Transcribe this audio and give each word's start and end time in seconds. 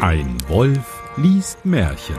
Ein 0.00 0.36
Wolf 0.48 1.02
liest 1.18 1.66
Märchen. 1.66 2.16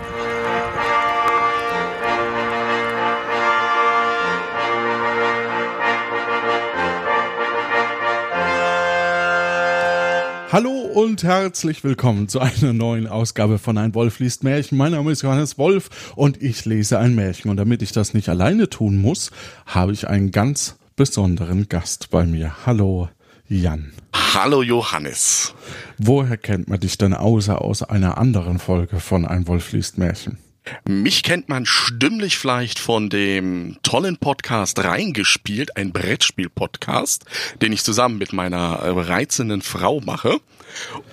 Hallo 10.51 10.69
und 10.69 11.23
herzlich 11.23 11.83
willkommen 11.83 12.27
zu 12.27 12.39
einer 12.39 12.73
neuen 12.73 13.07
Ausgabe 13.07 13.57
von 13.57 13.79
Ein 13.79 13.95
Wolf 13.95 14.19
liest 14.19 14.43
Märchen. 14.43 14.77
Mein 14.77 14.91
Name 14.91 15.11
ist 15.11 15.23
Johannes 15.23 15.57
Wolf 15.57 16.13
und 16.15 16.43
ich 16.43 16.65
lese 16.65 16.99
ein 16.99 17.15
Märchen. 17.15 17.49
Und 17.49 17.57
damit 17.57 17.81
ich 17.81 17.91
das 17.91 18.13
nicht 18.13 18.29
alleine 18.29 18.69
tun 18.69 18.97
muss, 18.97 19.31
habe 19.65 19.93
ich 19.93 20.07
einen 20.07 20.29
ganz 20.31 20.77
besonderen 20.95 21.67
Gast 21.67 22.09
bei 22.09 22.25
mir. 22.25 22.65
Hallo, 22.65 23.09
Jan. 23.47 23.93
Hallo 24.33 24.63
Johannes. 24.63 25.53
Woher 25.99 26.35
kennt 26.35 26.67
man 26.67 26.79
dich 26.79 26.97
denn 26.97 27.13
außer 27.13 27.61
aus 27.61 27.83
einer 27.83 28.17
anderen 28.17 28.57
Folge 28.57 28.99
von 28.99 29.23
Ein 29.25 29.47
Wolf 29.47 29.71
liest 29.71 29.99
Märchen? 29.99 30.39
Mich 30.87 31.21
kennt 31.21 31.47
man 31.47 31.67
stimmlich 31.67 32.39
vielleicht 32.39 32.79
von 32.79 33.11
dem 33.11 33.77
tollen 33.83 34.17
Podcast 34.17 34.83
Reingespielt, 34.83 35.77
ein 35.77 35.93
Brettspiel-Podcast, 35.93 37.25
den 37.61 37.71
ich 37.71 37.83
zusammen 37.83 38.17
mit 38.17 38.33
meiner 38.33 38.79
äh, 38.79 38.89
reizenden 38.89 39.61
Frau 39.61 40.01
mache. 40.01 40.39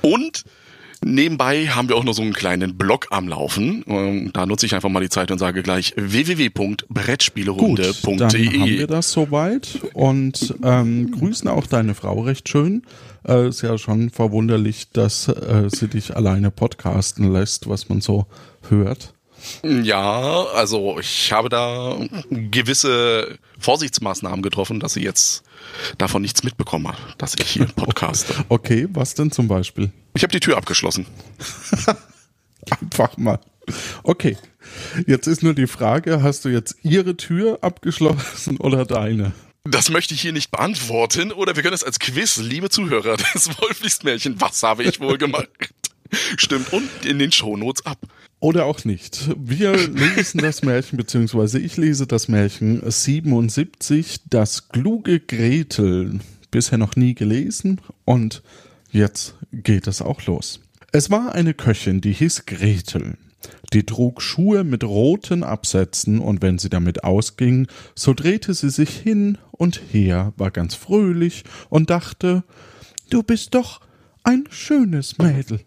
Und 0.01 0.45
Nebenbei 1.05 1.67
haben 1.67 1.89
wir 1.89 1.97
auch 1.97 2.05
noch 2.05 2.13
so 2.13 2.23
einen 2.23 2.33
kleinen 2.33 2.77
Blog 2.77 3.09
am 3.11 3.27
Laufen. 3.29 3.85
Ähm, 3.87 4.31
da 4.33 4.47
nutze 4.47 4.67
ich 4.67 4.75
einfach 4.75 4.89
mal 4.89 5.01
die 5.01 5.09
Zeit 5.09 5.31
und 5.31 5.39
sage 5.39 5.63
gleich 5.63 5.95
www.brettspielerunde.de. 5.97 7.93
Gut, 8.03 8.21
dann 8.21 8.31
haben 8.33 8.67
wir 8.67 8.87
das 8.87 9.13
soweit 9.13 9.81
und 9.95 10.55
ähm, 10.63 11.11
grüßen 11.11 11.49
auch 11.49 11.67
deine 11.67 11.95
Frau 11.95 12.21
recht 12.21 12.49
schön. 12.49 12.83
Äh, 13.27 13.49
ist 13.49 13.63
ja 13.63 13.79
schon 13.79 14.11
verwunderlich, 14.11 14.91
dass 14.93 15.29
äh, 15.29 15.69
sie 15.69 15.89
dich 15.89 16.17
alleine 16.17 16.51
podcasten 16.51 17.33
lässt, 17.33 17.69
was 17.69 17.89
man 17.89 18.01
so 18.01 18.27
hört. 18.69 19.15
Ja, 19.63 20.45
also 20.55 20.99
ich 20.99 21.33
habe 21.33 21.49
da 21.49 21.97
gewisse 22.31 23.39
Vorsichtsmaßnahmen 23.59 24.43
getroffen, 24.43 24.81
dass 24.81 24.95
sie 24.95 25.03
jetzt 25.03 25.43
davon 25.99 26.23
nichts 26.23 26.43
mitbekommen 26.43 26.89
hat, 26.89 26.99
dass 27.19 27.35
ich 27.39 27.49
hier 27.49 27.67
podcaste. 27.67 28.35
Okay, 28.49 28.89
was 28.93 29.15
denn 29.15 29.31
zum 29.31 29.49
Beispiel? 29.49 29.91
Ich 30.15 30.23
habe 30.23 30.33
die 30.33 30.41
Tür 30.41 30.57
abgeschlossen. 30.57 31.07
Einfach 32.81 33.17
mal. 33.17 33.41
Okay, 34.03 34.37
jetzt 35.07 35.27
ist 35.27 35.43
nur 35.43 35.55
die 35.55 35.67
Frage, 35.67 36.23
hast 36.23 36.45
du 36.45 36.49
jetzt 36.49 36.77
ihre 36.83 37.17
Tür 37.17 37.59
abgeschlossen 37.63 38.59
oder 38.59 38.85
deine? 38.85 39.33
Das 39.65 39.91
möchte 39.91 40.15
ich 40.15 40.21
hier 40.21 40.33
nicht 40.33 40.51
beantworten 40.51 41.31
oder 41.31 41.55
wir 41.55 41.63
können 41.63 41.75
es 41.75 41.85
als 41.85 42.01
Quiz, 42.01 42.39
liebe 42.39 42.69
Zuhörer 42.69 43.17
des 43.17 43.49
Wolflichstmärchen, 43.61 44.41
was 44.41 44.63
habe 44.65 44.83
ich 44.83 44.99
wohl 44.99 45.19
gemacht? 45.19 45.49
Stimmt 46.37 46.73
und 46.73 46.89
in 47.05 47.19
den 47.19 47.33
Shownotes 47.33 47.87
ab. 47.87 47.99
Oder 48.41 48.65
auch 48.65 48.85
nicht. 48.85 49.31
Wir 49.39 49.77
lesen 49.77 50.41
das 50.41 50.63
Märchen, 50.63 50.97
beziehungsweise 50.97 51.61
ich 51.61 51.77
lese 51.77 52.09
das 52.09 52.27
Märchen 52.27 52.83
77, 52.85 54.23
das 54.29 54.69
kluge 54.69 55.21
Gretel. 55.21 56.19
Bisher 56.51 56.77
noch 56.77 56.97
nie 56.97 57.15
gelesen 57.15 57.81
und 58.05 58.43
jetzt 58.91 59.37
geht 59.53 59.87
es 59.87 60.03
auch 60.03 60.27
los. 60.27 60.61
Es 60.91 61.09
war 61.09 61.35
eine 61.35 61.55
Köchin, 61.55 62.01
die 62.01 62.13
hieß 62.13 62.45
Gretel. 62.47 63.17
Die 63.73 63.85
trug 63.87 64.21
Schuhe 64.21 64.65
mit 64.65 64.85
roten 64.85 65.45
Absätzen 65.45 66.19
und 66.19 66.43
wenn 66.43 66.59
sie 66.59 66.69
damit 66.69 67.05
ausging, 67.05 67.69
so 67.95 68.13
drehte 68.13 68.53
sie 68.55 68.71
sich 68.71 68.91
hin 68.91 69.39
und 69.53 69.81
her, 69.93 70.33
war 70.37 70.51
ganz 70.51 70.75
fröhlich 70.75 71.45
und 71.71 71.91
dachte, 71.91 72.45
du 73.09 73.23
bist 73.23 73.55
doch 73.55 73.81
ein 74.25 74.45
schönes 74.51 75.17
Mädel. 75.19 75.61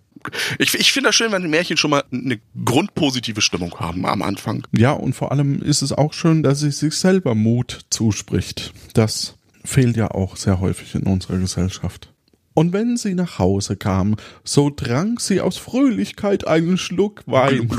Ich, 0.60 0.74
ich 0.74 0.92
finde 0.92 1.10
das 1.10 1.16
schön, 1.16 1.32
wenn 1.32 1.42
die 1.42 1.48
Märchen 1.48 1.78
schon 1.78 1.92
mal 1.92 2.04
eine 2.12 2.40
grundpositive 2.64 3.42
Stimmung 3.42 3.80
haben 3.80 4.06
am 4.06 4.22
Anfang. 4.22 4.66
Ja, 4.72 4.92
und 4.92 5.14
vor 5.14 5.32
allem 5.32 5.62
ist 5.62 5.82
es 5.82 5.92
auch 5.92 6.14
schön, 6.14 6.44
dass 6.44 6.60
sie 6.60 6.72
sich 6.72 6.96
selber 6.96 7.36
Mut 7.36 7.86
zuspricht. 7.90 8.74
Das 8.94 9.36
fehlt 9.64 9.98
ja 9.98 10.12
auch 10.12 10.38
sehr 10.38 10.60
häufig 10.60 10.96
in 10.96 11.04
unserer 11.04 11.38
Gesellschaft. 11.38 12.12
Und 12.56 12.72
wenn 12.72 12.96
sie 12.96 13.16
nach 13.16 13.38
Hause 13.38 13.76
kam, 13.76 14.16
so 14.46 14.70
trank 14.70 15.20
sie 15.20 15.42
aus 15.42 15.58
Fröhlichkeit 15.58 16.48
einen 16.48 16.78
Schluck 16.78 17.22
Wein. 17.26 17.70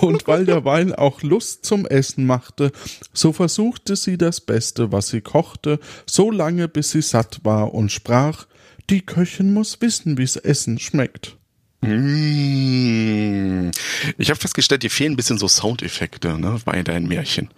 Und 0.00 0.26
weil 0.26 0.44
der 0.44 0.64
Wein 0.64 0.92
auch 0.92 1.22
Lust 1.22 1.64
zum 1.64 1.86
Essen 1.86 2.26
machte, 2.26 2.72
so 3.12 3.32
versuchte 3.32 3.94
sie 3.94 4.18
das 4.18 4.40
Beste, 4.40 4.90
was 4.90 5.08
sie 5.08 5.20
kochte, 5.20 5.78
so 6.06 6.32
lange 6.32 6.66
bis 6.66 6.90
sie 6.90 7.02
satt 7.02 7.40
war 7.44 7.72
und 7.72 7.92
sprach, 7.92 8.46
die 8.92 9.00
Köchin 9.00 9.52
muss 9.54 9.80
wissen, 9.80 10.18
wie's 10.18 10.36
Essen 10.36 10.78
schmeckt. 10.78 11.38
Mmh. 11.80 13.70
Ich 14.18 14.28
habe 14.30 14.38
festgestellt, 14.38 14.82
dir 14.82 14.90
fehlen 14.90 15.14
ein 15.14 15.16
bisschen 15.16 15.38
so 15.38 15.48
Soundeffekte 15.48 16.38
ne, 16.38 16.60
bei 16.64 16.82
deinen 16.82 17.08
Märchen. 17.08 17.48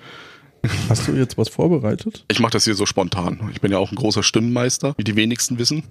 Hast 0.88 1.08
du 1.08 1.12
jetzt 1.12 1.36
was 1.36 1.48
vorbereitet? 1.48 2.24
Ich 2.28 2.38
mache 2.38 2.52
das 2.52 2.64
hier 2.64 2.74
so 2.74 2.86
spontan. 2.86 3.50
Ich 3.52 3.60
bin 3.60 3.72
ja 3.72 3.78
auch 3.78 3.90
ein 3.90 3.96
großer 3.96 4.22
Stimmenmeister, 4.22 4.94
wie 4.96 5.04
die 5.04 5.16
wenigsten 5.16 5.58
wissen. 5.58 5.82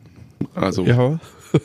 Also, 0.56 0.86
Ja. 0.86 1.20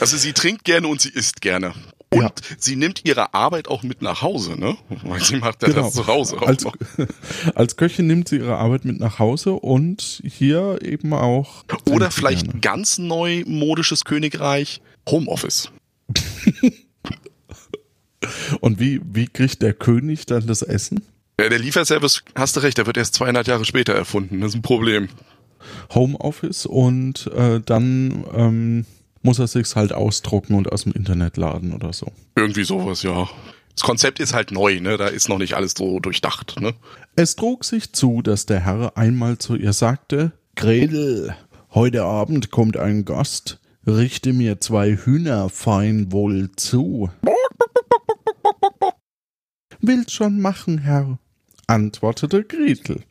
also 0.00 0.16
sie 0.18 0.34
trinkt 0.34 0.64
gerne 0.64 0.88
und 0.88 1.00
sie 1.00 1.08
isst 1.08 1.40
gerne. 1.40 1.72
Und 2.14 2.22
Ja. 2.22 2.30
sie 2.58 2.76
nimmt 2.76 3.04
ihre 3.04 3.34
Arbeit 3.34 3.68
auch 3.68 3.82
mit 3.82 4.00
nach 4.02 4.22
Hause, 4.22 4.58
ne? 4.58 4.76
Weil 5.04 5.20
sie 5.22 5.36
macht 5.36 5.62
ja 5.62 5.68
Genau. 5.68 5.82
das 5.82 5.94
zu 5.94 6.06
Hause 6.06 6.36
auch 6.40 6.46
Als, 6.46 6.64
noch. 6.64 6.74
als 7.54 7.76
Köchin 7.76 8.06
nimmt 8.06 8.28
sie 8.28 8.36
ihre 8.36 8.56
Arbeit 8.56 8.84
mit 8.84 9.00
nach 9.00 9.18
Hause 9.18 9.52
und 9.52 10.22
hier 10.24 10.78
eben 10.82 11.12
auch. 11.12 11.64
Oder 11.90 12.10
vielleicht 12.10 12.44
gerne. 12.46 12.60
ganz 12.60 12.98
neu 12.98 13.42
modisches 13.46 14.04
Königreich, 14.04 14.80
Homeoffice. 15.08 15.70
Und 18.60 18.80
wie, 18.80 19.00
wie 19.04 19.26
kriegt 19.26 19.60
der 19.62 19.74
König 19.74 20.24
dann 20.26 20.46
das 20.46 20.62
Essen? 20.62 21.02
Ja, 21.38 21.48
der 21.48 21.58
Lieferservice, 21.58 22.22
hast 22.34 22.56
du 22.56 22.60
recht, 22.60 22.78
der 22.78 22.86
wird 22.86 22.96
erst 22.96 23.14
200 23.14 23.46
Jahre 23.46 23.64
später 23.64 23.92
erfunden. 23.92 24.40
Das 24.40 24.50
ist 24.50 24.54
ein 24.56 24.62
Problem. 24.62 25.08
Homeoffice 25.94 26.66
und 26.66 27.26
äh, 27.36 27.60
dann 27.60 28.24
ähm, 28.34 28.86
muss 29.24 29.38
er 29.38 29.46
sich's 29.48 29.74
halt 29.74 29.92
ausdrucken 29.92 30.54
und 30.54 30.70
aus 30.70 30.84
dem 30.84 30.92
Internet 30.92 31.36
laden 31.36 31.72
oder 31.72 31.92
so. 31.92 32.12
Irgendwie 32.36 32.64
sowas, 32.64 33.02
ja. 33.02 33.28
Das 33.74 33.82
Konzept 33.82 34.20
ist 34.20 34.34
halt 34.34 34.52
neu, 34.52 34.80
ne? 34.80 34.96
Da 34.96 35.08
ist 35.08 35.28
noch 35.28 35.38
nicht 35.38 35.54
alles 35.54 35.72
so 35.76 35.98
durchdacht, 35.98 36.60
ne? 36.60 36.74
Es 37.16 37.34
trug 37.34 37.64
sich 37.64 37.92
zu, 37.92 38.22
dass 38.22 38.46
der 38.46 38.60
Herr 38.60 38.96
einmal 38.96 39.38
zu 39.38 39.56
ihr 39.56 39.72
sagte, 39.72 40.32
Gretel, 40.54 41.34
heute 41.72 42.04
Abend 42.04 42.50
kommt 42.50 42.76
ein 42.76 43.04
Gast, 43.04 43.58
richte 43.86 44.32
mir 44.32 44.60
zwei 44.60 44.96
Hühner 44.96 45.48
fein 45.48 46.12
wohl 46.12 46.50
zu. 46.56 47.10
Will's 49.80 50.12
schon 50.12 50.40
machen, 50.40 50.78
Herr, 50.78 51.18
antwortete 51.66 52.44
Gretel. 52.44 53.02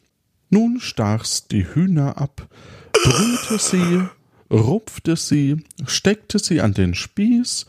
Nun 0.50 0.80
stach's 0.80 1.47
die 1.47 1.66
Hühner 1.74 2.18
ab, 2.18 2.47
brühte 2.91 3.57
sie, 3.57 4.03
rupfte 4.52 5.16
sie, 5.16 5.64
steckte 5.86 6.40
sie 6.40 6.62
an 6.62 6.74
den 6.74 6.94
Spieß 6.94 7.66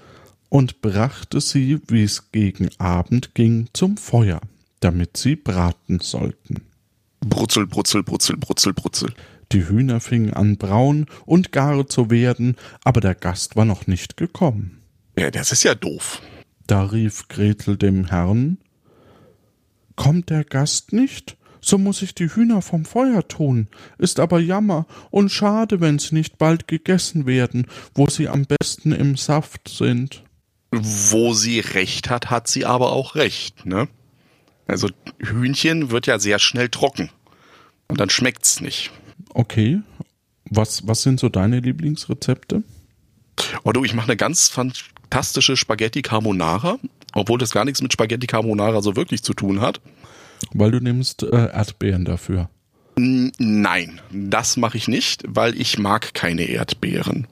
und 0.48 0.80
brachte 0.80 1.40
sie, 1.40 1.80
wie's 1.88 2.30
gegen 2.32 2.68
Abend 2.78 3.34
ging, 3.34 3.68
zum 3.72 3.96
Feuer, 3.96 4.40
damit 4.80 5.16
sie 5.16 5.36
braten 5.36 6.00
sollten. 6.00 6.62
Brutzel, 7.20 7.66
brutzel, 7.66 8.02
brutzel, 8.02 8.36
brutzel, 8.36 8.72
brutzel. 8.72 9.14
Die 9.52 9.68
Hühner 9.68 10.00
fingen 10.00 10.32
an 10.32 10.56
braun 10.56 11.06
und 11.26 11.52
gar 11.52 11.88
zu 11.88 12.10
werden, 12.10 12.56
aber 12.82 13.00
der 13.00 13.14
Gast 13.14 13.56
war 13.56 13.64
noch 13.64 13.86
nicht 13.86 14.16
gekommen. 14.16 14.82
Ja, 15.18 15.30
das 15.30 15.52
ist 15.52 15.64
ja 15.64 15.74
doof. 15.74 16.20
Da 16.66 16.84
rief 16.84 17.28
Gretel 17.28 17.76
dem 17.76 18.06
Herrn 18.06 18.58
Kommt 19.96 20.30
der 20.30 20.44
Gast 20.44 20.92
nicht, 20.92 21.36
so 21.66 21.78
muss 21.78 22.02
ich 22.02 22.14
die 22.14 22.28
Hühner 22.28 22.62
vom 22.62 22.84
Feuer 22.84 23.26
tun, 23.26 23.68
ist 23.98 24.20
aber 24.20 24.40
Jammer 24.40 24.86
und 25.10 25.30
schade, 25.30 25.80
wenn 25.80 25.98
sie 25.98 26.14
nicht 26.14 26.38
bald 26.38 26.68
gegessen 26.68 27.26
werden, 27.26 27.66
wo 27.94 28.08
sie 28.08 28.28
am 28.28 28.44
besten 28.44 28.92
im 28.92 29.16
Saft 29.16 29.68
sind. 29.68 30.22
Wo 30.70 31.32
sie 31.32 31.60
recht 31.60 32.10
hat, 32.10 32.30
hat 32.30 32.48
sie 32.48 32.64
aber 32.64 32.92
auch 32.92 33.14
recht, 33.14 33.64
ne? 33.64 33.88
Also 34.66 34.88
Hühnchen 35.18 35.90
wird 35.90 36.06
ja 36.06 36.18
sehr 36.18 36.38
schnell 36.38 36.68
trocken. 36.68 37.10
Und 37.88 38.00
dann 38.00 38.10
schmeckt's 38.10 38.60
nicht. 38.60 38.90
Okay, 39.30 39.80
was, 40.50 40.86
was 40.86 41.02
sind 41.02 41.20
so 41.20 41.28
deine 41.28 41.60
Lieblingsrezepte? 41.60 42.62
Oh 43.64 43.72
du, 43.72 43.84
ich 43.84 43.94
mache 43.94 44.08
eine 44.08 44.16
ganz 44.16 44.48
fantastische 44.48 45.56
Spaghetti 45.56 46.02
Carbonara, 46.02 46.78
obwohl 47.12 47.38
das 47.38 47.50
gar 47.50 47.64
nichts 47.64 47.82
mit 47.82 47.92
Spaghetti 47.92 48.26
Carbonara 48.26 48.82
so 48.82 48.96
wirklich 48.96 49.22
zu 49.22 49.34
tun 49.34 49.60
hat. 49.60 49.80
Weil 50.52 50.70
du 50.70 50.80
nimmst 50.80 51.22
äh, 51.22 51.50
Erdbeeren 51.52 52.04
dafür. 52.04 52.48
Nein, 52.96 54.00
das 54.12 54.56
mache 54.56 54.76
ich 54.76 54.86
nicht, 54.86 55.24
weil 55.26 55.60
ich 55.60 55.78
mag 55.78 56.14
keine 56.14 56.44
Erdbeeren. 56.44 57.26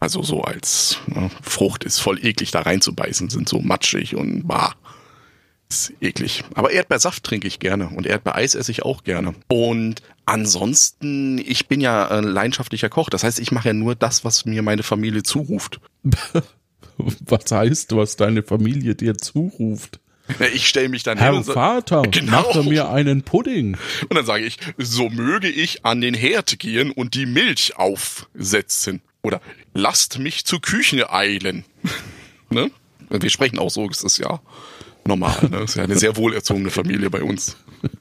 Also 0.00 0.22
so 0.22 0.42
als 0.42 0.98
ne, 1.06 1.30
Frucht 1.42 1.84
ist 1.84 1.98
voll 1.98 2.24
eklig 2.24 2.50
da 2.50 2.60
reinzubeißen, 2.60 3.30
sind 3.30 3.48
so 3.48 3.60
matschig 3.60 4.16
und 4.16 4.46
bah. 4.46 4.74
ist 5.68 5.92
eklig. 6.00 6.44
Aber 6.54 6.72
Erdbeersaft 6.72 7.22
trinke 7.22 7.48
ich 7.48 7.58
gerne 7.58 7.88
und 7.88 8.06
Erdbeereis 8.06 8.54
esse 8.54 8.70
ich 8.70 8.82
auch 8.82 9.04
gerne. 9.04 9.34
Und 9.48 10.02
ansonsten, 10.24 11.38
ich 11.38 11.68
bin 11.68 11.80
ja 11.80 12.08
ein 12.08 12.24
leidenschaftlicher 12.24 12.88
Koch. 12.88 13.10
Das 13.10 13.24
heißt, 13.24 13.40
ich 13.40 13.52
mache 13.52 13.68
ja 13.68 13.74
nur 13.74 13.94
das, 13.94 14.24
was 14.24 14.46
mir 14.46 14.62
meine 14.62 14.82
Familie 14.82 15.22
zuruft. 15.22 15.80
Was 16.96 17.50
heißt, 17.50 17.96
was 17.96 18.14
deine 18.14 18.44
Familie 18.44 18.94
dir 18.94 19.16
zuruft? 19.16 19.98
Ich 20.54 20.66
stelle 20.68 20.88
mich 20.88 21.02
dann 21.02 21.18
Herr 21.18 21.28
hin 21.28 21.36
und 21.38 21.44
sag- 21.44 21.54
Vater, 21.54 22.02
Genau. 22.10 22.42
mache 22.42 22.62
mir 22.62 22.88
einen 22.90 23.22
Pudding. 23.22 23.76
Und 24.08 24.14
dann 24.14 24.24
sage 24.24 24.44
ich, 24.44 24.58
so 24.78 25.08
möge 25.10 25.48
ich 25.48 25.84
an 25.84 26.00
den 26.00 26.14
Herd 26.14 26.58
gehen 26.58 26.90
und 26.90 27.14
die 27.14 27.26
Milch 27.26 27.76
aufsetzen. 27.76 29.02
Oder 29.22 29.40
lasst 29.74 30.18
mich 30.18 30.44
zur 30.44 30.60
Küche 30.60 31.12
eilen. 31.12 31.64
ne? 32.50 32.70
Wir 33.10 33.30
sprechen 33.30 33.58
auch 33.58 33.70
so, 33.70 33.86
das 33.88 34.02
ist 34.02 34.18
ja 34.18 34.40
normal. 35.06 35.36
Ne? 35.42 35.48
Das 35.60 35.70
ist 35.70 35.76
ja 35.76 35.84
eine 35.84 35.96
sehr 35.96 36.16
wohlerzogene 36.16 36.70
Familie 36.70 37.10
bei 37.10 37.22
uns. 37.22 37.56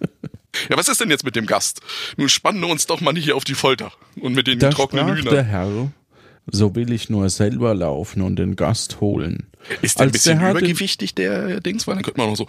Ja, 0.70 0.78
was 0.78 0.88
ist 0.88 1.02
denn 1.02 1.10
jetzt 1.10 1.26
mit 1.26 1.36
dem 1.36 1.48
Gast? 1.48 1.82
Nun 2.16 2.30
spannen 2.30 2.62
wir 2.62 2.68
uns 2.68 2.86
doch 2.86 3.02
mal 3.02 3.12
nicht 3.12 3.24
hier 3.24 3.36
auf 3.36 3.44
die 3.44 3.56
Folter 3.56 3.92
und 4.22 4.36
mit 4.36 4.46
den 4.46 4.60
Da 4.60 4.70
trockenen 4.70 5.06
sprach 5.08 5.18
Hühnern. 5.18 5.34
der 5.34 5.44
Herr, 5.44 5.92
so 6.52 6.76
will 6.76 6.92
ich 6.92 7.10
nur 7.10 7.30
selber 7.30 7.74
laufen 7.74 8.22
und 8.22 8.38
den 8.38 8.56
Gast 8.56 9.00
holen. 9.02 9.48
Ist 9.82 10.00
der 10.00 10.08
ein 10.08 10.12
bisschen 10.12 10.40
der 10.40 10.52
übergewichtig, 10.52 11.16
der 11.16 11.62
Dings? 11.62 11.88
Weil 11.88 11.96
dann 11.96 12.04
könnte 12.04 12.20
man 12.20 12.30
noch 12.30 12.38
so. 12.38 12.48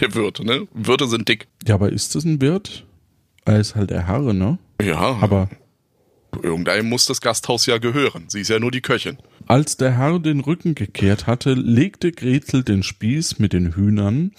Der 0.00 0.14
Wirt, 0.14 0.40
ne? 0.44 0.66
Wirte 0.74 1.06
sind 1.06 1.28
dick. 1.28 1.46
Ja, 1.66 1.74
aber 1.76 1.90
ist 1.90 2.14
das 2.14 2.24
ein 2.24 2.40
Wirt? 2.40 2.84
Er 3.44 3.58
ist 3.60 3.74
halt 3.74 3.90
der 3.90 4.06
Herr, 4.06 4.20
ne? 4.32 4.58
Ja, 4.82 5.18
Aber 5.20 5.48
irgendeinem 6.42 6.88
muss 6.88 7.06
das 7.06 7.20
Gasthaus 7.20 7.66
ja 7.66 7.78
gehören. 7.78 8.24
Sie 8.28 8.40
ist 8.42 8.48
ja 8.48 8.58
nur 8.60 8.70
die 8.70 8.82
Köchin. 8.82 9.18
als 9.46 9.76
der 9.76 9.96
Herr 9.96 10.18
den 10.18 10.40
Rücken 10.40 10.74
gekehrt 10.74 11.26
hatte, 11.26 11.54
legte 11.54 12.12
Gretel 12.12 12.62
den 12.62 12.82
Spieß 12.82 13.38
mit 13.38 13.52
den 13.52 13.74
Hühnern 13.74 14.32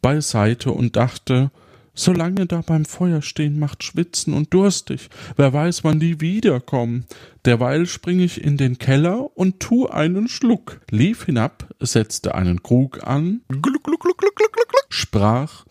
beiseite 0.00 0.70
und 0.72 0.96
dachte, 0.96 1.50
solange 1.94 2.46
da 2.46 2.60
beim 2.60 2.84
Feuer 2.84 3.22
stehen, 3.22 3.58
macht 3.58 3.82
schwitzen 3.82 4.34
und 4.34 4.52
durstig. 4.54 5.08
Wer 5.36 5.52
weiß, 5.52 5.84
wann 5.84 6.00
die 6.00 6.20
wiederkommen. 6.20 7.06
Derweil 7.44 7.86
spring 7.86 8.20
ich 8.20 8.42
in 8.42 8.56
den 8.56 8.78
Keller 8.78 9.36
und 9.36 9.60
tu 9.60 9.88
einen 9.88 10.28
Schluck. 10.28 10.80
Lief 10.90 11.24
hinab, 11.24 11.68
setzte 11.80 12.34
einen 12.34 12.62
Krug 12.62 13.06
an, 13.06 13.42
Gluck, 13.48 13.84
gluck, 13.84 14.00
gluck, 14.00 14.18
gluck, 14.18 14.36
gluck, 14.36 14.52
gluck, 14.52 14.68
gluck. 14.68 14.86
sprach, 14.88 15.64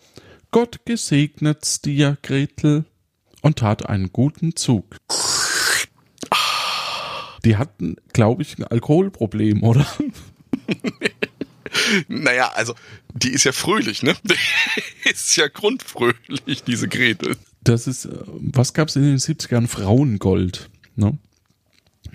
Gott 0.50 0.84
gesegnet's 0.84 1.80
dir, 1.80 2.18
Gretel, 2.22 2.84
und 3.40 3.58
tat 3.58 3.88
einen 3.88 4.12
guten 4.12 4.54
Zug. 4.54 4.96
Die 7.44 7.56
hatten, 7.56 7.96
glaube 8.12 8.42
ich, 8.42 8.58
ein 8.58 8.64
Alkoholproblem, 8.64 9.62
oder? 9.62 9.86
Naja, 12.08 12.52
also, 12.54 12.74
die 13.14 13.30
ist 13.30 13.44
ja 13.44 13.52
fröhlich, 13.52 14.02
ne? 14.02 14.14
Die 14.24 14.34
ist 15.10 15.36
ja 15.36 15.48
grundfröhlich, 15.48 16.64
diese 16.66 16.88
Gretel. 16.88 17.36
Das 17.64 17.86
ist, 17.86 18.06
äh, 18.06 18.18
was 18.26 18.74
gab's 18.74 18.96
in 18.96 19.02
den 19.02 19.18
70ern? 19.18 19.66
Frauengold, 19.68 20.70
ne? 20.96 21.18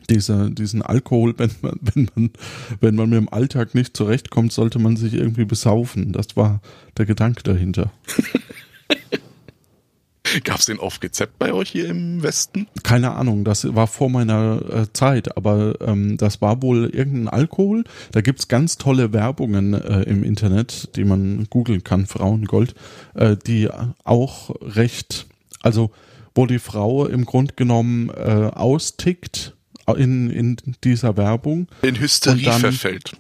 Dieser, 0.10 0.50
diesen 0.50 0.82
Alkohol, 0.82 1.34
wenn 1.38 1.52
man, 1.62 1.80
wenn 1.82 2.10
man, 2.16 2.32
wenn 2.80 2.96
man 2.96 3.10
mit 3.10 3.18
dem 3.18 3.30
Alltag 3.30 3.76
nicht 3.76 3.96
zurechtkommt, 3.96 4.54
sollte 4.54 4.80
man 4.80 4.96
sich 4.96 5.14
irgendwie 5.14 5.46
besaufen. 5.46 6.14
Das 6.14 6.36
war 6.36 6.62
der 6.98 7.06
Gedanke 7.06 7.44
dahinter. 7.44 7.92
Gab's 10.44 10.66
den 10.66 10.80
auf 10.80 11.02
Rezept 11.02 11.38
bei 11.40 11.54
euch 11.54 11.70
hier 11.70 11.88
im 11.90 12.24
Westen? 12.24 12.68
Keine 12.84 13.12
Ahnung, 13.16 13.44
das 13.44 13.74
war 13.76 13.88
vor 13.88 14.10
meiner 14.10 14.62
äh, 14.72 14.86
Zeit, 14.94 15.36
aber 15.38 15.76
ähm, 15.82 16.18
das 16.18 16.42
war 16.42 16.62
wohl 16.62 16.86
irgendein 16.90 17.28
Alkohol. 17.28 17.84
Da 18.12 18.22
gibt's 18.22 18.48
ganz 18.48 18.78
tolle 18.78 19.14
Werbungen 19.14 19.74
äh, 19.74 20.04
im 20.04 20.24
Internet, 20.24 20.96
die 20.96 21.04
man 21.06 21.48
googeln 21.50 21.84
kann, 21.84 22.06
Frauengold, 22.06 22.76
äh, 23.16 23.36
die 23.36 23.70
auch 24.04 24.56
recht, 24.62 25.28
also 25.62 25.92
wo 26.36 26.46
die 26.46 26.60
Frau 26.60 27.06
im 27.08 27.26
Grunde 27.26 27.54
genommen 27.56 28.10
äh, 28.10 28.52
austickt 28.54 29.54
in, 29.96 30.30
in 30.30 30.58
dieser 30.84 31.16
Werbung, 31.18 31.68
In 31.82 32.00
Hysterie 32.00 32.44
dann- 32.44 32.60
verfällt. 32.62 33.14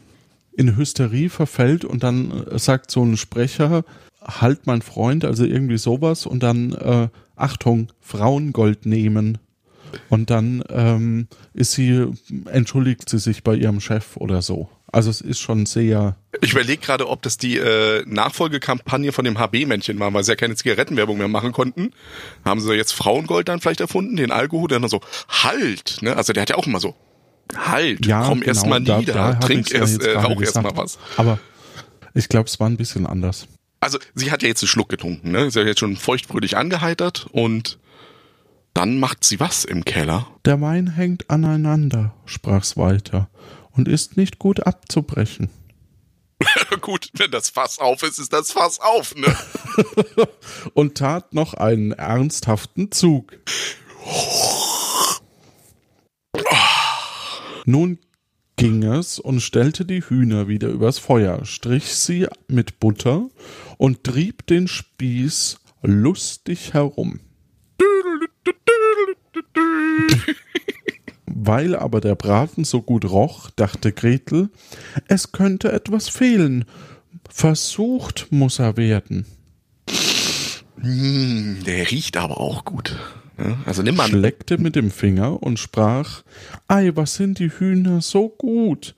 in 0.56 0.76
Hysterie 0.76 1.30
verfällt 1.30 1.86
und 1.86 2.04
dann 2.04 2.46
äh, 2.48 2.60
sagt 2.60 2.92
so 2.92 3.04
ein 3.04 3.16
Sprecher, 3.18 3.84
halt 4.28 4.68
mein 4.68 4.82
Freund, 4.82 5.26
also 5.26 5.46
irgendwie 5.46 5.78
sowas 5.78 6.26
und 6.26 6.44
dann, 6.44 6.74
äh, 6.74 7.08
Achtung, 7.36 7.92
Frauengold 8.02 8.86
nehmen. 8.86 9.38
Und 10.10 10.30
dann 10.30 10.64
ähm, 10.70 11.28
ist 11.54 11.72
sie, 11.72 12.08
entschuldigt 12.46 13.08
sie 13.10 13.20
sich 13.20 13.44
bei 13.44 13.56
ihrem 13.56 13.80
Chef 13.80 14.18
oder 14.18 14.42
so. 14.42 14.70
Also 14.92 15.10
es 15.10 15.22
ist 15.22 15.40
schon 15.40 15.66
sehr, 15.66 16.18
Ich 16.42 16.52
überlege 16.54 16.82
gerade, 16.82 17.08
ob 17.10 17.22
das 17.22 17.38
die 17.38 17.58
äh, 17.58 18.04
Nachfolgekampagne 18.06 19.12
von 19.12 19.24
dem 19.26 19.38
HB-Männchen 19.38 20.00
war, 20.00 20.14
weil 20.14 20.24
sie 20.24 20.32
ja 20.32 20.36
keine 20.36 20.56
Zigarettenwerbung 20.56 21.18
mehr 21.18 21.28
machen 21.28 21.52
konnten. 21.52 21.92
Haben 22.44 22.60
sie 22.60 22.74
jetzt 22.74 22.94
Frauengold 22.94 23.48
dann 23.48 23.60
vielleicht 23.60 23.82
erfunden, 23.82 24.16
den 24.18 24.32
Alkohol, 24.32 24.68
der 24.68 24.80
dann 24.80 24.90
so, 24.90 25.02
halt, 25.30 25.98
ne? 26.02 26.16
Also 26.16 26.34
der 26.34 26.42
hat 26.42 26.50
ja 26.50 26.56
auch 26.58 26.68
immer 26.68 26.80
so, 26.80 26.96
halt, 27.56 28.06
ja, 28.06 28.24
komm 28.26 28.40
genau, 28.42 28.48
erst 28.50 28.68
mal 28.68 28.82
da- 28.82 29.00
nieder, 29.00 29.14
da 29.14 29.26
hab 29.36 29.42
trink 29.42 29.72
erst, 29.72 30.02
äh, 30.04 30.12
rauch 30.18 30.42
erst 30.42 30.62
mal 30.62 30.76
was. 30.76 31.00
Aber 31.18 31.40
ich 32.14 32.30
glaube, 32.30 32.48
es 32.48 32.60
war 32.60 32.70
ein 32.70 32.78
bisschen 32.78 33.06
anders. 33.06 33.48
Also 33.80 34.00
sie 34.16 34.32
hat 34.32 34.42
ja 34.42 34.48
jetzt 34.48 34.64
einen 34.64 34.70
Schluck 34.70 34.90
getrunken, 34.90 35.32
ne? 35.32 35.52
Sie 35.52 35.60
hat 35.60 35.68
jetzt 35.68 35.80
schon 35.80 35.96
feuchtfröhlich 35.96 36.58
angeheitert 36.58 37.28
und 37.32 37.78
dann 38.74 39.00
macht 39.00 39.24
sie 39.24 39.40
was 39.40 39.66
im 39.66 39.86
Keller. 39.86 40.28
Der 40.46 40.62
Wein 40.62 40.88
hängt 40.88 41.30
aneinander, 41.30 42.14
sprach's 42.26 42.78
weiter, 42.78 43.30
und 43.72 43.88
ist 43.88 44.18
nicht 44.18 44.40
gut 44.40 44.66
abzubrechen. 44.66 45.50
Gut, 46.82 47.10
wenn 47.14 47.32
das 47.32 47.50
Fass 47.50 47.80
auf 47.80 48.04
ist, 48.04 48.20
ist 48.20 48.32
das 48.32 48.52
Fass 48.52 48.80
auf, 48.80 49.16
ne? 49.16 49.36
Und 50.74 50.96
tat 50.96 51.34
noch 51.34 51.56
einen 51.56 51.94
ernsthaften 51.94 52.92
Zug. 52.92 53.34
Nun 57.66 57.98
ging 58.58 58.84
es 58.84 59.20
und 59.20 59.40
stellte 59.40 59.86
die 59.86 60.02
Hühner 60.02 60.48
wieder 60.48 60.68
übers 60.68 60.98
Feuer, 60.98 61.46
strich 61.46 61.96
sie 61.96 62.28
mit 62.48 62.80
Butter 62.80 63.30
und 63.78 64.04
trieb 64.04 64.46
den 64.48 64.68
Spieß 64.68 65.60
lustig 65.84 66.74
herum. 66.74 67.22
Weil 71.26 71.76
aber 71.76 72.02
der 72.02 72.16
Braten 72.16 72.64
so 72.64 72.82
gut 72.82 73.06
roch, 73.06 73.52
dachte 73.52 73.94
Gretel, 73.94 74.50
es 75.08 75.32
könnte 75.32 75.72
etwas 75.72 76.10
fehlen. 76.10 76.66
Versucht 77.30 78.28
muss 78.32 78.60
er 78.60 78.76
werden. 78.76 79.26
Hm, 80.80 81.64
der 81.66 81.92
riecht 81.92 82.18
aber 82.18 82.40
auch 82.40 82.66
gut. 82.66 82.98
Also 83.66 83.84
nimm 83.84 83.96
mal 83.96 84.08
schleckte 84.08 84.58
mit 84.58 84.76
dem 84.76 84.92
Finger 84.92 85.42
und 85.44 85.60
sprach, 85.60 86.24
Ei, 86.68 86.92
was 86.96 87.16
sind 87.16 87.40
die 87.40 87.52
Hühner 87.52 88.02
so 88.02 88.30
gut? 88.30 88.96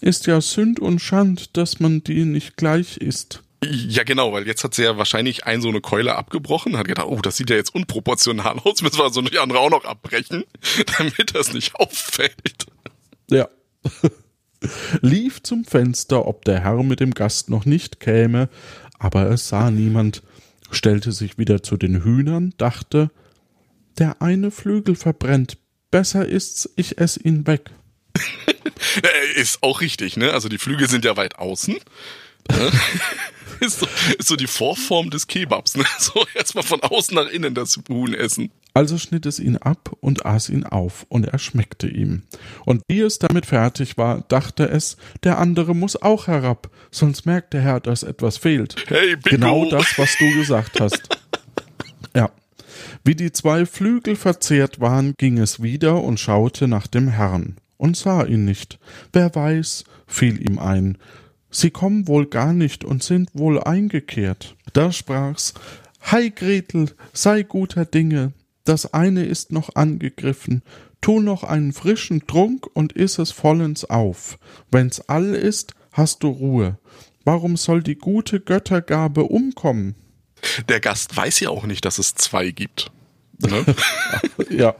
Ist 0.00 0.26
ja 0.26 0.40
Sünd 0.40 0.78
und 0.78 1.00
Schand, 1.00 1.56
dass 1.56 1.80
man 1.80 2.04
die 2.04 2.24
nicht 2.24 2.56
gleich 2.56 2.98
isst. 2.98 3.42
Ja, 3.64 4.04
genau, 4.04 4.32
weil 4.32 4.46
jetzt 4.46 4.62
hat 4.62 4.74
sie 4.74 4.84
ja 4.84 4.96
wahrscheinlich 4.98 5.44
ein 5.44 5.60
so 5.60 5.68
eine 5.68 5.80
Keule 5.80 6.14
abgebrochen, 6.14 6.76
hat 6.76 6.86
gedacht, 6.86 7.08
oh, 7.08 7.20
das 7.20 7.36
sieht 7.36 7.50
ja 7.50 7.56
jetzt 7.56 7.74
unproportional 7.74 8.60
aus, 8.60 8.82
müssen 8.82 8.98
wir 8.98 9.10
so 9.10 9.20
eine 9.20 9.40
andere 9.40 9.58
auch 9.58 9.70
noch 9.70 9.84
abbrechen, 9.84 10.44
damit 10.98 11.34
das 11.34 11.52
nicht 11.52 11.74
auffällt. 11.74 12.66
Ja. 13.30 13.48
Lief 15.00 15.42
zum 15.42 15.64
Fenster, 15.64 16.26
ob 16.26 16.44
der 16.44 16.60
Herr 16.60 16.82
mit 16.82 17.00
dem 17.00 17.14
Gast 17.14 17.50
noch 17.50 17.64
nicht 17.64 18.00
käme, 18.00 18.48
aber 18.98 19.30
es 19.30 19.48
sah 19.48 19.70
niemand, 19.70 20.22
stellte 20.70 21.12
sich 21.12 21.38
wieder 21.38 21.62
zu 21.62 21.76
den 21.76 22.02
Hühnern, 22.04 22.54
dachte, 22.58 23.10
der 23.98 24.22
eine 24.22 24.50
Flügel 24.50 24.96
verbrennt, 24.96 25.58
besser 25.90 26.26
ist's, 26.26 26.70
ich 26.76 26.98
ess 26.98 27.16
ihn 27.16 27.46
weg. 27.46 27.70
Äh, 29.02 29.40
Ist 29.40 29.62
auch 29.62 29.80
richtig, 29.80 30.16
ne? 30.16 30.32
Also 30.32 30.48
die 30.48 30.58
Flügel 30.58 30.88
sind 30.88 31.04
ja 31.04 31.16
weit 31.16 31.36
außen. 31.38 31.74
Ne? 32.50 32.72
ist, 33.60 33.80
so, 33.80 33.88
ist 34.16 34.28
so 34.28 34.36
die 34.36 34.46
Vorform 34.46 35.10
des 35.10 35.26
Kebabs, 35.26 35.76
ne? 35.76 35.84
So 35.98 36.24
erstmal 36.34 36.64
von 36.64 36.80
außen 36.80 37.14
nach 37.14 37.28
innen 37.28 37.54
das 37.54 37.78
Huhn 37.88 38.14
essen. 38.14 38.50
Also 38.74 38.98
schnitt 38.98 39.26
es 39.26 39.40
ihn 39.40 39.56
ab 39.56 39.96
und 40.00 40.24
aß 40.24 40.50
ihn 40.50 40.64
auf, 40.64 41.04
und 41.08 41.26
er 41.26 41.38
schmeckte 41.38 41.88
ihm. 41.88 42.22
Und 42.64 42.82
wie 42.86 43.00
es 43.00 43.18
damit 43.18 43.46
fertig 43.46 43.98
war, 43.98 44.20
dachte 44.28 44.68
es, 44.68 44.96
der 45.24 45.38
andere 45.38 45.74
muss 45.74 46.00
auch 46.00 46.28
herab, 46.28 46.70
sonst 46.92 47.26
merkt 47.26 47.54
der 47.54 47.62
Herr, 47.62 47.80
dass 47.80 48.04
etwas 48.04 48.36
fehlt. 48.36 48.76
Hey, 48.86 49.16
Bingo! 49.16 49.30
Genau 49.30 49.70
das, 49.70 49.98
was 49.98 50.16
du 50.18 50.32
gesagt 50.34 50.80
hast. 50.80 51.17
Wie 53.04 53.14
die 53.14 53.32
zwei 53.32 53.66
Flügel 53.66 54.16
verzehrt 54.16 54.80
waren, 54.80 55.14
ging 55.18 55.38
es 55.38 55.62
wieder 55.62 56.02
und 56.02 56.20
schaute 56.20 56.68
nach 56.68 56.86
dem 56.86 57.08
Herrn 57.08 57.56
und 57.76 57.96
sah 57.96 58.24
ihn 58.24 58.44
nicht. 58.44 58.78
Wer 59.12 59.34
weiß, 59.34 59.84
fiel 60.06 60.40
ihm 60.48 60.58
ein. 60.58 60.98
Sie 61.50 61.70
kommen 61.70 62.06
wohl 62.08 62.26
gar 62.26 62.52
nicht 62.52 62.84
und 62.84 63.02
sind 63.02 63.30
wohl 63.32 63.62
eingekehrt. 63.62 64.56
Da 64.74 64.92
sprach's, 64.92 65.54
Hei 66.10 66.28
Gretel, 66.28 66.90
sei 67.12 67.42
guter 67.42 67.84
Dinge, 67.84 68.32
das 68.64 68.92
eine 68.92 69.24
ist 69.24 69.50
noch 69.50 69.74
angegriffen, 69.76 70.62
tu 71.00 71.20
noch 71.20 71.42
einen 71.42 71.72
frischen 71.72 72.26
Trunk 72.26 72.66
und 72.74 72.92
iss 72.92 73.18
es 73.18 73.30
vollends 73.30 73.84
auf. 73.86 74.38
Wenn's 74.70 75.00
all 75.00 75.34
ist, 75.34 75.74
hast 75.92 76.22
du 76.22 76.28
Ruhe. 76.28 76.78
Warum 77.24 77.56
soll 77.56 77.82
die 77.82 77.96
gute 77.96 78.40
Göttergabe 78.40 79.24
umkommen? 79.24 79.94
Der 80.68 80.80
Gast 80.80 81.16
weiß 81.16 81.40
ja 81.40 81.50
auch 81.50 81.64
nicht, 81.64 81.84
dass 81.84 81.98
es 81.98 82.14
zwei 82.14 82.50
gibt. 82.50 82.90
Ne? 83.38 83.64
ja. 84.50 84.74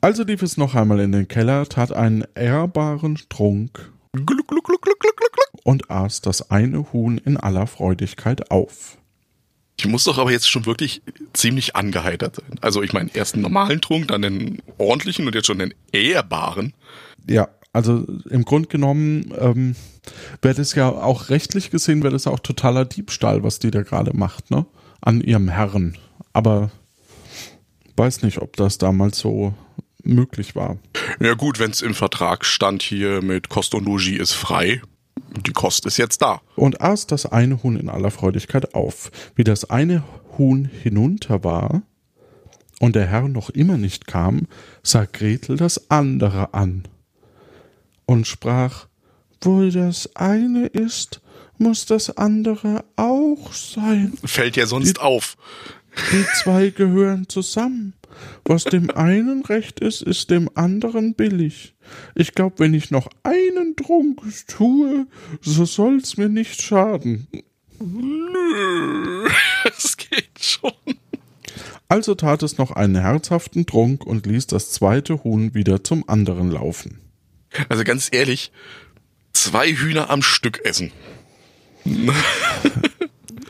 Also 0.00 0.22
lief 0.22 0.42
es 0.42 0.56
noch 0.56 0.74
einmal 0.74 1.00
in 1.00 1.12
den 1.12 1.28
Keller, 1.28 1.66
tat 1.66 1.92
einen 1.92 2.24
ehrbaren 2.34 3.18
Trunk 3.28 3.92
gluck, 4.14 4.48
gluck, 4.48 4.64
gluck, 4.64 4.82
gluck, 4.82 5.00
gluck, 5.00 5.16
gluck. 5.16 5.48
und 5.64 5.90
aß 5.90 6.20
das 6.20 6.50
eine 6.50 6.92
Huhn 6.92 7.18
in 7.18 7.36
aller 7.36 7.66
Freudigkeit 7.66 8.50
auf. 8.50 8.98
Ich 9.76 9.86
muss 9.86 10.04
doch 10.04 10.18
aber 10.18 10.30
jetzt 10.30 10.48
schon 10.48 10.66
wirklich 10.66 11.02
ziemlich 11.32 11.74
angeheitert 11.74 12.36
sein. 12.36 12.58
Also 12.60 12.82
ich 12.82 12.92
meine, 12.92 13.10
erst 13.12 13.34
einen 13.34 13.42
normalen 13.42 13.80
Trunk, 13.80 14.08
dann 14.08 14.24
einen 14.24 14.62
ordentlichen 14.78 15.26
und 15.26 15.34
jetzt 15.34 15.46
schon 15.46 15.60
einen 15.60 15.74
ehrbaren. 15.90 16.74
Ja, 17.28 17.48
also 17.74 18.06
im 18.30 18.44
Grunde 18.44 18.68
genommen 18.68 19.34
ähm, 19.36 19.74
wäre 20.40 20.54
das 20.54 20.76
ja 20.76 20.88
auch 20.88 21.28
rechtlich 21.28 21.70
gesehen, 21.70 22.04
wäre 22.04 22.12
das 22.12 22.28
auch 22.28 22.38
totaler 22.38 22.84
Diebstahl, 22.84 23.42
was 23.42 23.58
die 23.58 23.72
da 23.72 23.82
gerade 23.82 24.16
macht, 24.16 24.52
ne? 24.52 24.64
An 25.00 25.20
ihrem 25.20 25.48
Herren. 25.48 25.98
Aber 26.32 26.70
weiß 27.96 28.22
nicht, 28.22 28.40
ob 28.40 28.56
das 28.56 28.78
damals 28.78 29.18
so 29.18 29.54
möglich 30.04 30.54
war. 30.54 30.78
Ja 31.18 31.34
gut, 31.34 31.58
wenn 31.58 31.72
es 31.72 31.82
im 31.82 31.94
Vertrag 31.94 32.44
stand 32.44 32.82
hier 32.82 33.22
mit 33.22 33.48
Kost 33.48 33.74
und 33.74 33.86
Logis 33.86 34.20
ist 34.20 34.32
frei, 34.34 34.80
die 35.44 35.52
Kost 35.52 35.84
ist 35.84 35.96
jetzt 35.96 36.22
da. 36.22 36.42
Und 36.54 36.80
aß 36.80 37.08
das 37.08 37.26
eine 37.26 37.62
Huhn 37.64 37.76
in 37.76 37.88
aller 37.88 38.12
Freudigkeit 38.12 38.74
auf. 38.74 39.10
Wie 39.34 39.44
das 39.44 39.68
eine 39.68 40.04
Huhn 40.38 40.64
hinunter 40.64 41.42
war 41.42 41.82
und 42.78 42.94
der 42.94 43.06
Herr 43.06 43.28
noch 43.28 43.50
immer 43.50 43.78
nicht 43.78 44.06
kam, 44.06 44.46
sah 44.84 45.06
Gretel 45.06 45.56
das 45.56 45.90
andere 45.90 46.54
an 46.54 46.84
und 48.06 48.26
sprach, 48.26 48.86
wo 49.40 49.68
das 49.68 50.14
eine 50.14 50.66
ist, 50.66 51.20
muss 51.58 51.86
das 51.86 52.16
andere 52.16 52.84
auch 52.96 53.52
sein. 53.52 54.12
Fällt 54.24 54.56
ja 54.56 54.66
sonst 54.66 55.00
auf. 55.00 55.36
Die 56.12 56.24
zwei 56.42 56.70
gehören 56.70 57.28
zusammen. 57.28 57.94
Was 58.44 58.64
dem 58.64 58.90
einen 58.90 59.44
recht 59.44 59.80
ist, 59.80 60.02
ist 60.02 60.30
dem 60.30 60.48
anderen 60.54 61.14
billig. 61.14 61.74
Ich 62.14 62.34
glaub, 62.34 62.60
wenn 62.60 62.74
ich 62.74 62.90
noch 62.90 63.08
einen 63.22 63.76
Trunk 63.76 64.22
tue, 64.46 65.06
so 65.40 65.64
soll's 65.64 66.16
mir 66.16 66.28
nicht 66.28 66.62
schaden. 66.62 67.26
Nö, 67.80 69.28
es 69.76 69.96
geht 69.96 70.38
schon. 70.38 70.72
Also 71.88 72.14
tat 72.14 72.42
es 72.42 72.58
noch 72.58 72.70
einen 72.70 72.96
herzhaften 72.96 73.66
Trunk 73.66 74.06
und 74.06 74.26
ließ 74.26 74.46
das 74.46 74.70
zweite 74.70 75.22
Huhn 75.22 75.54
wieder 75.54 75.84
zum 75.84 76.08
anderen 76.08 76.50
laufen. 76.50 76.98
Also 77.68 77.84
ganz 77.84 78.08
ehrlich, 78.12 78.52
zwei 79.32 79.72
Hühner 79.72 80.10
am 80.10 80.22
Stück 80.22 80.64
essen. 80.64 80.92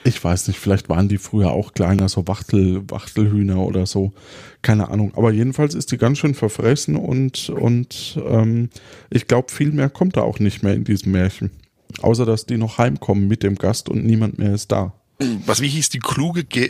Ich 0.07 0.23
weiß 0.23 0.49
nicht, 0.49 0.61
vielleicht 0.61 0.91
waren 0.91 1.09
die 1.09 1.17
früher 1.17 1.53
auch 1.53 1.73
kleiner, 1.73 2.11
so 2.11 2.29
Wachtel, 2.29 2.83
Wachtelhühner 2.91 3.61
oder 3.61 3.87
so. 3.87 4.13
Keine 4.61 4.91
Ahnung. 4.91 5.13
Aber 5.17 5.33
jedenfalls 5.33 5.75
ist 5.75 5.93
die 5.93 5.97
ganz 5.97 6.19
schön 6.19 6.35
verfressen 6.35 6.97
und, 6.97 7.49
und 7.49 8.21
ähm, 8.29 8.69
ich 9.09 9.27
glaube, 9.27 9.51
viel 9.51 9.73
mehr 9.73 9.89
kommt 9.89 10.19
da 10.19 10.21
auch 10.21 10.41
nicht 10.41 10.63
mehr 10.63 10.75
in 10.75 10.85
diesem 10.85 11.13
Märchen. 11.13 11.53
Außer 12.03 12.27
dass 12.27 12.45
die 12.45 12.59
noch 12.59 12.77
heimkommen 12.77 13.29
mit 13.29 13.43
dem 13.43 13.55
Gast 13.55 13.89
und 13.89 14.05
niemand 14.05 14.39
mehr 14.39 14.53
ist 14.53 14.71
da. 14.73 14.93
Was, 15.47 15.61
wie 15.61 15.69
hieß 15.69 15.91
die 15.91 16.01
kluge 16.01 16.45
Ge 16.45 16.65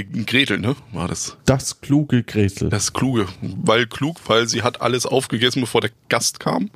äh, 0.00 0.04
Gretel, 0.04 0.58
ne? 0.58 0.74
War 0.92 1.06
das? 1.08 1.36
Das 1.44 1.80
kluge 1.80 2.24
Gretel. 2.24 2.70
Das 2.70 2.92
kluge. 2.92 3.26
Weil 3.40 3.86
klug, 3.86 4.16
weil 4.26 4.48
sie 4.48 4.62
hat 4.62 4.80
alles 4.82 5.06
aufgegessen, 5.06 5.60
bevor 5.60 5.80
der 5.80 5.90
Gast 6.08 6.40
kam, 6.40 6.70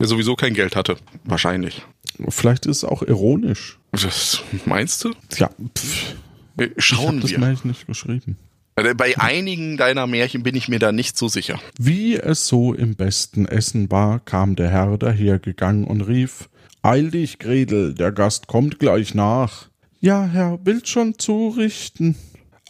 der 0.00 0.06
sowieso 0.08 0.34
kein 0.34 0.54
Geld 0.54 0.74
hatte. 0.74 0.96
Wahrscheinlich. 1.24 1.82
Vielleicht 2.28 2.66
ist 2.66 2.78
es 2.78 2.84
auch 2.84 3.02
ironisch. 3.02 3.78
Das 3.92 4.42
meinst 4.66 5.04
du? 5.04 5.12
Ja, 5.36 5.50
pff, 5.78 6.14
Äh, 6.58 6.68
ich 6.76 6.84
Schauen 6.84 7.20
das 7.20 7.30
wir. 7.30 7.38
Märchen 7.38 7.68
nicht 7.68 7.86
geschrieben. 7.86 8.36
Äh, 8.76 8.94
Bei 8.94 9.16
einigen 9.18 9.76
deiner 9.76 10.06
Märchen 10.08 10.42
bin 10.42 10.56
ich 10.56 10.68
mir 10.68 10.80
da 10.80 10.90
nicht 10.90 11.16
so 11.16 11.28
sicher. 11.28 11.60
Wie 11.78 12.16
es 12.16 12.48
so 12.48 12.74
im 12.74 12.96
besten 12.96 13.46
Essen 13.46 13.88
war, 13.90 14.18
kam 14.20 14.56
der 14.56 14.70
Herr 14.70 14.98
dahergegangen 14.98 15.84
und 15.84 16.00
rief, 16.02 16.48
Eil 16.82 17.10
dich, 17.12 17.38
Gretel, 17.38 17.94
der 17.94 18.10
Gast 18.12 18.46
kommt 18.48 18.78
gleich 18.80 19.14
nach. 19.14 19.68
Ja, 20.04 20.26
Herr, 20.26 20.58
will 20.66 20.84
schon 20.84 21.18
zurichten, 21.18 22.14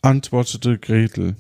antwortete 0.03 0.79
Gretel. 0.79 1.35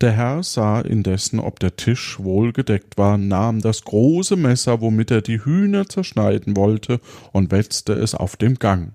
Der 0.00 0.10
Herr 0.10 0.42
sah 0.42 0.80
indessen, 0.80 1.38
ob 1.38 1.60
der 1.60 1.76
Tisch 1.76 2.18
wohl 2.18 2.52
gedeckt 2.52 2.98
war, 2.98 3.16
nahm 3.16 3.60
das 3.60 3.84
große 3.84 4.34
Messer, 4.34 4.80
womit 4.80 5.12
er 5.12 5.22
die 5.22 5.44
Hühner 5.44 5.88
zerschneiden 5.88 6.56
wollte, 6.56 7.00
und 7.30 7.52
wetzte 7.52 7.92
es 7.92 8.16
auf 8.16 8.34
dem 8.34 8.56
Gang. 8.56 8.94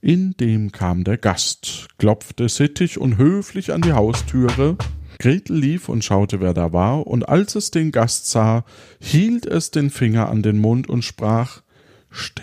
Indem 0.00 0.72
kam 0.72 1.04
der 1.04 1.16
Gast, 1.16 1.86
klopfte 1.98 2.48
sittig 2.48 2.98
und 2.98 3.18
höflich 3.18 3.72
an 3.72 3.82
die 3.82 3.92
Haustüre. 3.92 4.76
Gretel 5.20 5.58
lief 5.58 5.88
und 5.88 6.02
schaute, 6.02 6.40
wer 6.40 6.54
da 6.54 6.72
war, 6.72 7.06
und 7.06 7.28
als 7.28 7.54
es 7.54 7.70
den 7.70 7.92
Gast 7.92 8.28
sah, 8.28 8.64
hielt 9.00 9.46
es 9.46 9.70
den 9.70 9.90
Finger 9.90 10.28
an 10.28 10.42
den 10.42 10.58
Mund 10.58 10.88
und 10.88 11.04
sprach 11.04 11.62
Still, 12.10 12.42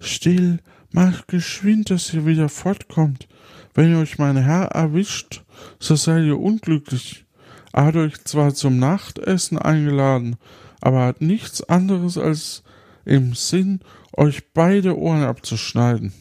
still, 0.00 0.60
macht 0.92 1.28
geschwind, 1.28 1.90
dass 1.90 2.12
ihr 2.12 2.26
wieder 2.26 2.48
fortkommt. 2.48 3.28
Wenn 3.74 3.94
euch 3.96 4.18
mein 4.18 4.36
Herr 4.36 4.66
erwischt, 4.66 5.42
so 5.78 5.94
seid 5.96 6.24
ihr 6.24 6.38
unglücklich. 6.38 7.24
Er 7.72 7.86
hat 7.86 7.96
euch 7.96 8.24
zwar 8.24 8.54
zum 8.54 8.78
Nachtessen 8.78 9.58
eingeladen, 9.58 10.36
aber 10.80 11.06
hat 11.06 11.20
nichts 11.20 11.62
anderes 11.62 12.18
als 12.18 12.62
im 13.04 13.34
Sinn, 13.34 13.80
euch 14.16 14.52
beide 14.52 14.98
Ohren 14.98 15.22
abzuschneiden. 15.22 16.12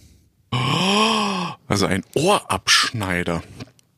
Also 1.68 1.86
ein 1.86 2.04
Ohrabschneider. 2.16 3.44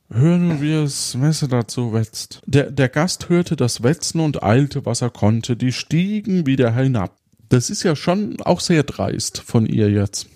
Hör 0.09 0.37
nur, 0.37 0.61
wie 0.61 0.73
das 0.73 1.15
Messer 1.15 1.47
dazu 1.47 1.93
wetzt. 1.93 2.41
Der, 2.45 2.69
der 2.69 2.89
Gast 2.89 3.29
hörte 3.29 3.55
das 3.55 3.81
Wetzen 3.81 4.19
und 4.19 4.43
eilte, 4.43 4.85
was 4.85 5.01
er 5.01 5.09
konnte. 5.09 5.55
Die 5.55 5.71
stiegen 5.71 6.45
wieder 6.45 6.73
hinab. 6.75 7.15
Das 7.47 7.69
ist 7.69 7.83
ja 7.83 7.95
schon 7.95 8.41
auch 8.41 8.59
sehr 8.59 8.83
dreist 8.83 9.39
von 9.39 9.65
ihr 9.65 9.89
jetzt. 9.89 10.27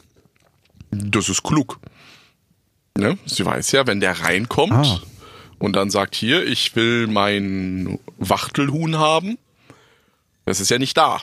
Das 1.12 1.30
ist 1.30 1.44
klug. 1.44 1.80
Ne? 2.98 3.18
Sie 3.26 3.46
weiß 3.46 3.72
ja, 3.74 3.86
wenn 3.88 4.00
der 4.00 4.20
reinkommt 4.22 4.74
Ah. 4.74 5.02
und 5.60 5.76
dann 5.76 5.90
sagt, 5.90 6.16
hier, 6.16 6.46
ich 6.46 6.76
will 6.76 7.08
mein 7.08 8.00
Wachtelhuhn 8.18 8.98
haben, 8.98 9.38
das 10.46 10.60
ist 10.60 10.70
ja 10.70 10.80
nicht 10.80 10.96
da. 10.98 11.20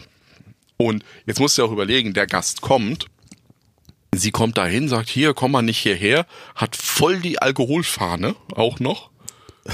Und 0.76 1.04
jetzt 1.26 1.40
musst 1.40 1.56
du 1.56 1.62
ja 1.62 1.68
auch 1.68 1.72
überlegen, 1.72 2.12
der 2.12 2.26
Gast 2.26 2.60
kommt, 2.60 3.06
sie 4.14 4.32
kommt 4.32 4.58
dahin, 4.58 4.88
sagt, 4.88 5.08
hier, 5.08 5.32
komm 5.32 5.52
mal 5.52 5.62
nicht 5.62 5.78
hierher, 5.78 6.26
hat 6.54 6.76
voll 6.76 7.20
die 7.20 7.40
Alkoholfahne 7.40 8.34
auch 8.54 8.80
noch. 8.80 9.10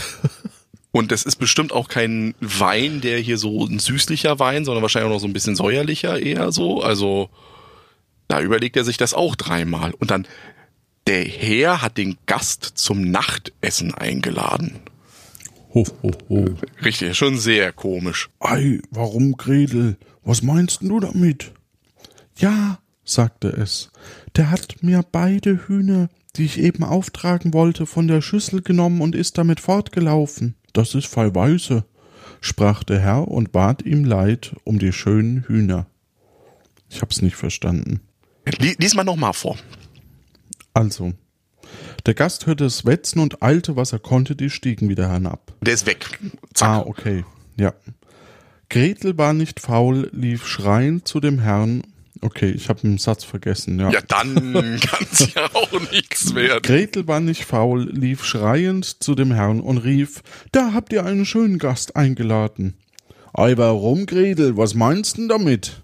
Und 0.91 1.13
das 1.13 1.23
ist 1.25 1.37
bestimmt 1.37 1.73
auch 1.73 1.89
kein 1.89 2.35
Wein, 2.41 3.01
der 3.01 3.19
hier 3.19 3.39
so 3.39 3.67
ein 3.67 3.79
süßlicher 3.79 4.39
Wein, 4.39 4.65
sondern 4.65 4.83
wahrscheinlich 4.83 5.09
auch 5.11 5.15
noch 5.15 5.21
so 5.21 5.27
ein 5.27 5.33
bisschen 5.33 5.55
säuerlicher 5.57 6.19
eher 6.21 6.51
so. 6.51 6.83
Also 6.83 7.29
da 8.29 8.41
überlegt 8.41 8.77
er 8.77 8.85
sich 8.85 8.97
das 8.97 9.15
auch 9.15 9.35
dreimal. 9.35 9.93
Und 9.95 10.11
dann, 10.11 10.27
der 11.07 11.25
Herr 11.25 11.83
hat 11.83 11.97
den 11.97 12.19
Gast 12.27 12.63
zum 12.63 13.11
Nachtessen 13.11 13.95
eingeladen. 13.95 14.81
Ho, 15.75 15.85
ho, 16.03 16.11
ho. 16.29 16.45
Richtig, 16.85 17.17
schon 17.17 17.39
sehr 17.39 17.73
komisch. 17.73 18.31
Ei, 18.41 18.81
warum, 18.91 19.37
Gretel? 19.37 19.97
Was 20.23 20.43
meinst 20.43 20.83
du 20.83 21.01
damit? 21.01 21.53
Ja, 22.37 22.79
sagte 23.05 23.49
es, 23.49 23.91
der 24.37 24.51
hat 24.51 24.83
mir 24.83 25.05
beide 25.11 25.67
Hühner, 25.67 26.09
die 26.37 26.45
ich 26.45 26.59
eben 26.59 26.85
auftragen 26.85 27.53
wollte, 27.53 27.87
von 27.87 28.09
der 28.09 28.21
Schüssel 28.21 28.63
genommen 28.63 29.01
und 29.01 29.15
ist 29.15 29.39
damit 29.39 29.61
fortgelaufen. 29.61 30.55
Das 30.73 30.95
ist 30.95 31.07
fallweise, 31.07 31.85
sprach 32.41 32.85
der 32.85 33.01
Herr 33.01 33.29
und 33.29 33.53
bat 33.53 33.83
ihm 33.83 34.05
leid 34.05 34.55
um 34.65 34.79
die 34.79 34.93
schönen 34.93 35.45
Hühner. 35.45 35.87
Ich 36.89 37.03
hab's 37.03 37.23
nicht 37.23 37.37
verstanden. 37.37 38.01
Li- 38.59 38.77
Lies 38.79 38.95
mal 38.95 39.05
nochmal 39.05 39.33
vor. 39.33 39.57
Also, 40.75 41.13
der 42.07 42.15
Gast 42.15 42.47
hörte 42.47 42.65
es 42.65 42.85
wetzen 42.85 43.19
und 43.21 43.43
eilte, 43.43 43.77
was 43.77 43.93
er 43.93 43.99
konnte, 43.99 44.37
die 44.37 44.51
Stiegen 44.51 44.89
wieder 44.89 45.13
hinab. 45.13 45.53
Der 45.61 45.75
ist 45.75 45.87
weg. 45.87 46.19
Zack. 46.55 46.69
Ah, 46.69 46.79
okay. 46.81 47.25
Ja. 47.59 47.75
Gretel 48.71 49.17
war 49.19 49.33
nicht 49.33 49.61
faul, 49.61 50.11
lief 50.13 50.47
schreiend 50.47 51.09
zu 51.09 51.21
dem 51.21 51.39
Herrn. 51.41 51.83
Okay, 52.21 52.51
ich 52.51 52.69
habe 52.69 52.83
einen 52.85 52.99
Satz 52.99 53.25
vergessen, 53.25 53.79
ja. 53.79 53.91
Ja, 53.91 54.01
dann 54.01 54.35
kann's 54.81 55.33
ja 55.35 55.47
auch 55.55 55.73
nichts 55.93 56.35
werden. 56.35 56.63
Gretel 56.63 57.07
war 57.07 57.21
nicht 57.21 57.45
faul, 57.45 57.89
lief 57.93 58.25
schreiend 58.25 58.85
zu 59.03 59.15
dem 59.15 59.33
Herrn 59.33 59.61
und 59.61 59.79
rief, 59.79 60.23
da 60.53 60.73
habt 60.75 60.93
ihr 60.93 61.05
einen 61.07 61.25
schönen 61.25 61.59
Gast 61.59 61.97
eingeladen. 61.97 62.75
Ei, 63.33 63.57
warum, 63.57 64.07
Gretel, 64.07 64.57
was 64.57 64.75
meinst 64.75 65.17
denn 65.17 65.29
damit? 65.29 65.81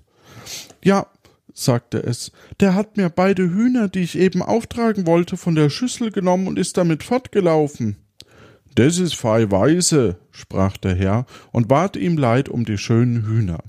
Ja, 0.82 1.06
sagte 1.54 2.02
es, 2.02 2.32
der 2.60 2.74
hat 2.74 2.96
mir 2.96 3.08
beide 3.08 3.44
Hühner, 3.44 3.88
die 3.88 4.00
ich 4.00 4.18
eben 4.18 4.42
auftragen 4.42 5.06
wollte, 5.06 5.36
von 5.36 5.54
der 5.54 5.70
Schüssel 5.70 6.10
genommen 6.10 6.48
und 6.48 6.58
ist 6.58 6.76
damit 6.76 7.04
fortgelaufen. 7.04 7.96
Das 8.74 8.98
ist 8.98 9.14
frei 9.14 9.50
weise, 9.50 10.16
sprach 10.32 10.76
der 10.76 10.96
Herr 10.96 11.26
und 11.52 11.68
bat 11.68 11.96
ihm 11.96 12.18
leid 12.18 12.48
um 12.48 12.64
die 12.64 12.76
schönen 12.78 13.24
Hühner. 13.24 13.60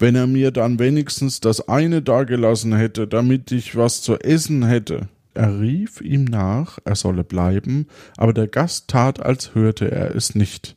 Wenn 0.00 0.16
er 0.16 0.26
mir 0.26 0.50
dann 0.50 0.80
wenigstens 0.80 1.38
das 1.38 1.68
eine 1.68 2.02
dagelassen 2.02 2.74
hätte, 2.74 3.06
damit 3.06 3.52
ich 3.52 3.76
was 3.76 4.02
zu 4.02 4.18
essen 4.18 4.66
hätte. 4.66 5.08
Er 5.34 5.60
rief 5.60 6.00
ihm 6.00 6.24
nach, 6.24 6.78
er 6.84 6.96
solle 6.96 7.24
bleiben, 7.24 7.86
aber 8.16 8.32
der 8.32 8.48
Gast 8.48 8.88
tat, 8.88 9.20
als 9.20 9.54
hörte 9.54 9.90
er 9.90 10.14
es 10.14 10.34
nicht. 10.34 10.76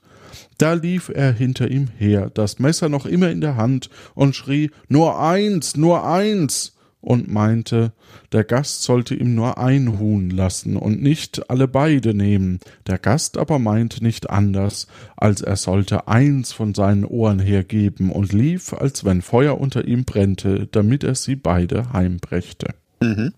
Da 0.58 0.74
lief 0.74 1.10
er 1.14 1.34
hinter 1.34 1.70
ihm 1.70 1.88
her, 1.98 2.32
das 2.34 2.60
Messer 2.60 2.90
noch 2.90 3.06
immer 3.06 3.30
in 3.30 3.42
der 3.42 3.56
Hand, 3.56 3.90
und 4.16 4.36
schrie 4.36 4.72
Nur 4.88 5.20
eins, 5.20 5.78
nur 5.78 6.06
eins 6.08 6.74
und 7.00 7.32
meinte, 7.32 7.94
der 8.32 8.44
Gast 8.44 8.84
sollte 8.84 9.16
ihm 9.16 9.36
nur 9.36 9.58
ein 9.60 10.00
Huhn 10.00 10.30
lassen 10.30 10.76
und 10.76 11.02
nicht 11.02 11.50
alle 11.50 11.68
beide 11.68 12.14
nehmen. 12.14 12.60
Der 12.88 12.98
Gast 12.98 13.38
aber 13.38 13.60
meinte 13.60 14.04
nicht 14.04 14.30
anders, 14.30 14.88
als 15.16 15.42
er 15.42 15.56
sollte 15.56 16.08
eins 16.08 16.52
von 16.52 16.74
seinen 16.74 17.06
Ohren 17.06 17.40
hergeben 17.40 18.12
und 18.12 18.34
lief, 18.34 18.74
als 18.74 19.06
wenn 19.06 19.22
Feuer 19.22 19.60
unter 19.60 19.88
ihm 19.88 20.06
brennte, 20.06 20.68
damit 20.72 21.04
er 21.04 21.16
sie 21.16 21.36
beide 21.36 21.94
heimbrächte. 21.94 22.74
Mhm. 23.00 23.34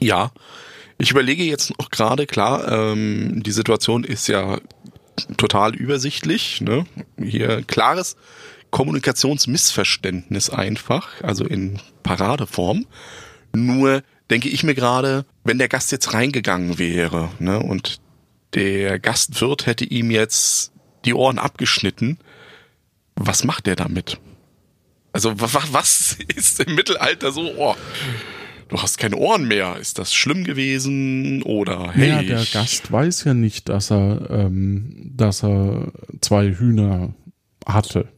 Ja, 0.00 0.32
ich 0.98 1.12
überlege 1.12 1.44
jetzt 1.44 1.78
noch 1.78 1.90
gerade, 1.90 2.26
klar, 2.26 2.70
ähm, 2.70 3.42
die 3.42 3.52
Situation 3.52 4.02
ist 4.02 4.26
ja 4.26 4.58
total 5.36 5.74
übersichtlich. 5.74 6.60
Ne? 6.60 6.86
Hier 7.18 7.62
klares 7.62 8.16
Kommunikationsmissverständnis 8.70 10.50
einfach, 10.50 11.22
also 11.22 11.44
in 11.44 11.80
Paradeform. 12.02 12.86
Nur 13.54 14.02
denke 14.30 14.48
ich 14.48 14.64
mir 14.64 14.74
gerade, 14.74 15.24
wenn 15.44 15.58
der 15.58 15.68
Gast 15.68 15.92
jetzt 15.92 16.12
reingegangen 16.12 16.78
wäre 16.78 17.30
ne, 17.38 17.58
und 17.60 18.00
der 18.54 18.98
Gastwirt 18.98 19.66
hätte 19.66 19.84
ihm 19.84 20.10
jetzt 20.10 20.72
die 21.04 21.14
Ohren 21.14 21.38
abgeschnitten, 21.38 22.18
was 23.14 23.44
macht 23.44 23.66
der 23.66 23.76
damit? 23.76 24.18
Also 25.12 25.32
was 25.36 26.18
ist 26.34 26.60
im 26.60 26.74
Mittelalter 26.74 27.32
so? 27.32 27.50
Oh, 27.56 27.76
du 28.68 28.78
hast 28.78 28.98
keine 28.98 29.16
Ohren 29.16 29.46
mehr. 29.48 29.76
Ist 29.80 29.98
das 29.98 30.14
schlimm 30.14 30.44
gewesen 30.44 31.42
oder 31.42 31.92
hey? 31.92 32.08
Ja, 32.08 32.22
der 32.22 32.44
Gast 32.52 32.90
weiß 32.90 33.24
ja 33.24 33.34
nicht, 33.34 33.68
dass 33.68 33.90
er, 33.90 34.30
ähm, 34.30 35.12
dass 35.14 35.42
er 35.42 35.92
zwei 36.20 36.54
Hühner 36.54 37.14
hatte. 37.66 38.08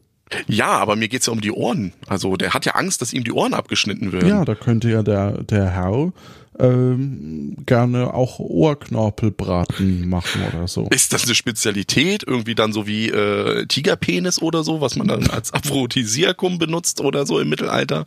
Ja, 0.46 0.68
aber 0.68 0.96
mir 0.96 1.08
geht's 1.08 1.26
ja 1.26 1.32
um 1.32 1.40
die 1.40 1.52
Ohren. 1.52 1.92
Also 2.06 2.36
der 2.36 2.52
hat 2.52 2.66
ja 2.66 2.72
Angst, 2.72 3.00
dass 3.00 3.12
ihm 3.12 3.24
die 3.24 3.32
Ohren 3.32 3.54
abgeschnitten 3.54 4.12
werden. 4.12 4.28
Ja, 4.28 4.44
da 4.44 4.54
könnte 4.54 4.90
ja 4.90 5.02
der, 5.02 5.42
der 5.42 5.70
Herr 5.70 6.12
ähm, 6.58 7.56
gerne 7.66 8.12
auch 8.14 8.38
Ohrknorpelbraten 8.38 10.08
machen 10.08 10.42
oder 10.52 10.66
so. 10.68 10.88
Ist 10.90 11.12
das 11.12 11.24
eine 11.24 11.34
Spezialität? 11.34 12.24
Irgendwie 12.26 12.54
dann 12.54 12.72
so 12.72 12.86
wie 12.86 13.08
äh, 13.08 13.66
Tigerpenis 13.66 14.42
oder 14.42 14.64
so, 14.64 14.80
was 14.80 14.96
man 14.96 15.08
dann 15.08 15.30
als 15.30 15.52
Aphrodisiakum 15.54 16.58
benutzt 16.58 17.00
oder 17.00 17.26
so 17.26 17.38
im 17.38 17.48
Mittelalter? 17.48 18.06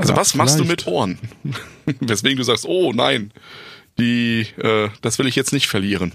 Also 0.00 0.14
ja, 0.14 0.18
was 0.18 0.34
machst 0.34 0.58
du 0.58 0.64
mit 0.64 0.86
Ohren? 0.86 1.18
Weswegen 2.00 2.38
du 2.38 2.42
sagst, 2.42 2.64
oh 2.64 2.92
nein, 2.94 3.32
die, 3.98 4.46
äh, 4.56 4.88
das 5.02 5.18
will 5.18 5.26
ich 5.26 5.36
jetzt 5.36 5.52
nicht 5.52 5.66
verlieren. 5.66 6.14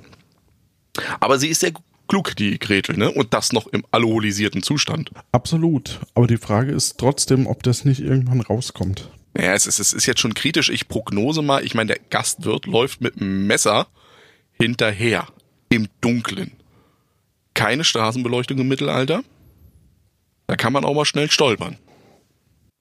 Aber 1.19 1.37
sie 1.37 1.49
ist 1.49 1.59
sehr 1.59 1.71
klug, 2.07 2.35
die 2.35 2.57
Gretel, 2.57 2.97
ne? 2.97 3.11
Und 3.11 3.35
das 3.35 3.53
noch 3.53 3.67
im 3.67 3.85
alkoholisierten 3.91 4.63
Zustand. 4.63 5.11
Absolut. 5.31 5.99
Aber 6.15 6.25
die 6.25 6.37
Frage 6.37 6.71
ist 6.71 6.97
trotzdem, 6.97 7.45
ob 7.45 7.61
das 7.61 7.85
nicht 7.85 7.99
irgendwann 7.99 8.41
rauskommt. 8.41 9.11
Ja, 9.37 9.53
es 9.53 9.67
ist, 9.67 9.79
es 9.79 9.93
ist 9.93 10.07
jetzt 10.07 10.19
schon 10.19 10.33
kritisch. 10.33 10.69
Ich 10.69 10.87
prognose 10.87 11.43
mal, 11.43 11.63
ich 11.63 11.75
meine, 11.75 11.93
der 11.93 11.99
Gastwirt 12.09 12.65
läuft 12.65 13.01
mit 13.01 13.21
einem 13.21 13.45
Messer 13.45 13.87
hinterher. 14.53 15.27
Im 15.69 15.87
Dunklen. 16.01 16.53
Keine 17.53 17.83
Straßenbeleuchtung 17.83 18.57
im 18.57 18.67
Mittelalter. 18.67 19.23
Da 20.47 20.55
kann 20.55 20.73
man 20.73 20.85
auch 20.85 20.93
mal 20.95 21.05
schnell 21.05 21.29
stolpern. 21.29 21.77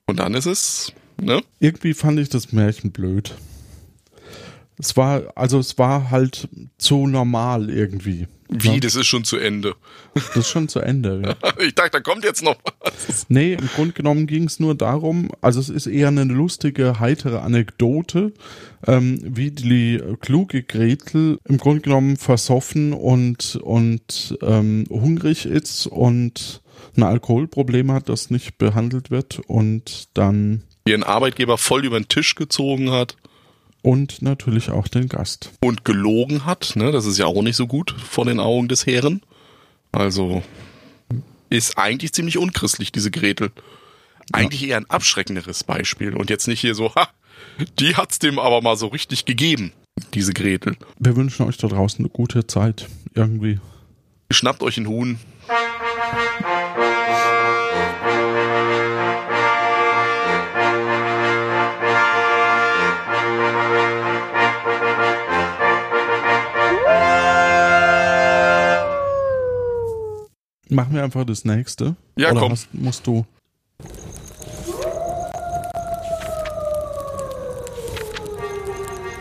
Und 0.06 0.18
dann 0.18 0.34
ist 0.34 0.46
es, 0.46 0.92
ne? 1.20 1.42
Irgendwie 1.60 1.94
fand 1.94 2.18
ich 2.18 2.28
das 2.28 2.52
Märchen 2.52 2.92
blöd. 2.92 3.34
Es 4.76 4.96
war, 4.96 5.32
also 5.36 5.58
es 5.58 5.78
war 5.78 6.10
halt 6.10 6.48
zu 6.78 7.06
normal 7.06 7.70
irgendwie. 7.70 8.26
Wie, 8.50 8.74
ja. 8.74 8.80
das 8.80 8.94
ist 8.94 9.06
schon 9.06 9.24
zu 9.24 9.36
Ende. 9.36 9.74
Das 10.14 10.36
ist 10.36 10.48
schon 10.48 10.68
zu 10.68 10.80
Ende, 10.80 11.22
ja. 11.24 11.52
Ich 11.64 11.74
dachte, 11.74 11.92
da 11.92 12.00
kommt 12.00 12.24
jetzt 12.24 12.42
noch 12.42 12.56
was. 12.80 13.26
Nee, 13.28 13.54
im 13.54 13.68
Grunde 13.68 13.94
genommen 13.94 14.26
ging 14.26 14.44
es 14.44 14.60
nur 14.60 14.74
darum, 14.74 15.30
also 15.40 15.60
es 15.60 15.70
ist 15.70 15.86
eher 15.86 16.08
eine 16.08 16.24
lustige, 16.24 17.00
heitere 17.00 17.40
Anekdote, 17.40 18.32
ähm, 18.86 19.18
wie 19.24 19.50
die 19.50 20.00
kluge 20.20 20.62
Gretel 20.62 21.38
im 21.44 21.56
Grunde 21.56 21.82
genommen 21.82 22.16
versoffen 22.16 22.92
und, 22.92 23.56
und 23.56 24.38
ähm, 24.42 24.84
hungrig 24.90 25.46
ist 25.46 25.86
und 25.86 26.62
ein 26.96 27.02
Alkoholproblem 27.02 27.92
hat, 27.92 28.08
das 28.08 28.30
nicht 28.30 28.58
behandelt 28.58 29.10
wird 29.10 29.40
und 29.46 30.08
dann 30.14 30.62
ihren 30.86 31.02
Arbeitgeber 31.02 31.58
voll 31.58 31.84
über 31.84 31.98
den 31.98 32.08
Tisch 32.08 32.34
gezogen 32.34 32.90
hat. 32.90 33.16
Und 33.82 34.22
natürlich 34.22 34.70
auch 34.70 34.88
den 34.88 35.08
Gast. 35.08 35.50
Und 35.60 35.84
gelogen 35.84 36.46
hat, 36.46 36.72
ne? 36.74 36.90
Das 36.90 37.04
ist 37.04 37.18
ja 37.18 37.26
auch 37.26 37.42
nicht 37.42 37.56
so 37.56 37.66
gut 37.66 37.90
vor 37.90 38.24
den 38.24 38.40
Augen 38.40 38.66
des 38.66 38.86
Herren. 38.86 39.20
Also 39.92 40.42
ist 41.50 41.76
eigentlich 41.78 42.12
ziemlich 42.12 42.38
unchristlich, 42.38 42.92
diese 42.92 43.10
Gretel. 43.10 43.50
Eigentlich 44.32 44.62
ja. 44.62 44.68
eher 44.68 44.76
ein 44.78 44.90
abschreckenderes 44.90 45.64
Beispiel. 45.64 46.14
Und 46.14 46.30
jetzt 46.30 46.48
nicht 46.48 46.60
hier 46.60 46.74
so, 46.74 46.94
ha, 46.94 47.08
die 47.78 47.94
hat's 47.94 48.18
dem 48.18 48.38
aber 48.38 48.62
mal 48.62 48.76
so 48.76 48.86
richtig 48.86 49.26
gegeben, 49.26 49.72
diese 50.14 50.32
Gretel. 50.32 50.76
Wir 50.98 51.14
wünschen 51.16 51.46
euch 51.46 51.58
da 51.58 51.68
draußen 51.68 52.04
eine 52.04 52.08
gute 52.08 52.46
Zeit. 52.46 52.88
Irgendwie. 53.14 53.60
Schnappt 54.30 54.62
euch 54.62 54.78
ein 54.78 54.88
Huhn. 54.88 55.18
Machen 70.74 70.92
wir 70.92 71.04
einfach 71.04 71.24
das 71.24 71.44
nächste. 71.44 71.94
Ja, 72.16 72.32
Oder 72.32 72.40
komm. 72.40 72.50
Hast, 72.52 72.74
musst 72.74 73.06
du. 73.06 73.24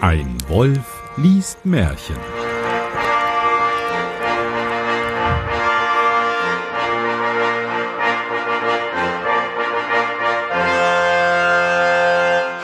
Ein 0.02 0.36
Wolf 0.48 1.04
liest 1.18 1.64
Märchen. 1.64 2.43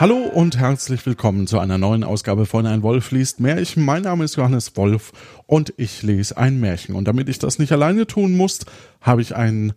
Hallo 0.00 0.16
und 0.16 0.56
herzlich 0.56 1.04
willkommen 1.04 1.46
zu 1.46 1.58
einer 1.58 1.76
neuen 1.76 2.04
Ausgabe 2.04 2.46
von 2.46 2.64
Ein 2.64 2.82
Wolf 2.82 3.10
liest 3.10 3.38
Märchen. 3.38 3.84
Mein 3.84 4.04
Name 4.04 4.24
ist 4.24 4.34
Johannes 4.34 4.74
Wolf 4.78 5.12
und 5.46 5.74
ich 5.76 6.02
lese 6.02 6.38
ein 6.38 6.58
Märchen. 6.58 6.94
Und 6.94 7.04
damit 7.04 7.28
ich 7.28 7.38
das 7.38 7.58
nicht 7.58 7.70
alleine 7.70 8.06
tun 8.06 8.34
muss, 8.34 8.60
habe 9.02 9.20
ich 9.20 9.36
einen 9.36 9.74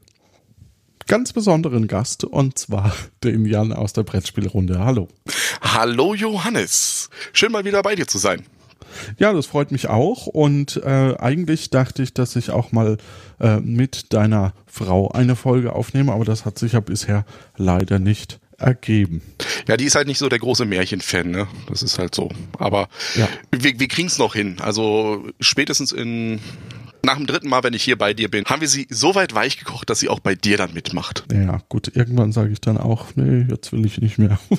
ganz 1.08 1.34
besonderen 1.34 1.88
Gast 1.90 2.24
und 2.24 2.58
zwar 2.58 2.96
den 3.26 3.44
Jan 3.44 3.74
aus 3.74 3.92
der 3.92 4.04
Brettspielrunde. 4.04 4.80
Hallo. 4.80 5.10
Hallo 5.60 6.16
Johannes. 6.16 7.10
Schön 7.34 7.52
mal 7.52 7.66
wieder 7.66 7.82
bei 7.82 7.96
dir 7.96 8.08
zu 8.08 8.18
sein. 8.18 8.44
Ja, 9.18 9.34
das 9.34 9.48
freut 9.48 9.74
mich 9.74 9.90
auch. 9.90 10.28
Und 10.28 10.78
äh, 10.86 11.18
eigentlich 11.20 11.70
dachte 11.70 12.02
ich, 12.02 12.14
dass 12.14 12.38
ich 12.38 12.50
auch 12.50 12.72
mal 12.72 12.96
äh, 13.42 13.58
mit 13.60 14.14
deiner 14.14 14.54
Frau 14.68 15.10
eine 15.10 15.36
Folge 15.36 15.74
aufnehme, 15.74 16.14
aber 16.14 16.24
das 16.24 16.46
hat 16.46 16.58
sich 16.58 16.72
ja 16.72 16.80
bisher 16.80 17.26
leider 17.58 18.00
nicht 18.00 18.40
ergeben. 18.64 19.22
Ja, 19.68 19.78
die 19.78 19.86
ist 19.86 19.96
halt 19.96 20.08
nicht 20.08 20.18
so 20.18 20.30
der 20.30 20.40
große 20.40 20.66
Märchenfan, 20.66 21.32
ne? 21.32 21.48
Das 21.68 21.84
ist 21.84 22.00
halt 22.00 22.16
so. 22.16 22.30
Aber 22.58 22.90
ja. 23.16 23.28
wir, 23.52 23.80
wir 23.80 23.88
kriegen 23.88 24.08
es 24.08 24.18
noch 24.18 24.34
hin. 24.34 24.58
Also 24.60 25.28
spätestens 25.40 25.92
in 25.92 26.40
nach 27.06 27.18
dem 27.18 27.28
dritten 27.28 27.50
Mal, 27.50 27.64
wenn 27.64 27.74
ich 27.74 27.84
hier 27.84 27.98
bei 27.98 28.14
dir 28.14 28.32
bin, 28.32 28.46
haben 28.46 28.62
wir 28.62 28.70
sie 28.70 28.88
so 28.90 29.14
weit 29.14 29.36
weich 29.36 29.58
gekocht, 29.58 29.90
dass 29.90 30.00
sie 30.00 30.10
auch 30.10 30.20
bei 30.20 30.36
dir 30.36 30.58
dann 30.58 30.74
mitmacht. 30.74 31.26
Ja, 31.32 31.62
gut, 31.68 31.92
irgendwann 31.96 32.32
sage 32.32 32.54
ich 32.54 32.62
dann 32.62 32.78
auch, 32.78 33.08
nee, 33.16 33.46
jetzt 33.50 33.74
will 33.74 33.86
ich 33.86 34.00
nicht 34.00 34.18
mehr. 34.18 34.40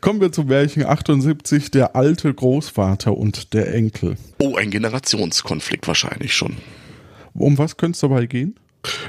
Kommen 0.00 0.20
wir 0.20 0.32
zum 0.32 0.46
Märchen 0.46 0.84
78, 0.84 1.70
der 1.70 1.96
alte 1.96 2.32
Großvater 2.32 3.16
und 3.16 3.54
der 3.54 3.74
Enkel. 3.74 4.16
Oh, 4.38 4.56
ein 4.56 4.70
Generationskonflikt 4.70 5.86
wahrscheinlich 5.86 6.34
schon. 6.34 6.56
Um 7.34 7.58
was 7.58 7.76
könnte 7.76 7.96
es 7.96 8.00
dabei 8.00 8.26
gehen? 8.26 8.56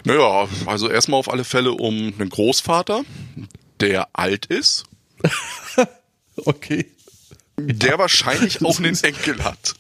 Naja, 0.06 0.48
also 0.66 0.90
erstmal 0.90 1.20
auf 1.20 1.32
alle 1.32 1.44
Fälle 1.44 1.72
um 1.72 2.14
einen 2.18 2.30
Großvater, 2.30 3.04
der 3.80 4.08
alt 4.14 4.46
ist. 4.48 4.86
okay. 6.46 6.86
Der 7.58 7.98
wahrscheinlich 7.98 8.64
auch 8.64 8.78
einen 8.80 8.96
Enkel 9.02 9.44
hat. 9.44 9.76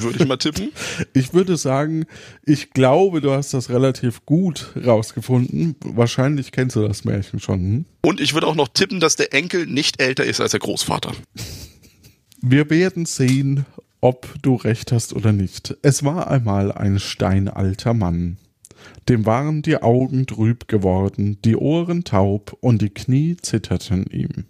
Würde 0.00 0.18
ich 0.20 0.28
mal 0.28 0.36
tippen. 0.36 0.72
Ich 1.12 1.32
würde 1.32 1.56
sagen, 1.56 2.06
ich 2.44 2.70
glaube, 2.70 3.20
du 3.20 3.32
hast 3.32 3.54
das 3.54 3.70
relativ 3.70 4.24
gut 4.26 4.72
rausgefunden. 4.76 5.74
Wahrscheinlich 5.80 6.52
kennst 6.52 6.76
du 6.76 6.86
das 6.86 7.04
Märchen 7.04 7.40
schon. 7.40 7.58
Hm? 7.58 7.84
Und 8.02 8.20
ich 8.20 8.34
würde 8.34 8.46
auch 8.46 8.54
noch 8.54 8.68
tippen, 8.68 9.00
dass 9.00 9.16
der 9.16 9.32
Enkel 9.32 9.66
nicht 9.66 10.00
älter 10.00 10.24
ist 10.24 10.40
als 10.40 10.52
der 10.52 10.60
Großvater. 10.60 11.12
Wir 12.40 12.70
werden 12.70 13.06
sehen, 13.06 13.66
ob 14.00 14.28
du 14.42 14.56
recht 14.56 14.92
hast 14.92 15.12
oder 15.14 15.32
nicht. 15.32 15.76
Es 15.82 16.04
war 16.04 16.30
einmal 16.30 16.72
ein 16.72 16.98
steinalter 16.98 17.94
Mann. 17.94 18.38
Dem 19.08 19.26
waren 19.26 19.62
die 19.62 19.82
Augen 19.82 20.26
trüb 20.26 20.68
geworden, 20.68 21.38
die 21.44 21.56
Ohren 21.56 22.04
taub 22.04 22.56
und 22.60 22.82
die 22.82 22.90
Knie 22.90 23.36
zitterten 23.36 24.04
ihm. 24.10 24.44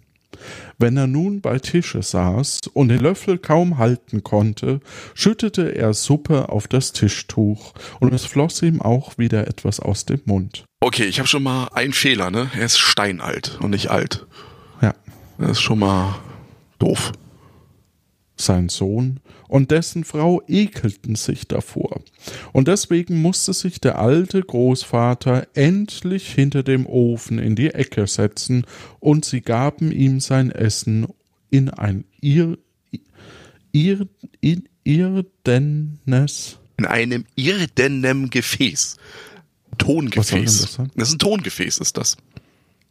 Wenn 0.77 0.97
er 0.97 1.07
nun 1.07 1.41
bei 1.41 1.59
Tische 1.59 2.01
saß 2.01 2.59
und 2.73 2.87
den 2.89 2.99
Löffel 2.99 3.37
kaum 3.37 3.77
halten 3.77 4.23
konnte, 4.23 4.79
schüttete 5.13 5.75
er 5.75 5.93
Suppe 5.93 6.49
auf 6.49 6.67
das 6.67 6.93
Tischtuch, 6.93 7.73
und 7.99 8.13
es 8.13 8.25
floss 8.25 8.61
ihm 8.61 8.81
auch 8.81 9.17
wieder 9.17 9.47
etwas 9.47 9.79
aus 9.79 10.05
dem 10.05 10.21
Mund. 10.25 10.65
Okay, 10.79 11.03
ich 11.03 11.19
habe 11.19 11.27
schon 11.27 11.43
mal 11.43 11.67
einen 11.73 11.93
Fehler, 11.93 12.31
ne? 12.31 12.49
Er 12.55 12.65
ist 12.65 12.79
steinalt 12.79 13.59
und 13.61 13.69
nicht 13.71 13.91
alt. 13.91 14.25
Ja, 14.81 14.95
Das 15.37 15.51
ist 15.51 15.61
schon 15.61 15.79
mal 15.79 16.15
doof. 16.79 17.11
sein 18.35 18.69
Sohn 18.69 19.19
und 19.51 19.69
dessen 19.69 20.05
Frau 20.05 20.41
ekelten 20.47 21.15
sich 21.15 21.45
davor. 21.45 22.01
Und 22.53 22.69
deswegen 22.69 23.21
musste 23.21 23.51
sich 23.51 23.81
der 23.81 23.99
alte 23.99 24.41
Großvater 24.41 25.45
endlich 25.55 26.31
hinter 26.31 26.63
dem 26.63 26.85
Ofen 26.85 27.37
in 27.37 27.57
die 27.57 27.71
Ecke 27.71 28.07
setzen, 28.07 28.65
und 29.01 29.25
sie 29.25 29.41
gaben 29.41 29.91
ihm 29.91 30.21
sein 30.21 30.51
Essen 30.51 31.05
in 31.49 31.69
ein 31.69 32.05
ir, 32.21 32.59
ir, 33.73 34.07
in 34.39 34.69
irdenes 34.85 36.57
In 36.77 36.85
einem 36.85 37.25
irdenem 37.35 38.29
Gefäß. 38.29 38.95
Was 40.15 40.29
soll 40.29 40.45
denn 40.45 40.47
Tongefäß. 40.47 40.61
das? 40.61 40.87
Das 40.95 41.07
ist 41.09 41.15
ein 41.15 41.19
Tongefäß, 41.19 41.77
ist 41.79 41.97
das. 41.97 42.15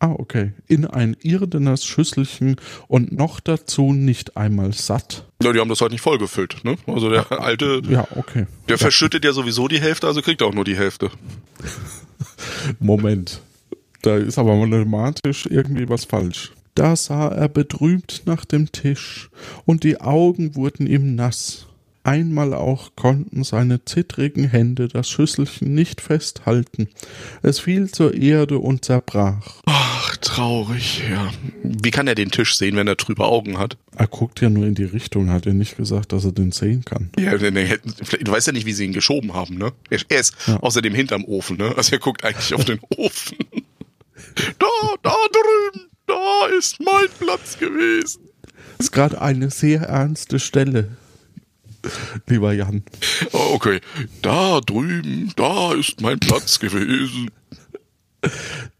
Ah, 0.02 0.14
okay. 0.16 0.52
In 0.66 0.86
ein 0.86 1.14
irdenes 1.20 1.84
Schüsselchen 1.84 2.56
und 2.88 3.12
noch 3.12 3.38
dazu 3.38 3.92
nicht 3.92 4.36
einmal 4.36 4.72
satt. 4.72 5.26
Ja, 5.42 5.52
die 5.52 5.60
haben 5.60 5.68
das 5.68 5.82
halt 5.82 5.92
nicht 5.92 6.00
vollgefüllt, 6.00 6.64
ne? 6.64 6.76
Also 6.86 7.10
der 7.10 7.30
alte, 7.40 7.82
Ja, 7.86 8.08
okay. 8.16 8.46
der 8.68 8.78
verschüttet 8.78 9.24
ja 9.26 9.32
sowieso 9.32 9.68
die 9.68 9.80
Hälfte, 9.80 10.06
also 10.06 10.22
kriegt 10.22 10.40
er 10.40 10.46
auch 10.46 10.54
nur 10.54 10.64
die 10.64 10.76
Hälfte. 10.76 11.10
Moment. 12.78 13.42
Da 14.02 14.16
ist 14.16 14.38
aber 14.38 14.56
mathematisch 14.56 15.46
irgendwie 15.46 15.88
was 15.88 16.06
falsch. 16.06 16.52
Da 16.74 16.96
sah 16.96 17.28
er 17.28 17.48
betrübt 17.48 18.22
nach 18.24 18.44
dem 18.46 18.72
Tisch, 18.72 19.28
und 19.66 19.84
die 19.84 20.00
Augen 20.00 20.54
wurden 20.54 20.86
ihm 20.86 21.14
nass. 21.14 21.66
Einmal 22.02 22.54
auch 22.54 22.92
konnten 22.96 23.44
seine 23.44 23.84
zittrigen 23.84 24.48
Hände 24.48 24.88
das 24.88 25.10
Schüsselchen 25.10 25.74
nicht 25.74 26.00
festhalten. 26.00 26.88
Es 27.42 27.60
fiel 27.60 27.90
zur 27.90 28.14
Erde 28.14 28.58
und 28.58 28.86
zerbrach. 28.86 29.60
Ach, 29.66 30.16
traurig, 30.16 31.02
ja. 31.10 31.30
Wie 31.62 31.90
kann 31.90 32.06
er 32.08 32.14
den 32.14 32.30
Tisch 32.30 32.56
sehen, 32.56 32.76
wenn 32.76 32.88
er 32.88 32.96
trübe 32.96 33.24
Augen 33.26 33.58
hat? 33.58 33.76
Er 33.96 34.06
guckt 34.06 34.40
ja 34.40 34.48
nur 34.48 34.64
in 34.66 34.74
die 34.74 34.84
Richtung, 34.84 35.28
hat 35.30 35.44
er 35.46 35.52
nicht 35.52 35.76
gesagt, 35.76 36.12
dass 36.12 36.24
er 36.24 36.32
den 36.32 36.52
sehen 36.52 36.86
kann. 36.86 37.10
Ja, 37.18 37.36
denn 37.36 37.54
er 37.56 37.66
hätte- 37.66 37.88
du 38.24 38.32
weißt 38.32 38.46
ja 38.46 38.54
nicht, 38.54 38.64
wie 38.64 38.72
sie 38.72 38.86
ihn 38.86 38.94
geschoben 38.94 39.34
haben, 39.34 39.56
ne? 39.58 39.72
Er, 39.90 39.98
er 40.08 40.20
ist 40.20 40.34
Ja. 40.46 40.56
außerdem 40.56 40.94
hinterm 40.94 41.24
Ofen, 41.26 41.58
ne? 41.58 41.74
Also 41.76 41.92
er 41.92 41.98
guckt 41.98 42.24
eigentlich 42.24 42.54
auf 42.54 42.64
den 42.64 42.80
Ofen. 42.96 43.36
Da, 44.58 44.66
da 45.02 45.14
drüben, 45.32 45.86
da 46.06 46.46
ist 46.58 46.78
mein 46.80 47.08
Platz 47.18 47.58
gewesen. 47.58 48.22
Das 48.78 48.86
ist 48.86 48.92
gerade 48.92 49.20
eine 49.20 49.50
sehr 49.50 49.82
ernste 49.82 50.38
Stelle, 50.38 50.88
lieber 52.26 52.52
Jan. 52.52 52.82
Oh, 53.32 53.50
okay, 53.54 53.80
da 54.22 54.60
drüben, 54.60 55.32
da 55.36 55.72
ist 55.74 56.00
mein 56.00 56.18
Platz 56.18 56.58
gewesen. 56.58 57.30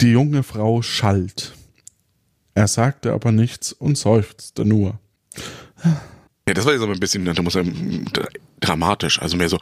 Die 0.00 0.10
junge 0.12 0.42
Frau 0.42 0.82
schalt. 0.82 1.54
Er 2.54 2.68
sagte 2.68 3.12
aber 3.12 3.32
nichts 3.32 3.72
und 3.72 3.96
seufzte 3.96 4.64
nur. 4.64 4.98
Ja, 6.46 6.54
das 6.54 6.64
war 6.66 6.72
jetzt 6.72 6.82
aber 6.82 6.92
ein 6.92 7.00
bisschen, 7.00 7.24
da 7.24 7.40
muss 7.42 7.54
er 7.54 7.62
dra- 7.64 8.28
dramatisch, 8.60 9.20
also 9.22 9.36
mehr 9.36 9.48
so, 9.48 9.58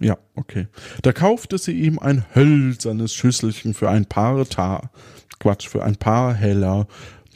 Ja, 0.00 0.18
okay. 0.34 0.66
Da 1.02 1.12
kaufte 1.12 1.58
sie 1.58 1.72
ihm 1.72 1.98
ein 1.98 2.24
hölzernes 2.34 3.14
Schüsselchen 3.14 3.74
für 3.74 3.88
ein 3.88 4.06
paar 4.06 4.44
Tar, 4.48 4.90
Quatsch, 5.38 5.68
für 5.68 5.82
ein 5.84 5.96
paar 5.96 6.34
Heller. 6.34 6.86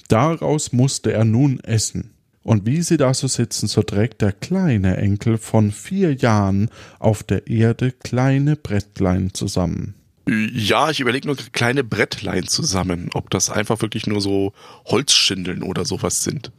Daraus 0.09 0.73
musste 0.73 1.13
er 1.13 1.25
nun 1.25 1.61
essen. 1.61 2.15
Und 2.43 2.65
wie 2.65 2.81
sie 2.81 2.97
da 2.97 3.13
so 3.13 3.27
sitzen, 3.27 3.67
so 3.67 3.83
trägt 3.83 4.23
der 4.23 4.33
kleine 4.33 4.97
Enkel 4.97 5.37
von 5.37 5.71
vier 5.71 6.15
Jahren 6.15 6.71
auf 6.99 7.23
der 7.23 7.47
Erde 7.47 7.93
kleine 7.93 8.57
Brettlein 8.57 9.35
zusammen. 9.35 9.95
ja, 10.27 10.91
ich 10.91 11.01
überlege 11.01 11.27
nur 11.27 11.37
kleine 11.53 11.85
Brettlein 11.85 12.47
zusammen, 12.47 13.11
ob 13.13 13.29
das 13.31 13.51
einfach 13.51 13.83
wirklich 13.83 14.07
nur 14.07 14.21
so 14.21 14.55
Holzschindeln 14.87 15.63
oder 15.63 15.85
sowas 15.85 16.25
sind. 16.25 16.53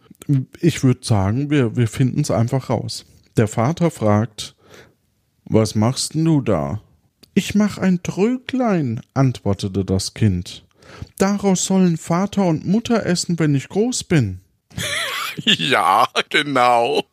Ich 0.60 0.84
würde 0.84 1.04
sagen, 1.04 1.50
wir, 1.50 1.76
wir 1.76 1.88
finden 1.88 2.22
es 2.22 2.30
einfach 2.30 2.70
raus. 2.70 3.06
Der 3.38 3.48
Vater 3.48 3.90
fragt, 3.90 4.56
was 5.46 5.74
machst 5.74 6.14
denn 6.14 6.26
du 6.26 6.42
da? 6.42 6.82
Ich 7.34 7.56
mach 7.56 7.78
ein 7.80 8.04
Tröglein, 8.04 9.02
antwortete 9.14 9.86
das 9.86 10.14
Kind. 10.14 10.66
Daraus 11.17 11.65
sollen 11.65 11.97
Vater 11.97 12.45
und 12.45 12.65
Mutter 12.65 13.06
essen, 13.06 13.38
wenn 13.39 13.56
ich 13.56 13.69
groß 13.69 14.04
bin. 14.06 14.39
Ja, 15.45 16.06
genau. 16.30 17.04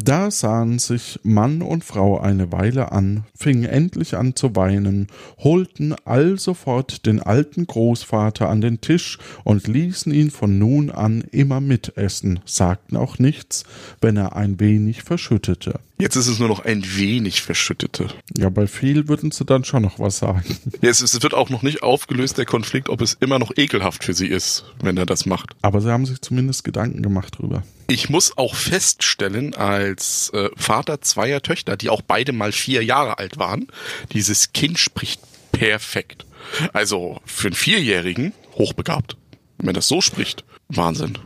Da 0.00 0.30
sahen 0.30 0.78
sich 0.78 1.18
Mann 1.24 1.60
und 1.60 1.84
Frau 1.84 2.20
eine 2.20 2.52
Weile 2.52 2.92
an, 2.92 3.24
fingen 3.34 3.64
endlich 3.64 4.16
an 4.16 4.36
zu 4.36 4.54
weinen, 4.54 5.08
holten 5.38 5.96
allsofort 6.04 7.04
den 7.04 7.20
alten 7.20 7.66
Großvater 7.66 8.48
an 8.48 8.60
den 8.60 8.80
Tisch 8.80 9.18
und 9.42 9.66
ließen 9.66 10.14
ihn 10.14 10.30
von 10.30 10.56
nun 10.56 10.90
an 10.90 11.24
immer 11.32 11.60
mitessen, 11.60 12.38
sagten 12.44 12.96
auch 12.96 13.18
nichts, 13.18 13.64
wenn 14.00 14.16
er 14.16 14.36
ein 14.36 14.60
wenig 14.60 15.02
verschüttete. 15.02 15.80
Jetzt 16.00 16.14
ist 16.14 16.28
es 16.28 16.38
nur 16.38 16.46
noch 16.46 16.64
ein 16.64 16.84
wenig 16.96 17.42
verschüttete. 17.42 18.06
Ja, 18.36 18.50
bei 18.50 18.68
viel 18.68 19.08
würden 19.08 19.32
sie 19.32 19.44
dann 19.44 19.64
schon 19.64 19.82
noch 19.82 19.98
was 19.98 20.18
sagen. 20.18 20.56
Es, 20.80 21.02
es 21.02 21.20
wird 21.22 21.34
auch 21.34 21.50
noch 21.50 21.62
nicht 21.62 21.82
aufgelöst, 21.82 22.38
der 22.38 22.44
Konflikt, 22.44 22.88
ob 22.88 23.00
es 23.00 23.14
immer 23.14 23.38
noch 23.38 23.50
ekelhaft 23.56 24.04
für 24.04 24.14
sie 24.14 24.28
ist, 24.28 24.64
wenn 24.80 24.96
er 24.96 25.06
das 25.06 25.26
macht. 25.26 25.50
Aber 25.60 25.80
sie 25.80 25.90
haben 25.90 26.06
sich 26.06 26.20
zumindest 26.20 26.62
Gedanken 26.62 27.02
gemacht 27.02 27.38
drüber. 27.38 27.62
Ich 27.88 28.08
muss 28.08 28.38
auch 28.38 28.54
feststellen, 28.54 29.54
als 29.54 29.87
äh, 29.94 30.50
Vater 30.56 31.00
zweier 31.00 31.42
Töchter, 31.42 31.76
die 31.76 31.90
auch 31.90 32.02
beide 32.02 32.32
mal 32.32 32.52
vier 32.52 32.84
Jahre 32.84 33.18
alt 33.18 33.38
waren, 33.38 33.68
dieses 34.12 34.52
Kind 34.52 34.78
spricht 34.78 35.20
perfekt. 35.52 36.26
Also 36.72 37.20
für 37.24 37.48
einen 37.48 37.56
Vierjährigen 37.56 38.32
hochbegabt. 38.54 39.16
Wenn 39.58 39.74
das 39.74 39.88
so 39.88 40.00
spricht, 40.00 40.44
Wahnsinn. 40.68 41.18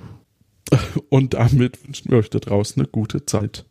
Und 1.10 1.34
damit 1.34 1.84
wünschen 1.84 2.10
wir 2.10 2.18
euch 2.18 2.30
da 2.30 2.38
draußen 2.38 2.80
eine 2.80 2.88
gute 2.88 3.26
Zeit. 3.26 3.66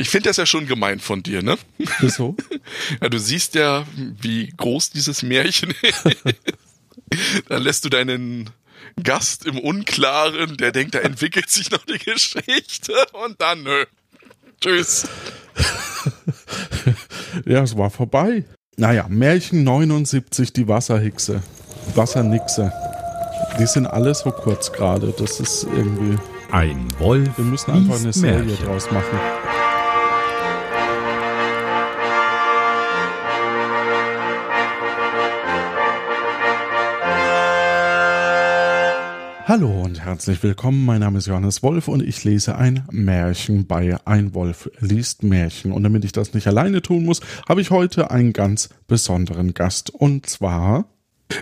Ich 0.00 0.08
finde 0.08 0.30
das 0.30 0.36
ja 0.38 0.46
schon 0.46 0.66
gemein 0.66 0.98
von 0.98 1.22
dir, 1.22 1.42
ne? 1.42 1.56
Wieso? 2.00 2.36
Ja, 3.02 3.08
du 3.08 3.18
siehst 3.18 3.54
ja, 3.54 3.84
wie 4.20 4.52
groß 4.56 4.90
dieses 4.90 5.22
Märchen 5.22 5.74
ist. 5.82 6.04
Dann 7.48 7.62
lässt 7.62 7.84
du 7.84 7.88
deinen 7.88 8.50
Gast 9.02 9.44
im 9.46 9.58
Unklaren, 9.58 10.56
der 10.56 10.72
denkt, 10.72 10.94
da 10.94 11.00
entwickelt 11.00 11.50
sich 11.50 11.70
noch 11.70 11.84
die 11.84 11.98
Geschichte 11.98 12.92
und 13.24 13.40
dann 13.40 13.62
nö. 13.62 13.84
Tschüss. 14.60 15.06
Ja, 17.46 17.62
es 17.62 17.76
war 17.76 17.90
vorbei. 17.90 18.44
Naja, 18.76 19.06
Märchen 19.08 19.62
79, 19.64 20.52
die 20.52 20.66
Wasserhixe. 20.66 21.42
Wassernixe. 21.94 22.72
Die 23.58 23.66
sind 23.66 23.86
alle 23.86 24.14
so 24.14 24.30
kurz 24.30 24.72
gerade. 24.72 25.14
Das 25.18 25.38
ist 25.40 25.64
irgendwie. 25.64 26.18
Ein 26.50 26.88
Wolf 26.98 27.28
Wir 27.36 27.44
müssen 27.44 27.70
einfach 27.70 28.00
eine 28.00 28.12
Serie 28.12 28.42
Märchen. 28.42 28.66
draus 28.66 28.90
machen. 28.90 29.18
Hallo 39.50 39.82
und 39.82 40.04
herzlich 40.04 40.44
willkommen. 40.44 40.84
Mein 40.84 41.00
Name 41.00 41.18
ist 41.18 41.26
Johannes 41.26 41.60
Wolf 41.64 41.88
und 41.88 42.04
ich 42.04 42.22
lese 42.22 42.54
ein 42.54 42.86
Märchen 42.92 43.66
bei 43.66 43.98
Ein 44.04 44.32
Wolf 44.32 44.70
liest 44.78 45.24
Märchen. 45.24 45.72
Und 45.72 45.82
damit 45.82 46.04
ich 46.04 46.12
das 46.12 46.34
nicht 46.34 46.46
alleine 46.46 46.82
tun 46.82 47.04
muss, 47.04 47.20
habe 47.48 47.60
ich 47.60 47.72
heute 47.72 48.12
einen 48.12 48.32
ganz 48.32 48.68
besonderen 48.86 49.52
Gast. 49.52 49.90
Und 49.90 50.26
zwar 50.26 50.84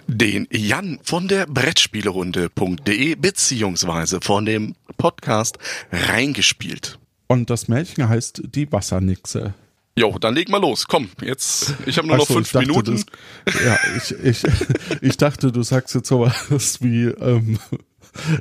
Den 0.06 0.48
Jan 0.50 0.98
von 1.02 1.28
der 1.28 1.44
Brettspielerunde.de 1.48 3.14
beziehungsweise 3.16 4.22
von 4.22 4.46
dem 4.46 4.74
Podcast 4.96 5.58
reingespielt. 5.92 6.98
Und 7.26 7.50
das 7.50 7.68
Märchen 7.68 8.08
heißt 8.08 8.40
Die 8.54 8.72
Wassernixe. 8.72 9.52
Jo, 9.98 10.16
dann 10.18 10.34
leg 10.34 10.48
mal 10.48 10.62
los. 10.62 10.86
Komm, 10.86 11.10
jetzt, 11.20 11.74
ich 11.84 11.98
habe 11.98 12.06
nur 12.08 12.16
noch 12.16 12.24
Ach 12.24 12.28
so, 12.28 12.34
fünf 12.34 12.52
dachte, 12.52 12.68
Minuten. 12.68 13.04
Das, 13.44 13.54
ja, 13.62 13.78
ich, 13.96 14.12
ich, 14.24 14.42
ich 15.02 15.16
dachte, 15.18 15.52
du 15.52 15.62
sagst 15.62 15.94
jetzt 15.94 16.08
sowas 16.08 16.78
wie, 16.80 17.06
ähm, 17.06 17.58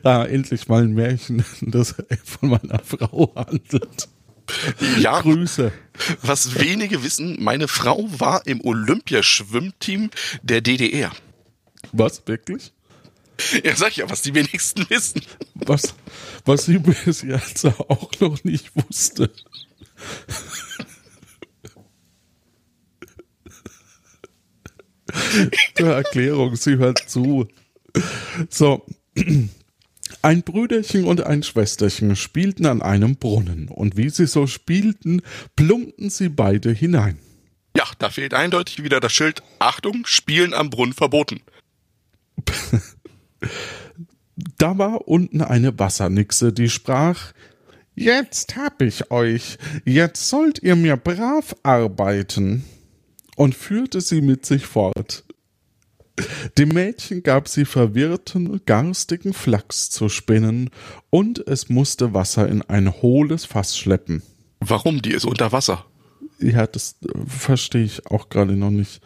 ja, 0.03 0.23
endlich 0.25 0.67
mal 0.67 0.83
ein 0.83 0.93
Märchen, 0.93 1.43
das 1.61 1.95
von 2.23 2.49
meiner 2.49 2.79
Frau 2.79 3.33
handelt. 3.35 4.09
Ja, 4.97 5.21
Grüße. 5.21 5.73
was 6.21 6.59
wenige 6.59 7.03
wissen, 7.03 7.43
meine 7.43 7.67
Frau 7.67 8.07
war 8.17 8.47
im 8.47 8.61
Olympiaschwimmteam 8.61 10.09
der 10.41 10.61
DDR. 10.61 11.11
Was, 11.91 12.25
wirklich? 12.27 12.71
Ja, 13.63 13.75
sag 13.75 13.91
ich 13.91 13.97
ja, 13.97 14.09
was 14.09 14.21
die 14.21 14.33
wenigsten 14.33 14.89
wissen. 14.89 15.21
Was, 15.53 15.93
was 16.45 16.65
sie 16.65 16.79
bis 16.79 17.21
jetzt 17.21 17.65
auch 17.65 18.09
noch 18.19 18.43
nicht 18.43 18.71
wusste. 18.75 19.29
Zur 25.75 25.93
Erklärung, 25.93 26.55
sie 26.55 26.77
hört 26.77 27.09
zu. 27.09 27.47
So. 28.49 28.85
Ein 30.21 30.43
Brüderchen 30.43 31.05
und 31.05 31.21
ein 31.21 31.43
Schwesterchen 31.43 32.15
spielten 32.15 32.65
an 32.65 32.81
einem 32.81 33.15
Brunnen, 33.17 33.69
und 33.69 33.97
wie 33.97 34.09
sie 34.09 34.27
so 34.27 34.47
spielten, 34.47 35.21
plumpten 35.55 36.09
sie 36.09 36.29
beide 36.29 36.71
hinein. 36.71 37.19
Ja, 37.75 37.85
da 37.99 38.09
fehlt 38.09 38.33
eindeutig 38.33 38.83
wieder 38.83 38.99
das 38.99 39.13
Schild 39.13 39.43
Achtung, 39.59 40.05
Spielen 40.05 40.53
am 40.53 40.69
Brunnen 40.69 40.93
verboten. 40.93 41.41
Da 44.57 44.77
war 44.77 45.07
unten 45.07 45.41
eine 45.41 45.77
Wassernixe, 45.79 46.53
die 46.53 46.69
sprach 46.69 47.33
Jetzt 47.95 48.55
hab 48.55 48.83
ich 48.83 49.09
euch, 49.09 49.57
jetzt 49.83 50.29
sollt 50.29 50.61
ihr 50.61 50.75
mir 50.75 50.97
brav 50.97 51.55
arbeiten, 51.63 52.63
und 53.35 53.55
führte 53.55 54.01
sie 54.01 54.21
mit 54.21 54.45
sich 54.45 54.67
fort. 54.67 55.23
Dem 56.57 56.69
Mädchen 56.69 57.21
gab 57.21 57.47
sie 57.47 57.65
verwirrten, 57.65 58.61
garstigen 58.65 59.33
Flachs 59.33 59.89
zu 59.89 60.09
spinnen, 60.09 60.69
und 61.09 61.47
es 61.47 61.69
musste 61.69 62.13
Wasser 62.13 62.47
in 62.47 62.61
ein 62.63 62.91
hohles 63.01 63.45
Fass 63.45 63.77
schleppen. 63.77 64.23
Warum? 64.59 65.01
Die 65.01 65.11
ist 65.11 65.25
unter 65.25 65.51
Wasser. 65.51 65.85
Ja, 66.39 66.65
das 66.67 66.95
äh, 67.03 67.09
verstehe 67.27 67.83
ich 67.83 68.07
auch 68.07 68.29
gerade 68.29 68.53
noch 68.53 68.71
nicht. 68.71 69.01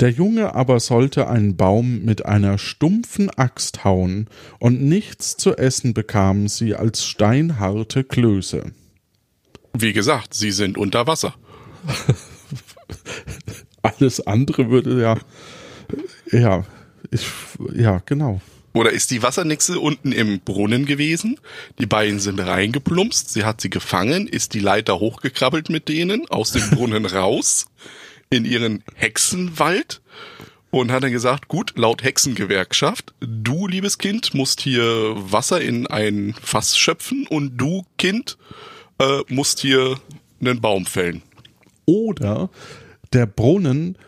Der 0.00 0.10
Junge 0.10 0.54
aber 0.54 0.80
sollte 0.80 1.28
einen 1.28 1.56
Baum 1.56 2.02
mit 2.02 2.26
einer 2.26 2.58
stumpfen 2.58 3.30
Axt 3.30 3.84
hauen, 3.84 4.28
und 4.58 4.82
nichts 4.82 5.36
zu 5.36 5.56
essen 5.56 5.94
bekamen 5.94 6.48
sie 6.48 6.74
als 6.74 7.04
steinharte 7.04 8.04
Klöße. 8.04 8.72
Wie 9.74 9.92
gesagt, 9.92 10.34
sie 10.34 10.50
sind 10.50 10.78
unter 10.78 11.06
Wasser. 11.06 11.34
Alles 13.82 14.26
andere 14.26 14.70
würde 14.70 15.00
ja, 15.00 15.18
ja, 16.32 16.64
ich, 17.10 17.26
ja, 17.74 18.02
genau. 18.06 18.40
Oder 18.74 18.90
ist 18.90 19.10
die 19.10 19.22
Wassernixe 19.22 19.78
unten 19.78 20.12
im 20.12 20.40
Brunnen 20.40 20.86
gewesen? 20.86 21.38
Die 21.78 21.86
beiden 21.86 22.20
sind 22.20 22.40
reingeplumpst, 22.40 23.30
sie 23.30 23.44
hat 23.44 23.60
sie 23.60 23.68
gefangen, 23.68 24.26
ist 24.26 24.54
die 24.54 24.60
Leiter 24.60 24.98
hochgekrabbelt 24.98 25.68
mit 25.68 25.88
denen, 25.88 26.26
aus 26.30 26.52
dem 26.52 26.70
Brunnen 26.70 27.04
raus, 27.04 27.66
in 28.30 28.46
ihren 28.46 28.82
Hexenwald 28.94 30.00
und 30.70 30.90
hat 30.90 31.02
dann 31.02 31.12
gesagt, 31.12 31.48
gut, 31.48 31.74
laut 31.76 32.02
Hexengewerkschaft, 32.02 33.12
du, 33.20 33.66
liebes 33.66 33.98
Kind, 33.98 34.32
musst 34.32 34.62
hier 34.62 35.12
Wasser 35.16 35.60
in 35.60 35.86
ein 35.86 36.34
Fass 36.42 36.78
schöpfen 36.78 37.26
und 37.26 37.58
du, 37.58 37.84
Kind, 37.98 38.38
äh, 38.98 39.20
musst 39.28 39.60
hier 39.60 40.00
einen 40.40 40.62
Baum 40.62 40.86
fällen. 40.86 41.20
Oder 41.84 42.48
der 43.12 43.26
Brunnen 43.26 43.98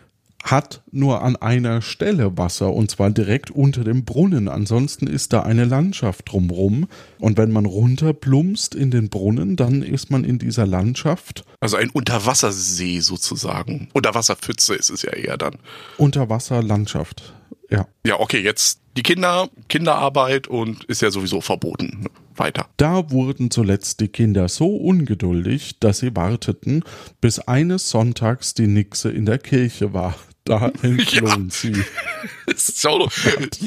hat 0.45 0.83
nur 0.91 1.23
an 1.23 1.35
einer 1.35 1.81
Stelle 1.81 2.37
Wasser 2.37 2.71
und 2.71 2.91
zwar 2.91 3.09
direkt 3.09 3.49
unter 3.49 3.83
dem 3.83 4.05
Brunnen. 4.05 4.47
Ansonsten 4.47 5.07
ist 5.07 5.33
da 5.33 5.41
eine 5.41 5.65
Landschaft 5.65 6.31
drumrum. 6.31 6.87
Und 7.19 7.37
wenn 7.37 7.51
man 7.51 7.65
runterplumpst 7.65 8.75
in 8.75 8.91
den 8.91 9.09
Brunnen, 9.09 9.55
dann 9.55 9.81
ist 9.81 10.11
man 10.11 10.23
in 10.23 10.37
dieser 10.37 10.67
Landschaft. 10.67 11.45
Also 11.59 11.77
ein 11.77 11.89
Unterwassersee 11.89 12.99
sozusagen. 12.99 13.89
Unterwasserpfütze 13.93 14.75
ist 14.75 14.91
es 14.91 15.01
ja 15.01 15.13
eher 15.13 15.37
dann. 15.37 15.55
Unterwasserlandschaft. 15.97 17.33
Ja. 17.71 17.87
Ja, 18.05 18.19
okay, 18.19 18.39
jetzt 18.39 18.81
die 18.95 19.03
Kinder, 19.03 19.49
Kinderarbeit 19.67 20.47
und 20.47 20.83
ist 20.85 21.01
ja 21.01 21.09
sowieso 21.09 21.41
verboten. 21.41 22.05
Weiter. 22.37 22.67
Da 22.77 23.11
wurden 23.11 23.49
zuletzt 23.49 24.01
die 24.01 24.09
Kinder 24.09 24.49
so 24.49 24.67
ungeduldig, 24.67 25.79
dass 25.79 25.99
sie 25.99 26.15
warteten, 26.15 26.83
bis 27.21 27.39
eines 27.39 27.89
Sonntags 27.89 28.53
die 28.53 28.67
Nixe 28.67 29.09
in 29.09 29.25
der 29.25 29.37
Kirche 29.37 29.93
war. 29.93 30.15
Da 30.45 30.71
entflohen 30.83 31.49
sie. 31.51 31.83
So, 32.55 33.09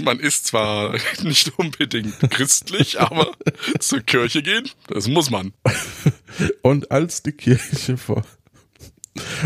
man 0.05 0.21
ist 0.21 0.47
zwar 0.47 0.95
nicht 1.23 1.59
unbedingt 1.59 2.15
christlich, 2.31 3.01
aber 3.01 3.33
zur 3.81 4.01
Kirche 4.01 4.43
gehen, 4.43 4.69
das 4.87 5.09
muss 5.09 5.29
man. 5.31 5.53
Und 6.63 6.91
als 6.93 7.23
die 7.25 7.33
Kirche 7.33 7.97
vor 7.97 8.25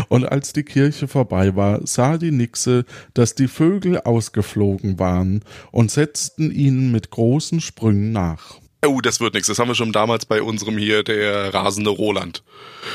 und 0.07 0.25
als 0.25 0.53
die 0.53 0.61
Kirche 0.61 1.07
vorbei 1.07 1.55
war, 1.55 1.85
sah 1.87 2.19
die 2.19 2.29
Nixe, 2.29 2.85
dass 3.15 3.33
die 3.33 3.47
Vögel 3.47 3.99
ausgeflogen 4.01 4.99
waren 4.99 5.43
und 5.71 5.89
setzten 5.89 6.51
ihnen 6.51 6.91
mit 6.91 7.09
großen 7.09 7.59
Sprüngen 7.59 8.11
nach. 8.11 8.59
Oh, 8.85 9.01
das 9.01 9.19
wird 9.19 9.33
nichts. 9.33 9.47
Das 9.47 9.57
haben 9.57 9.69
wir 9.69 9.75
schon 9.75 9.91
damals 9.93 10.25
bei 10.27 10.43
unserem 10.43 10.77
hier, 10.77 11.03
der 11.03 11.51
rasende 11.53 11.89
Roland, 11.89 12.43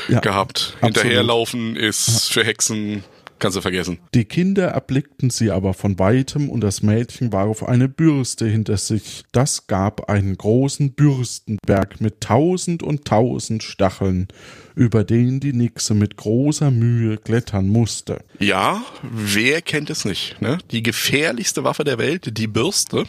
Ja, 0.07 0.21
gehabt. 0.21 0.75
absolut. 0.79 0.95
Hinterherlaufen 0.95 1.75
ist 1.75 2.31
für 2.31 2.45
Hexen, 2.45 3.03
kannst 3.39 3.57
du 3.57 3.61
vergessen. 3.61 3.99
Die 4.13 4.25
Kinder 4.25 4.67
erblickten 4.67 5.29
sie 5.29 5.51
aber 5.51 5.73
von 5.73 5.97
weitem, 5.99 6.49
und 6.49 6.61
das 6.61 6.81
Mädchen 6.81 7.31
warf 7.31 7.63
eine 7.63 7.89
Bürste 7.89 8.47
hinter 8.47 8.77
sich. 8.77 9.23
Das 9.31 9.67
gab 9.67 10.09
einen 10.09 10.37
großen 10.37 10.93
Bürstenberg 10.93 12.01
mit 12.01 12.21
tausend 12.21 12.83
und 12.83 13.05
tausend 13.05 13.63
Stacheln, 13.63 14.27
über 14.75 15.03
den 15.03 15.39
die 15.39 15.53
Nixe 15.53 15.93
mit 15.93 16.17
großer 16.17 16.71
Mühe 16.71 17.17
klettern 17.17 17.67
musste. 17.67 18.19
Ja, 18.39 18.83
wer 19.01 19.61
kennt 19.61 19.89
es 19.89 20.05
nicht? 20.05 20.41
Ne? 20.41 20.57
Die 20.71 20.83
gefährlichste 20.83 21.63
Waffe 21.63 21.83
der 21.83 21.97
Welt, 21.97 22.37
die 22.37 22.47
Bürste. 22.47 23.05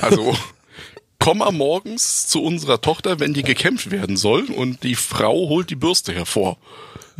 Also 0.00 0.36
komm 1.18 1.42
am 1.42 1.56
morgens 1.56 2.26
zu 2.26 2.42
unserer 2.42 2.80
Tochter, 2.80 3.20
wenn 3.20 3.34
die 3.34 3.42
gekämpft 3.42 3.90
werden 3.90 4.16
soll 4.16 4.44
und 4.44 4.82
die 4.82 4.94
Frau 4.94 5.48
holt 5.48 5.70
die 5.70 5.76
Bürste 5.76 6.12
hervor. 6.12 6.58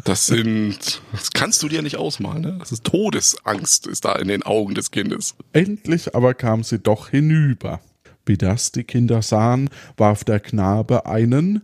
Das 0.05 0.27
sind, 0.27 1.03
das 1.13 1.33
kannst 1.33 1.63
du 1.63 1.69
dir 1.69 1.83
nicht 1.83 1.97
ausmalen. 1.97 2.43
Ne? 2.43 2.57
Das 2.59 2.73
ist 2.73 2.85
Todesangst 2.85 3.87
ist 3.87 4.05
da 4.05 4.13
in 4.13 4.29
den 4.29 4.43
Augen 4.43 4.75
des 4.75 4.91
Kindes. 4.91 5.35
Endlich 5.53 6.15
aber 6.15 6.35
kam 6.35 6.63
sie 6.63 6.79
doch 6.79 7.09
hinüber. 7.09 7.81
Wie 8.25 8.37
das 8.37 8.73
die 8.73 8.85
Kinder 8.85 9.23
sahen, 9.23 9.71
warf 9.97 10.25
der 10.25 10.41
Knabe 10.41 11.07
einen 11.07 11.63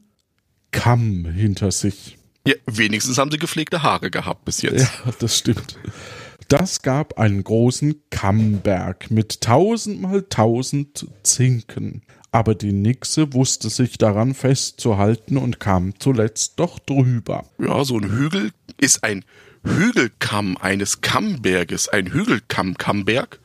Kamm 0.72 1.26
hinter 1.26 1.70
sich. 1.70 2.18
Ja, 2.46 2.54
wenigstens 2.66 3.18
haben 3.18 3.30
sie 3.30 3.38
gepflegte 3.38 3.82
Haare 3.82 4.10
gehabt 4.10 4.44
bis 4.44 4.62
jetzt. 4.62 4.90
Ja, 5.04 5.12
das 5.18 5.38
stimmt. 5.38 5.78
Das 6.48 6.82
gab 6.82 7.18
einen 7.18 7.42
großen 7.42 8.02
Kammberg 8.10 9.10
mit 9.10 9.40
tausendmal 9.40 10.24
tausend 10.28 11.06
Zinken. 11.22 12.02
Aber 12.34 12.56
die 12.56 12.72
Nixe 12.72 13.32
wusste 13.32 13.70
sich 13.70 13.96
daran 13.96 14.34
festzuhalten 14.34 15.36
und 15.36 15.60
kam 15.60 16.00
zuletzt 16.00 16.54
doch 16.56 16.80
drüber. 16.80 17.44
Ja, 17.58 17.84
so 17.84 17.96
ein 17.96 18.10
Hügel 18.10 18.50
ist 18.76 19.04
ein 19.04 19.24
Hügelkamm 19.62 20.56
eines 20.56 21.00
Kammberges, 21.00 21.88
ein 21.88 22.12
Hügelkamm-Kammberg. 22.12 23.38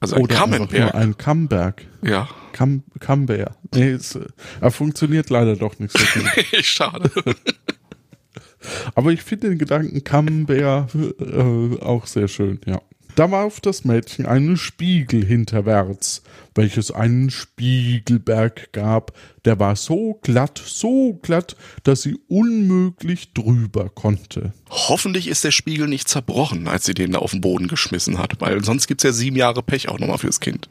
Also 0.00 0.16
ein 0.16 0.22
Oder 0.22 0.34
Kammenberg. 0.36 0.94
ein 0.94 1.16
Kammberg. 1.16 1.86
Ja, 2.02 2.28
Kamm, 2.52 2.82
Kammbär. 3.00 3.56
Nee, 3.74 3.92
es, 3.92 4.16
äh, 4.16 4.26
er 4.60 4.70
funktioniert 4.70 5.30
leider 5.30 5.56
doch 5.56 5.78
nicht 5.78 5.96
so 5.96 6.04
gut. 6.20 6.30
schade. 6.64 7.10
Aber 8.94 9.12
ich 9.12 9.22
finde 9.22 9.48
den 9.48 9.58
Gedanken 9.58 10.04
Camembert 10.04 10.94
äh, 10.94 11.80
auch 11.80 12.06
sehr 12.06 12.28
schön, 12.28 12.60
ja. 12.66 12.82
Da 13.14 13.30
warf 13.30 13.60
das 13.60 13.84
Mädchen 13.84 14.24
einen 14.24 14.56
Spiegel 14.56 15.24
hinterwärts, 15.24 16.22
welches 16.54 16.90
einen 16.90 17.30
Spiegelberg 17.30 18.72
gab, 18.72 19.12
der 19.44 19.58
war 19.58 19.76
so 19.76 20.18
glatt, 20.22 20.62
so 20.64 21.18
glatt, 21.22 21.56
dass 21.82 22.02
sie 22.02 22.18
unmöglich 22.28 23.34
drüber 23.34 23.90
konnte. 23.90 24.54
Hoffentlich 24.70 25.28
ist 25.28 25.44
der 25.44 25.50
Spiegel 25.50 25.88
nicht 25.88 26.08
zerbrochen, 26.08 26.68
als 26.68 26.84
sie 26.84 26.94
den 26.94 27.12
da 27.12 27.18
auf 27.18 27.32
den 27.32 27.42
Boden 27.42 27.68
geschmissen 27.68 28.18
hat, 28.18 28.40
weil 28.40 28.64
sonst 28.64 28.86
gibt's 28.86 29.04
ja 29.04 29.12
sieben 29.12 29.36
Jahre 29.36 29.62
Pech 29.62 29.88
auch 29.90 29.98
nochmal 29.98 30.18
fürs 30.18 30.40
Kind. 30.40 30.70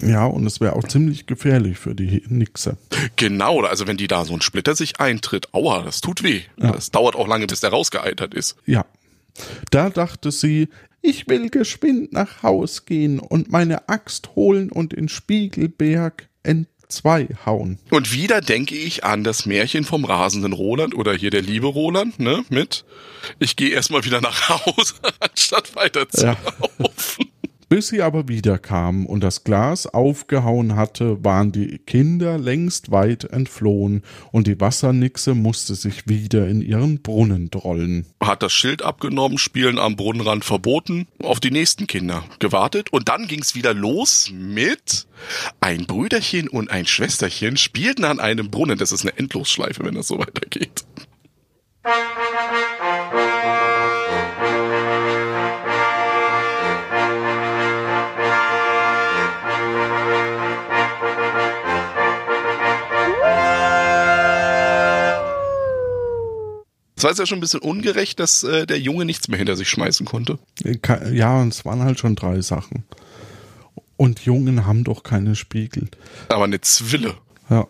Ja, 0.00 0.24
und 0.26 0.44
es 0.44 0.60
wäre 0.60 0.74
auch 0.74 0.84
ziemlich 0.84 1.26
gefährlich 1.26 1.78
für 1.78 1.94
die 1.94 2.22
Nixe. 2.28 2.78
Genau, 3.14 3.60
also 3.62 3.86
wenn 3.86 3.96
die 3.96 4.08
da 4.08 4.24
so 4.24 4.34
ein 4.34 4.42
Splitter 4.42 4.74
sich 4.74 4.98
eintritt, 4.98 5.54
aua, 5.54 5.82
das 5.82 6.00
tut 6.00 6.24
weh. 6.24 6.42
Das 6.56 6.90
dauert 6.90 7.14
auch 7.14 7.28
lange, 7.28 7.46
bis 7.46 7.60
der 7.60 7.70
rausgeeitert 7.70 8.34
ist. 8.34 8.56
Ja. 8.66 8.84
Da 9.70 9.90
dachte 9.90 10.30
sie, 10.30 10.68
ich 11.02 11.28
will 11.28 11.50
geschwind 11.50 12.12
nach 12.12 12.42
Haus 12.42 12.84
gehen 12.84 13.18
und 13.18 13.50
meine 13.50 13.88
Axt 13.88 14.30
holen 14.34 14.70
und 14.70 14.92
den 14.92 15.08
Spiegelberg 15.08 16.28
entzwei 16.42 17.28
hauen. 17.44 17.78
Und 17.90 18.12
wieder 18.12 18.40
denke 18.40 18.74
ich 18.74 19.04
an 19.04 19.24
das 19.24 19.46
Märchen 19.46 19.84
vom 19.84 20.04
rasenden 20.04 20.52
Roland 20.52 20.94
oder 20.94 21.14
hier 21.14 21.30
der 21.30 21.42
liebe 21.42 21.66
Roland, 21.66 22.18
ne, 22.18 22.44
mit 22.48 22.84
ich 23.38 23.56
gehe 23.56 23.70
erstmal 23.70 24.04
wieder 24.04 24.20
nach 24.20 24.48
Hause, 24.66 24.94
anstatt 25.20 25.74
weiter 25.76 26.08
zu 26.08 26.26
Ja. 26.26 26.36
Bis 27.68 27.88
sie 27.88 28.00
aber 28.00 28.28
wiederkam 28.28 29.06
und 29.06 29.24
das 29.24 29.42
Glas 29.42 29.88
aufgehauen 29.88 30.76
hatte, 30.76 31.24
waren 31.24 31.50
die 31.50 31.78
Kinder 31.78 32.38
längst 32.38 32.92
weit 32.92 33.24
entflohen 33.24 34.04
und 34.30 34.46
die 34.46 34.60
Wassernixe 34.60 35.34
musste 35.34 35.74
sich 35.74 36.06
wieder 36.06 36.46
in 36.46 36.62
ihren 36.62 37.02
Brunnen 37.02 37.50
drollen. 37.50 38.06
Hat 38.22 38.44
das 38.44 38.52
Schild 38.52 38.82
abgenommen, 38.82 39.38
Spielen 39.38 39.80
am 39.80 39.96
Brunnenrand 39.96 40.44
verboten, 40.44 41.08
auf 41.20 41.40
die 41.40 41.50
nächsten 41.50 41.88
Kinder 41.88 42.22
gewartet 42.38 42.92
und 42.92 43.08
dann 43.08 43.26
ging's 43.26 43.56
wieder 43.56 43.74
los 43.74 44.30
mit 44.32 45.08
ein 45.60 45.86
Brüderchen 45.86 46.48
und 46.48 46.70
ein 46.70 46.86
Schwesterchen 46.86 47.56
spielten 47.56 48.04
an 48.04 48.20
einem 48.20 48.48
Brunnen. 48.48 48.78
Das 48.78 48.92
ist 48.92 49.02
eine 49.02 49.18
Endlosschleife, 49.18 49.84
wenn 49.84 49.96
das 49.96 50.06
so 50.06 50.20
weitergeht. 50.20 50.84
Es 66.96 67.04
war 67.04 67.10
jetzt 67.10 67.18
ja 67.18 67.26
schon 67.26 67.38
ein 67.38 67.42
bisschen 67.42 67.60
ungerecht, 67.60 68.18
dass 68.18 68.42
äh, 68.42 68.66
der 68.66 68.80
Junge 68.80 69.04
nichts 69.04 69.28
mehr 69.28 69.36
hinter 69.36 69.54
sich 69.54 69.68
schmeißen 69.68 70.06
konnte. 70.06 70.38
Ja, 71.12 71.40
und 71.40 71.52
es 71.52 71.66
waren 71.66 71.80
halt 71.80 71.98
schon 71.98 72.16
drei 72.16 72.40
Sachen. 72.40 72.84
Und 73.98 74.20
Jungen 74.20 74.66
haben 74.66 74.82
doch 74.82 75.02
keine 75.02 75.36
Spiegel. 75.36 75.88
Aber 76.28 76.44
eine 76.44 76.60
Zwille. 76.62 77.14
Ja. 77.50 77.66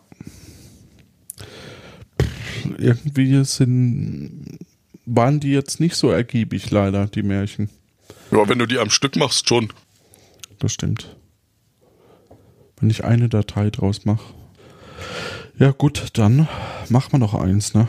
Irgendwie 2.78 3.44
sind, 3.44 4.58
waren 5.06 5.40
die 5.40 5.50
jetzt 5.50 5.80
nicht 5.80 5.96
so 5.96 6.10
ergiebig, 6.10 6.70
leider, 6.70 7.06
die 7.06 7.22
Märchen. 7.22 7.68
Ja, 8.30 8.48
wenn 8.48 8.58
du 8.60 8.66
die 8.66 8.78
am 8.78 8.90
Stück 8.90 9.16
machst, 9.16 9.48
schon. 9.48 9.72
Das 10.60 10.72
stimmt. 10.72 11.16
Wenn 12.78 12.90
ich 12.90 13.04
eine 13.04 13.28
Datei 13.28 13.70
draus 13.70 14.04
mache. 14.04 14.34
Ja, 15.58 15.72
gut, 15.72 16.10
dann 16.14 16.48
machen 16.88 17.12
wir 17.12 17.18
noch 17.18 17.34
eins, 17.34 17.74
ne? 17.74 17.88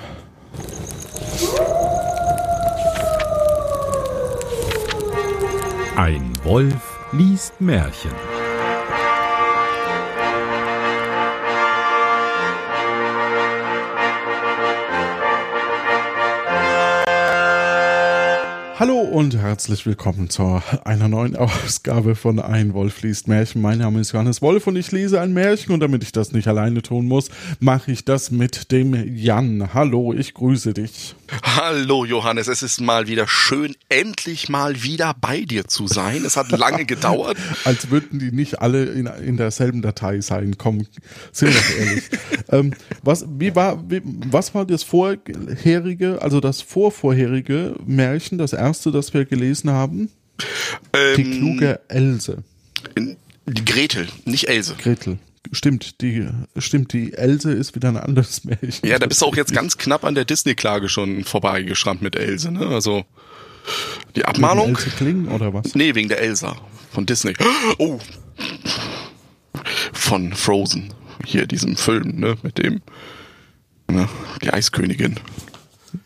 Ein 5.98 6.32
Wolf 6.44 7.00
liest 7.12 7.60
Märchen. 7.60 8.12
Hallo 18.78 19.00
und 19.00 19.36
herzlich 19.36 19.88
willkommen 19.88 20.30
zu 20.30 20.62
einer 20.84 21.08
neuen 21.08 21.36
Ausgabe 21.36 22.14
von 22.14 22.40
Ein 22.40 22.76
Wolf 22.76 23.02
liest 23.02 23.28
Märchen. 23.28 23.64
Mein 23.64 23.80
Name 23.80 24.00
ist 24.00 24.12
Johannes 24.12 24.44
Wolf 24.44 24.68
und 24.68 24.76
ich 24.76 24.92
lese 24.92 25.20
ein 25.20 25.34
Märchen 25.34 25.74
und 25.74 25.80
damit 25.80 26.04
ich 26.04 26.12
das 26.12 26.32
nicht 26.32 26.48
alleine 26.48 26.84
tun 26.84 27.08
muss, 27.08 27.32
mache 27.60 27.92
ich 27.92 28.06
das 28.06 28.30
mit 28.30 28.72
dem 28.72 29.16
Jan. 29.16 29.74
Hallo, 29.74 30.14
ich 30.14 30.36
grüße 30.36 30.76
dich. 30.76 31.16
Hallo 31.44 32.06
Johannes, 32.06 32.48
es 32.48 32.64
ist 32.64 32.80
mal 32.80 33.08
wieder 33.08 33.28
schön, 33.28 33.76
endlich 33.90 34.50
mal 34.50 34.84
wieder 34.84 35.16
bei 35.20 35.42
dir 35.42 35.66
zu 35.66 35.88
sein. 35.88 36.24
Es 36.26 36.38
hat 36.38 36.52
lange 36.52 36.86
gedauert. 36.88 37.38
Als 37.66 37.90
würden 37.90 38.20
die 38.20 38.32
nicht 38.32 38.62
alle 38.62 38.86
in, 38.86 39.08
in 39.08 39.38
derselben 39.38 39.82
Datei 39.82 40.22
sein. 40.22 40.58
Komm, 40.58 40.88
sind 41.32 41.54
wir 41.54 41.86
ehrlich. 41.86 42.04
ähm, 42.50 42.74
was, 43.04 43.26
wie 43.28 43.56
war, 43.56 43.90
wie, 43.90 44.02
was 44.04 44.56
war 44.56 44.66
das 44.66 44.84
vorherige, 44.84 46.22
also 46.22 46.40
das 46.40 46.62
vorvorherige 46.62 47.76
Märchen, 47.86 48.38
das 48.38 48.54
erste, 48.54 48.92
das 48.92 49.14
wir 49.14 49.26
gelesen 49.26 49.72
haben? 49.72 50.10
die 50.94 51.22
Ähm, 51.24 51.32
kluge 51.32 51.80
Else. 51.88 52.44
Die 53.46 53.66
Gretel, 53.66 54.08
nicht 54.26 54.48
Else. 54.48 54.76
Gretel. 54.78 55.18
Stimmt, 55.52 56.02
die, 56.02 56.28
stimmt, 56.58 56.94
die 56.94 57.14
Else 57.14 57.52
ist 57.52 57.76
wieder 57.76 57.90
ein 57.90 57.98
anderes 57.98 58.44
Märchen. 58.46 58.88
Ja, 58.88 59.00
da 59.00 59.08
bist 59.08 59.22
du 59.22 59.26
auch 59.26 59.36
jetzt 59.36 59.54
ganz 59.54 59.78
knapp 59.78 60.04
an 60.04 60.16
der 60.16 60.26
Disney-Klage 60.26 60.90
schon 60.90 61.24
vorbeigeschrammt 61.24 62.02
mit 62.02 62.16
Else, 62.16 62.52
ne? 62.52 62.68
Also 62.68 63.06
die 64.16 64.22
Wegen 64.22 64.28
Abmahnung. 64.28 64.70
Else 64.70 64.90
Kling 64.92 65.28
oder 65.30 65.54
was? 65.54 65.76
Nee, 65.76 65.96
wegen 65.96 66.10
der 66.10 66.20
Elsa 66.22 66.58
von 66.92 67.06
Disney. 67.06 67.34
Oh. 67.80 68.00
Von 69.92 70.34
Frozen. 70.34 70.94
Hier, 71.26 71.48
diesem 71.48 71.76
Film, 71.76 72.20
ne? 72.20 72.38
Mit 72.44 72.58
dem, 72.58 72.82
ne? 73.90 74.08
Die 74.42 74.54
Eiskönigin. 74.54 75.20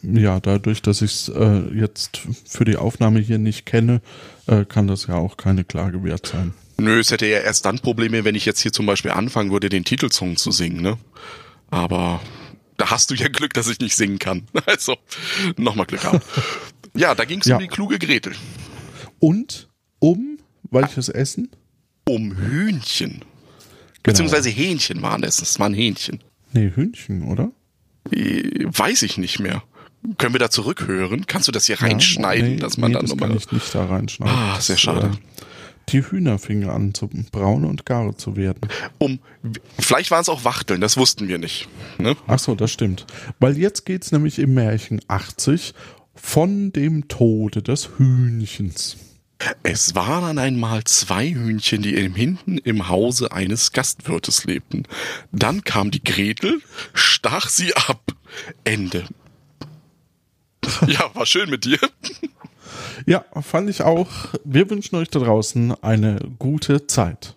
Ja, 0.04 0.40
dadurch, 0.40 0.82
dass 0.82 1.02
ich 1.02 1.12
es 1.12 1.30
äh, 1.30 1.62
jetzt 1.74 2.22
für 2.46 2.66
die 2.66 2.78
Aufnahme 2.78 3.20
hier 3.20 3.38
nicht 3.38 3.66
kenne, 3.66 4.02
äh, 4.48 4.66
kann 4.66 4.88
das 4.88 5.08
ja 5.08 5.16
auch 5.16 5.38
keine 5.38 5.64
Klage 5.64 6.04
wert 6.04 6.28
sein. 6.28 6.54
Nö, 6.82 7.00
es 7.00 7.12
hätte 7.12 7.26
ja 7.28 7.40
erst 7.40 7.66
dann 7.66 7.80
Probleme, 7.80 8.24
wenn 8.24 8.36
ich 8.36 8.46
jetzt 8.46 8.60
hier 8.62 8.72
zum 8.74 8.86
Beispiel 8.86 9.12
anfangen 9.12 9.52
würde, 9.52 9.70
den 9.70 9.84
Titelsong 9.86 10.36
zu 10.38 10.52
singen, 10.52 10.82
ne? 10.82 10.98
Aber 11.70 12.22
da 12.78 12.90
hast 12.92 13.12
du 13.12 13.16
ja 13.16 13.28
Glück, 13.28 13.54
dass 13.54 13.68
ich 13.68 13.80
nicht 13.80 13.96
singen 13.96 14.20
kann. 14.20 14.48
Also, 14.66 14.98
nochmal 15.58 15.86
Glück 15.86 16.04
haben. 16.04 16.20
Ja, 16.96 17.14
da 17.16 17.26
ging 17.26 17.40
es 17.40 17.48
Ja. 17.48 17.56
um 17.58 17.62
die 17.62 17.68
kluge 17.68 18.00
Gretel. 18.00 18.34
Und 19.20 19.70
um 20.00 20.38
welches 20.72 21.10
Essen? 21.10 21.50
Um 22.08 22.36
Hühnchen. 22.36 23.12
Genau. 23.20 23.24
Beziehungsweise 24.04 24.50
Hähnchen 24.50 25.02
waren 25.02 25.24
es. 25.24 25.42
Es 25.42 25.60
waren 25.60 25.74
Hähnchen. 25.74 26.24
Nee, 26.54 26.72
Hühnchen, 26.74 27.24
oder? 27.24 27.52
Äh, 28.12 28.66
Weiß 28.66 29.04
ich 29.04 29.18
nicht 29.18 29.40
mehr. 29.40 29.64
Können 30.18 30.34
wir 30.34 30.40
da 30.40 30.50
zurückhören? 30.50 31.28
Kannst 31.28 31.48
du 31.48 31.52
das 31.52 31.68
hier 31.68 31.80
reinschneiden, 31.80 32.56
nee, 32.56 32.60
dass 32.60 32.78
man 32.78 32.90
nee, 32.90 32.96
dann 32.96 33.04
das 33.06 33.12
nochmal. 33.12 33.30
kann 33.30 33.38
ich 33.38 33.52
nicht 33.52 33.76
da 33.76 33.86
reinschneiden. 33.86 34.36
Ah, 34.36 34.60
sehr 34.60 34.78
schade. 34.78 35.12
Äh, 35.14 35.42
die 35.92 36.04
Hühner 36.04 36.40
fingen 36.40 36.70
an 36.70 36.94
zu 36.94 37.10
braun 37.32 37.66
und 37.66 37.86
gar 37.86 38.18
zu 38.18 38.36
werden. 38.36 38.62
Um, 38.98 39.20
vielleicht 39.80 40.12
waren 40.12 40.22
es 40.22 40.30
auch 40.30 40.46
Wachteln, 40.46 40.82
das 40.82 40.98
wussten 40.98 41.28
wir 41.28 41.38
nicht. 41.38 41.68
Ne? 41.98 42.16
Ach 42.28 42.40
so, 42.40 42.56
das 42.56 42.72
stimmt. 42.72 43.06
Weil 43.40 43.58
jetzt 43.58 43.86
geht's 43.86 44.12
nämlich 44.12 44.40
im 44.40 44.54
Märchen 44.54 45.02
80 45.08 45.74
von 46.16 46.72
dem 46.72 47.08
Tode 47.08 47.62
des 47.62 47.98
Hühnchens. 47.98 48.98
Es 49.64 49.96
waren 49.96 50.38
einmal 50.38 50.84
zwei 50.84 51.30
Hühnchen, 51.30 51.82
die 51.82 51.96
im 51.96 52.14
hinten 52.14 52.58
im 52.60 52.90
Hause 52.90 53.32
eines 53.32 53.72
Gastwirtes 53.72 54.46
lebten. 54.46 54.84
Dann 55.32 55.64
kam 55.64 55.90
die 55.90 56.04
Gretel, 56.04 56.62
stach 56.94 57.50
sie 57.50 57.76
ab. 57.76 58.14
Ende. 58.64 59.06
Ja, 60.88 61.14
war 61.16 61.26
schön 61.26 61.50
mit 61.50 61.66
dir. 61.66 61.80
Ja, 63.06 63.26
fand 63.42 63.70
ich 63.70 63.84
auch. 63.84 64.08
Wir 64.44 64.70
wünschen 64.70 64.96
euch 64.96 65.10
da 65.10 65.20
draußen 65.20 65.76
eine 65.84 66.20
gute 66.40 66.88
Zeit. 66.88 67.36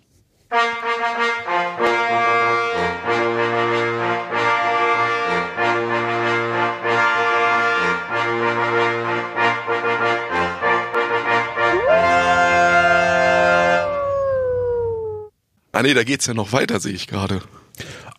Ah 15.77 15.83
nee, 15.83 15.93
da 15.93 16.05
geht's 16.05 16.27
ja 16.27 16.35
noch 16.35 16.53
weiter, 16.53 16.79
sehe 16.79 16.93
ich 16.93 17.09
gerade. 17.09 17.43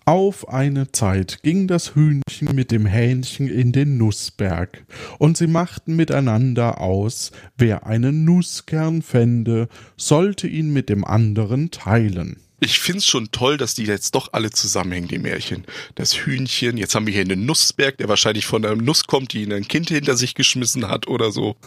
Auf 0.08 0.50
eine 0.50 0.92
Zeit 0.92 1.42
ging 1.42 1.68
das 1.68 1.96
Hühnchen 1.96 2.54
mit 2.54 2.70
dem 2.70 2.86
Hähnchen 2.86 3.48
in 3.48 3.72
den 3.72 3.98
Nussberg, 3.98 4.86
und 5.18 5.36
sie 5.36 5.48
machten 5.48 5.96
miteinander 5.96 6.80
aus, 6.80 7.32
wer 7.58 7.88
einen 7.88 8.24
Nusskern 8.24 9.02
fände, 9.02 9.68
sollte 9.98 10.48
ihn 10.48 10.72
mit 10.72 10.90
dem 10.90 11.06
anderen 11.06 11.72
teilen. 11.72 12.38
Ich 12.60 12.80
find's 12.80 13.08
schon 13.08 13.32
toll, 13.32 13.58
dass 13.58 13.74
die 13.74 13.86
jetzt 13.86 14.14
doch 14.14 14.30
alle 14.32 14.52
zusammenhängen, 14.52 15.08
die 15.08 15.18
Märchen. 15.18 15.66
Das 15.96 16.14
Hühnchen, 16.14 16.78
jetzt 16.78 16.94
haben 16.94 17.08
wir 17.08 17.14
hier 17.14 17.24
einen 17.24 17.48
Nussberg, 17.48 17.98
der 17.98 18.08
wahrscheinlich 18.08 18.46
von 18.46 18.64
einer 18.64 18.76
Nuss 18.76 19.08
kommt, 19.08 19.34
die 19.34 19.52
ein 19.52 19.68
Kind 19.68 19.90
hinter 19.90 20.16
sich 20.16 20.36
geschmissen 20.36 20.88
hat 20.88 21.08
oder 21.08 21.32
so. 21.32 21.56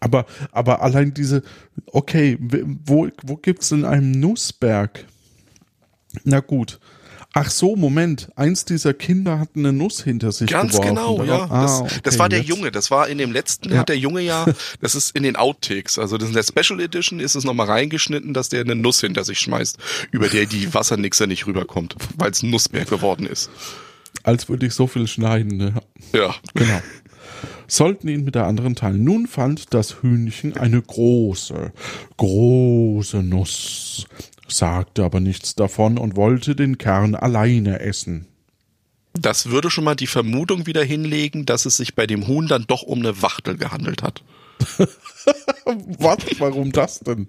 Aber, 0.00 0.26
aber 0.52 0.82
allein 0.82 1.14
diese, 1.14 1.42
okay, 1.86 2.36
wo, 2.40 3.08
wo 3.22 3.36
gibt's 3.36 3.70
denn 3.70 3.84
einen 3.84 4.12
Nussberg? 4.12 5.06
Na 6.24 6.40
gut. 6.40 6.78
Ach 7.38 7.50
so, 7.50 7.76
Moment. 7.76 8.30
Eins 8.34 8.64
dieser 8.64 8.94
Kinder 8.94 9.38
hat 9.38 9.50
eine 9.56 9.70
Nuss 9.70 10.02
hinter 10.02 10.32
sich 10.32 10.48
Ganz 10.48 10.72
geworfen. 10.72 10.88
genau, 10.94 11.22
ja. 11.24 11.46
Ah, 11.50 11.62
das, 11.62 11.80
okay, 11.82 12.00
das 12.02 12.18
war 12.18 12.30
der 12.30 12.38
jetzt- 12.38 12.48
Junge. 12.48 12.70
Das 12.70 12.90
war 12.90 13.08
in 13.08 13.18
dem 13.18 13.30
letzten, 13.30 13.70
Ja. 13.72 13.78
hat 13.80 13.90
der 13.90 13.98
Junge 13.98 14.22
ja, 14.22 14.46
das 14.80 14.94
ist 14.94 15.14
in 15.14 15.22
den 15.22 15.36
Outtakes, 15.36 15.98
also 15.98 16.16
das 16.16 16.28
in 16.30 16.34
der 16.34 16.44
Special 16.44 16.80
Edition 16.80 17.20
ist 17.20 17.34
es 17.34 17.44
nochmal 17.44 17.66
reingeschnitten, 17.66 18.32
dass 18.32 18.48
der 18.48 18.62
eine 18.62 18.74
Nuss 18.74 19.02
hinter 19.02 19.22
sich 19.22 19.38
schmeißt, 19.38 19.76
über 20.12 20.28
der 20.28 20.46
die 20.46 20.72
Wassernixer 20.72 21.26
nicht 21.26 21.46
rüberkommt, 21.46 21.96
weil 22.16 22.30
es 22.30 22.42
ein 22.42 22.48
Nussberg 22.48 22.88
geworden 22.88 23.26
ist. 23.26 23.50
Als 24.22 24.48
würde 24.48 24.64
ich 24.66 24.72
so 24.72 24.86
viel 24.86 25.06
schneiden. 25.06 25.58
Ne? 25.58 25.74
Ja. 26.14 26.34
Genau. 26.54 26.80
Sollten 27.68 28.08
ihn 28.08 28.24
mit 28.24 28.34
der 28.34 28.46
anderen 28.46 28.76
teilen. 28.76 29.04
Nun 29.04 29.26
fand 29.26 29.74
das 29.74 30.00
Hühnchen 30.00 30.56
eine 30.56 30.80
große, 30.80 31.72
große 32.16 33.18
Nuss, 33.22 34.06
sagte 34.48 35.04
aber 35.04 35.20
nichts 35.20 35.54
davon 35.54 35.98
und 35.98 36.16
wollte 36.16 36.54
den 36.54 36.78
Kern 36.78 37.14
alleine 37.14 37.80
essen. 37.80 38.26
Das 39.14 39.46
würde 39.46 39.70
schon 39.70 39.84
mal 39.84 39.96
die 39.96 40.06
Vermutung 40.06 40.66
wieder 40.66 40.84
hinlegen, 40.84 41.46
dass 41.46 41.64
es 41.64 41.78
sich 41.78 41.94
bei 41.94 42.06
dem 42.06 42.26
Huhn 42.26 42.48
dann 42.48 42.66
doch 42.66 42.82
um 42.82 42.98
eine 42.98 43.22
Wachtel 43.22 43.56
gehandelt 43.56 44.02
hat. 44.02 44.22
Was? 45.98 46.18
Warum 46.38 46.72
das 46.72 47.00
denn? 47.00 47.28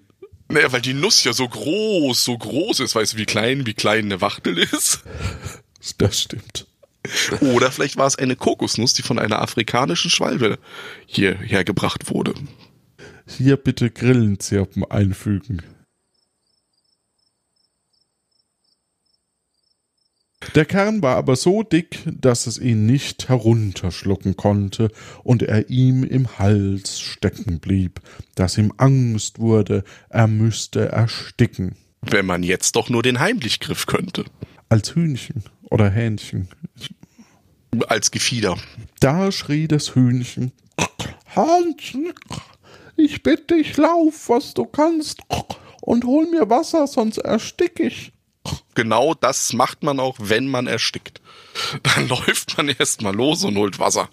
Naja, 0.49 0.71
weil 0.71 0.81
die 0.81 0.93
Nuss 0.93 1.23
ja 1.23 1.33
so 1.33 1.47
groß, 1.47 2.23
so 2.23 2.37
groß 2.37 2.81
ist. 2.81 2.95
Weißt 2.95 3.13
du, 3.13 3.17
wie 3.17 3.25
klein, 3.25 3.65
wie 3.65 3.73
klein 3.73 4.05
eine 4.05 4.21
Wachtel 4.21 4.57
ist? 4.57 5.03
Das 5.97 6.21
stimmt. 6.21 6.67
Oder 7.39 7.71
vielleicht 7.71 7.97
war 7.97 8.07
es 8.07 8.17
eine 8.17 8.35
Kokosnuss, 8.35 8.93
die 8.93 9.01
von 9.01 9.19
einer 9.19 9.41
afrikanischen 9.41 10.11
Schwalbe 10.11 10.59
hierher 11.05 11.63
gebracht 11.63 12.09
wurde. 12.09 12.33
Hier 13.25 13.57
bitte 13.57 13.89
Grillenzirpen 13.89 14.83
einfügen. 14.85 15.61
Der 20.55 20.65
Kern 20.65 21.01
war 21.01 21.15
aber 21.15 21.35
so 21.35 21.63
dick, 21.63 21.99
dass 22.05 22.47
es 22.47 22.57
ihn 22.57 22.85
nicht 22.85 23.29
herunterschlucken 23.29 24.37
konnte 24.37 24.89
und 25.23 25.43
er 25.43 25.69
ihm 25.69 26.03
im 26.03 26.39
Hals 26.39 26.99
stecken 26.99 27.59
blieb, 27.59 28.01
dass 28.35 28.57
ihm 28.57 28.73
Angst 28.77 29.39
wurde, 29.39 29.83
er 30.09 30.27
müsste 30.27 30.89
ersticken. 30.89 31.75
Wenn 32.01 32.25
man 32.25 32.43
jetzt 32.43 32.75
doch 32.75 32.89
nur 32.89 33.03
den 33.03 33.19
Heimlichgriff 33.19 33.85
könnte. 33.85 34.25
Als 34.69 34.95
Hühnchen 34.95 35.43
oder 35.63 35.89
Hähnchen. 35.89 36.49
Als 37.87 38.11
Gefieder. 38.11 38.57
Da 38.99 39.31
schrie 39.31 39.67
das 39.67 39.95
Hühnchen. 39.95 40.51
Hähnchen, 41.25 42.13
ich 42.95 43.21
bitte 43.21 43.55
dich, 43.55 43.77
lauf, 43.77 44.29
was 44.29 44.53
du 44.53 44.65
kannst, 44.65 45.21
und 45.81 46.03
hol 46.03 46.29
mir 46.29 46.49
Wasser, 46.49 46.87
sonst 46.87 47.17
erstick 47.19 47.79
ich. 47.79 48.11
Genau 48.77 49.15
das 49.15 49.53
macht 49.53 49.81
man 49.81 49.99
auch, 49.99 50.17
wenn 50.21 50.45
man 50.45 50.67
erstickt. 50.67 51.19
Dann 51.81 52.07
läuft 52.09 52.57
man 52.57 52.69
erstmal 52.69 53.15
los 53.15 53.43
und 53.43 53.57
holt 53.57 53.79
Wasser. 53.79 54.07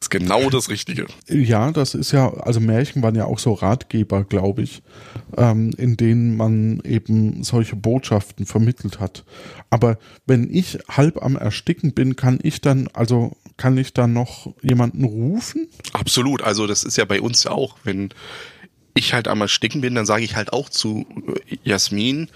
Das 0.00 0.06
ist 0.06 0.10
genau 0.10 0.50
das 0.50 0.70
Richtige. 0.70 1.06
Ja, 1.28 1.70
das 1.70 1.94
ist 1.94 2.10
ja, 2.10 2.32
also 2.32 2.58
Märchen 2.58 3.00
waren 3.04 3.14
ja 3.14 3.26
auch 3.26 3.38
so 3.38 3.52
Ratgeber, 3.52 4.24
glaube 4.24 4.62
ich, 4.62 4.82
ähm, 5.36 5.70
in 5.78 5.96
denen 5.96 6.36
man 6.36 6.80
eben 6.80 7.44
solche 7.44 7.76
Botschaften 7.76 8.44
vermittelt 8.44 8.98
hat. 8.98 9.24
Aber 9.68 9.98
wenn 10.26 10.52
ich 10.52 10.80
halb 10.88 11.22
am 11.22 11.36
Ersticken 11.36 11.92
bin, 11.92 12.16
kann 12.16 12.40
ich 12.42 12.60
dann, 12.60 12.88
also 12.92 13.36
kann 13.56 13.78
ich 13.78 13.94
dann 13.94 14.12
noch 14.12 14.52
jemanden 14.62 15.04
rufen? 15.04 15.68
Absolut. 15.92 16.42
Also 16.42 16.66
das 16.66 16.82
ist 16.82 16.96
ja 16.96 17.04
bei 17.04 17.20
uns 17.20 17.46
auch, 17.46 17.76
wenn 17.84 18.08
ich 18.94 19.12
halt 19.12 19.28
am 19.28 19.40
Ersticken 19.40 19.80
bin, 19.80 19.94
dann 19.94 20.06
sage 20.06 20.24
ich 20.24 20.34
halt 20.34 20.52
auch 20.52 20.68
zu 20.68 21.06
äh, 21.46 21.56
Jasmin, 21.62 22.28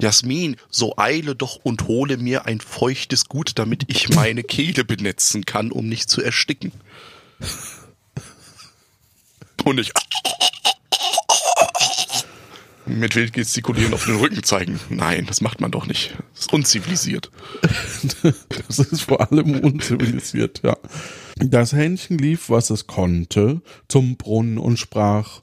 Jasmin, 0.00 0.56
so 0.70 0.94
eile 0.96 1.34
doch 1.34 1.56
und 1.62 1.88
hole 1.88 2.16
mir 2.18 2.46
ein 2.46 2.60
feuchtes 2.60 3.28
Gut, 3.28 3.52
damit 3.58 3.84
ich 3.88 4.08
meine 4.10 4.44
Kehle 4.44 4.84
benetzen 4.84 5.44
kann, 5.44 5.72
um 5.72 5.88
nicht 5.88 6.08
zu 6.08 6.22
ersticken. 6.22 6.72
Und 9.64 9.76
nicht 9.76 9.92
mit 12.88 13.14
wild 13.14 13.32
gestikulieren 13.32 13.94
auf 13.94 14.06
den 14.06 14.16
Rücken 14.16 14.42
zeigen. 14.42 14.80
Nein, 14.88 15.26
das 15.26 15.40
macht 15.40 15.60
man 15.60 15.70
doch 15.70 15.86
nicht. 15.86 16.16
Das 16.32 16.40
ist 16.42 16.52
unzivilisiert. 16.52 17.30
Das 18.66 18.78
ist 18.78 19.02
vor 19.02 19.20
allem 19.20 19.60
unzivilisiert, 19.60 20.60
ja. 20.62 20.76
Das 21.36 21.72
Hähnchen 21.72 22.18
lief, 22.18 22.50
was 22.50 22.70
es 22.70 22.86
konnte, 22.86 23.62
zum 23.88 24.16
Brunnen 24.16 24.58
und 24.58 24.78
sprach, 24.78 25.42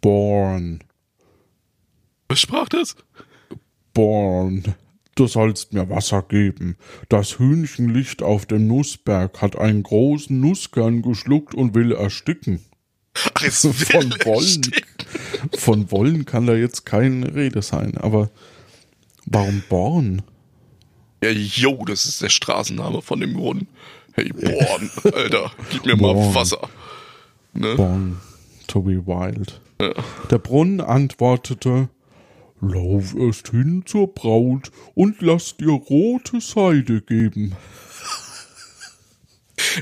Born, 0.00 0.82
Was 2.28 2.40
sprach 2.40 2.68
das? 2.68 2.96
Born, 3.96 4.74
du 5.14 5.26
sollst 5.26 5.72
mir 5.72 5.88
Wasser 5.88 6.20
geben. 6.20 6.76
Das 7.08 7.38
Hühnchen 7.38 7.88
liegt 7.88 8.22
auf 8.22 8.44
dem 8.44 8.66
Nussberg, 8.66 9.40
hat 9.40 9.56
einen 9.56 9.82
großen 9.82 10.38
Nusskern 10.38 11.00
geschluckt 11.00 11.54
und 11.54 11.74
will 11.74 11.92
ersticken. 11.92 12.60
Ach, 13.32 13.42
es 13.42 13.64
will 13.64 13.72
Von 13.72 14.10
Wollen. 14.26 14.70
Von 15.56 15.90
Wollen 15.90 16.26
kann 16.26 16.46
da 16.46 16.54
jetzt 16.54 16.84
keine 16.84 17.34
Rede 17.34 17.62
sein, 17.62 17.96
aber 17.96 18.28
warum 19.24 19.62
Born? 19.66 20.20
Ja, 21.22 21.30
yo, 21.30 21.82
das 21.86 22.04
ist 22.04 22.20
der 22.20 22.28
Straßenname 22.28 23.00
von 23.00 23.20
dem 23.20 23.32
Brunnen. 23.32 23.66
Hey, 24.12 24.28
Born, 24.28 24.90
Alter, 25.04 25.52
gib 25.70 25.86
mir 25.86 25.96
mal 25.96 26.12
Born. 26.12 26.34
Wasser. 26.34 26.68
Ne? 27.54 27.74
Born 27.76 28.20
to 28.66 28.82
be 28.82 29.06
wild. 29.06 29.58
Ja. 29.80 29.94
Der 30.30 30.38
Brunnen 30.38 30.82
antwortete, 30.82 31.88
Lauf 32.60 33.14
erst 33.14 33.50
hin 33.50 33.82
zur 33.86 34.12
Braut 34.14 34.70
und 34.94 35.20
lass 35.20 35.56
dir 35.56 35.70
rote 35.70 36.40
Seide 36.40 37.02
geben. 37.02 37.54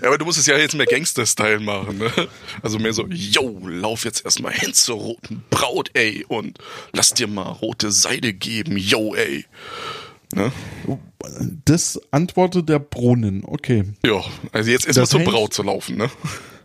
Ja, 0.01 0.09
aber 0.09 0.19
du 0.19 0.25
musst 0.25 0.39
es 0.39 0.47
ja 0.47 0.57
jetzt 0.57 0.75
mehr 0.75 0.87
Gangster-Style 0.87 1.61
machen, 1.61 1.99
ne? 1.99 2.11
Also 2.63 2.79
mehr 2.79 2.93
so, 2.93 3.07
yo, 3.09 3.61
lauf 3.67 4.05
jetzt 4.05 4.25
erstmal 4.25 4.53
hin 4.53 4.73
zur 4.73 4.97
roten 4.97 5.45
Braut, 5.51 5.91
ey, 5.95 6.25
und 6.27 6.59
lass 6.93 7.15
dir 7.15 7.27
mal 7.29 7.51
rote 7.51 7.93
Seide 7.93 8.33
geben, 8.33 8.77
yo, 8.77 9.15
ey. 9.15 9.45
Ne? 10.35 10.53
Das 11.65 12.01
antwortete 12.11 12.65
der 12.65 12.79
Brunnen. 12.81 13.45
Okay. 13.45 13.85
Ja, 14.05 14.23
also 14.53 14.71
jetzt 14.71 14.87
erstmal 14.87 15.07
zur 15.07 15.21
Braut 15.21 15.55
zu 15.55 15.63
laufen, 15.63 15.97
ne? 15.97 16.11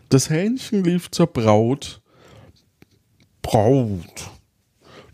Das 0.08 0.28
Hähnchen 0.28 0.82
lief 0.82 1.10
zur 1.10 1.28
Braut. 1.28 2.00
Braut, 3.42 4.30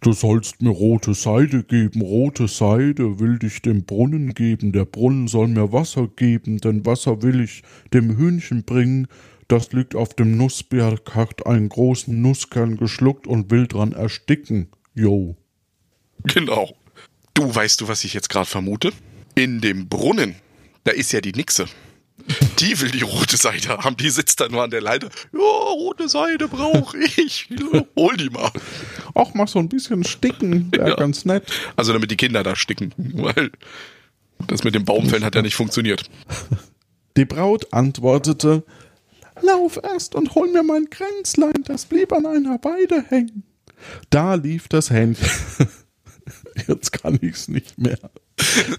du 0.07 0.13
sollst 0.13 0.63
mir 0.63 0.71
rote 0.71 1.15
Seide 1.15 1.65
geben. 1.65 2.01
Rote 2.01 2.47
Seide 2.47 3.19
will 3.19 3.41
dich 3.41 3.61
dem 3.61 3.85
Brunnen 3.85 4.35
geben. 4.35 4.71
Der 4.71 4.85
Brunnen 4.85 5.27
soll 5.27 5.49
mir 5.49 5.73
Wasser 5.73 6.07
geben, 6.07 6.59
denn 6.59 6.87
Wasser 6.87 7.23
will 7.23 7.41
ich 7.41 7.63
dem 7.93 8.17
Hühnchen 8.17 8.63
bringen. 8.63 9.09
Das 9.49 9.73
liegt 9.73 9.97
auf 9.97 10.15
dem 10.15 10.37
Nussberg, 10.37 11.15
hat 11.17 11.47
einen 11.47 11.69
großen 11.69 12.23
Nusskern 12.23 12.77
geschluckt 12.77 13.27
und 13.27 13.51
will 13.51 13.67
dran 13.67 13.93
ersticken. 13.93 14.69
Jo. 14.95 15.37
Genau. 16.23 16.77
Du, 17.35 17.53
weißt 17.53 17.81
du, 17.81 17.89
was 17.89 18.05
ich 18.05 18.15
jetzt 18.15 18.29
gerade 18.29 18.47
vermute? 18.47 18.93
In 19.35 19.61
dem 19.61 19.89
Brunnen, 19.89 20.37
da 20.85 20.93
ist 20.93 21.13
ja 21.13 21.21
die 21.21 21.33
Nixe. 21.33 21.67
Die 22.59 22.81
will 22.81 22.91
die 22.91 23.03
rote 23.03 23.37
Seide 23.37 23.69
haben. 23.79 23.97
Die 23.97 24.11
sitzt 24.11 24.41
da 24.41 24.49
nur 24.49 24.63
an 24.63 24.71
der 24.71 24.81
Leiter. 24.81 25.09
Ja, 25.33 25.39
rote 25.39 26.09
Seide 26.09 26.49
brauche 26.49 26.97
ich. 26.99 27.49
Hol 27.97 28.17
die 28.17 28.31
mal. 28.31 28.51
Auch 29.15 29.35
mal 29.35 29.47
so 29.47 29.59
ein 29.59 29.69
bisschen 29.69 30.03
sticken, 30.05 30.73
wäre 30.73 30.91
Ja. 30.91 30.95
ganz 30.97 31.25
nett. 31.25 31.45
Also 31.77 31.93
damit 31.93 32.11
die 32.11 32.17
Kinder 32.17 32.43
da 32.43 32.57
sticken. 32.57 32.93
Weil 32.97 33.51
das 34.47 34.65
mit 34.65 34.75
dem 34.75 34.85
Baumfällen 34.85 35.25
hat 35.25 35.35
ja 35.35 35.43
nicht 35.43 35.55
funktioniert. 35.57 36.05
Die 37.17 37.25
Braut 37.25 37.73
antwortete, 37.73 38.65
Lauf 39.43 39.79
erst 39.83 40.15
und 40.15 40.35
hol 40.35 40.51
mir 40.51 40.63
mein 40.63 40.89
Kränzlein, 40.89 41.63
das 41.67 41.85
blieb 41.85 42.11
an 42.13 42.25
einer 42.25 42.59
Weide 42.65 43.05
hängen. 43.09 43.43
Da 44.09 44.35
lief 44.35 44.67
das 44.69 44.89
Hähnchen. 44.91 45.29
Jetzt 46.67 46.93
kann 46.93 47.19
ich's 47.21 47.47
nicht 47.49 47.79
mehr. 47.79 47.99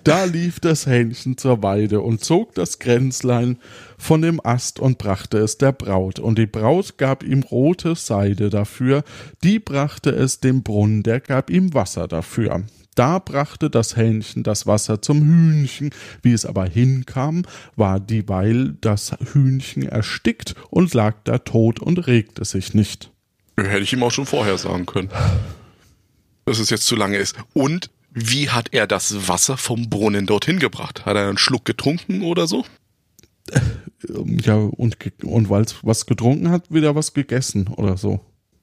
Da 0.03 0.23
lief 0.23 0.59
das 0.59 0.85
Hähnchen 0.85 1.37
zur 1.37 1.63
Weide 1.63 2.01
und 2.01 2.23
zog 2.23 2.53
das 2.55 2.79
Kränzlein 2.79 3.57
von 3.97 4.21
dem 4.21 4.39
Ast 4.43 4.79
und 4.79 4.97
brachte 4.97 5.37
es 5.39 5.57
der 5.57 5.71
Braut. 5.71 6.19
Und 6.19 6.37
die 6.37 6.45
Braut 6.45 6.97
gab 6.97 7.23
ihm 7.23 7.43
rote 7.43 7.95
Seide 7.95 8.49
dafür, 8.49 9.03
die 9.43 9.59
brachte 9.59 10.11
es 10.11 10.39
dem 10.39 10.63
Brunnen, 10.63 11.03
der 11.03 11.19
gab 11.19 11.49
ihm 11.49 11.73
Wasser 11.73 12.07
dafür. 12.07 12.63
Da 12.95 13.19
brachte 13.19 13.69
das 13.69 13.95
Hähnchen 13.95 14.41
das 14.41 14.65
Wasser 14.65 15.03
zum 15.03 15.21
Hühnchen. 15.21 15.91
Wie 16.23 16.33
es 16.33 16.47
aber 16.47 16.65
hinkam, 16.65 17.43
war 17.75 17.99
dieweil 17.99 18.75
das 18.81 19.15
Hühnchen 19.33 19.83
erstickt 19.83 20.55
und 20.71 20.95
lag 20.95 21.15
da 21.23 21.37
tot 21.37 21.79
und 21.79 22.07
regte 22.07 22.43
sich 22.43 22.73
nicht. 22.73 23.11
Hätte 23.55 23.83
ich 23.83 23.93
ihm 23.93 24.01
auch 24.01 24.11
schon 24.11 24.25
vorher 24.25 24.57
sagen 24.57 24.87
können. 24.87 25.09
Dass 26.45 26.57
es 26.57 26.71
jetzt 26.71 26.87
zu 26.87 26.95
lange 26.95 27.17
ist. 27.17 27.35
Und 27.53 27.91
wie 28.19 28.49
hat 28.49 28.69
er 28.71 28.87
das 28.87 29.27
Wasser 29.27 29.57
vom 29.57 29.89
Brunnen 29.89 30.25
dorthin 30.25 30.57
gebracht? 30.59 31.05
Hat 31.05 31.15
er 31.15 31.29
einen 31.29 31.37
Schluck 31.37 31.65
getrunken 31.65 32.23
oder 32.23 32.47
so? 32.47 32.65
Ähm, 34.09 34.39
Ja, 34.43 34.55
und, 34.55 34.97
und 35.23 35.49
weil 35.49 35.61
es 35.63 35.75
was 35.83 36.05
getrunken 36.05 36.49
hat, 36.49 36.71
wieder 36.71 36.95
was 36.95 37.13
gegessen 37.13 37.67
oder 37.67 37.95
so. 37.97 38.19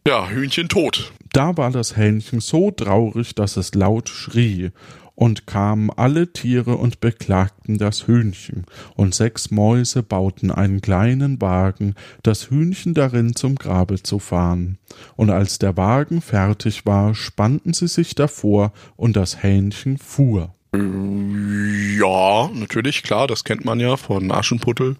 Ja, 0.06 0.28
Hühnchen 0.28 0.68
tot. 0.68 1.12
Da 1.32 1.56
war 1.56 1.70
das 1.70 1.96
Hähnchen 1.96 2.40
so 2.40 2.70
traurig, 2.70 3.34
dass 3.34 3.56
es 3.56 3.74
laut 3.74 4.08
schrie, 4.08 4.70
und 5.14 5.46
kamen 5.46 5.90
alle 5.90 6.32
Tiere 6.32 6.76
und 6.76 7.00
beklagten 7.00 7.78
das 7.78 8.06
Hühnchen, 8.06 8.64
und 8.96 9.14
sechs 9.14 9.50
Mäuse 9.50 10.02
bauten 10.02 10.50
einen 10.50 10.80
kleinen 10.80 11.40
Wagen, 11.40 11.94
das 12.22 12.50
Hühnchen 12.50 12.94
darin 12.94 13.36
zum 13.36 13.54
Grabe 13.54 14.02
zu 14.02 14.18
fahren. 14.18 14.78
Und 15.16 15.30
als 15.30 15.58
der 15.58 15.76
Wagen 15.76 16.20
fertig 16.20 16.84
war, 16.86 17.14
spannten 17.14 17.72
sie 17.72 17.88
sich 17.88 18.14
davor, 18.14 18.72
und 18.96 19.16
das 19.16 19.42
Hähnchen 19.42 19.98
fuhr. 19.98 20.54
Ja, 20.74 22.50
natürlich, 22.52 23.04
klar, 23.04 23.28
das 23.28 23.44
kennt 23.44 23.64
man 23.64 23.78
ja 23.78 23.96
von 23.96 24.30
Aschenputtel. 24.32 24.96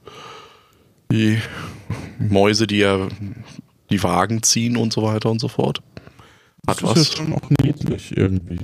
Die 1.11 1.39
Mäuse, 2.19 2.67
die 2.67 2.79
ja 2.79 3.09
die 3.91 4.03
Wagen 4.03 4.43
ziehen 4.43 4.77
und 4.77 4.93
so 4.93 5.03
weiter 5.03 5.31
und 5.31 5.41
so 5.41 5.49
fort. 5.49 5.83
Hat 6.67 6.83
Das 6.83 6.91
ist 6.91 6.97
was. 6.97 7.09
ja 7.09 7.17
schon 7.17 7.33
auch 7.33 7.51
niedlich 7.63 8.17
irgendwie. 8.17 8.61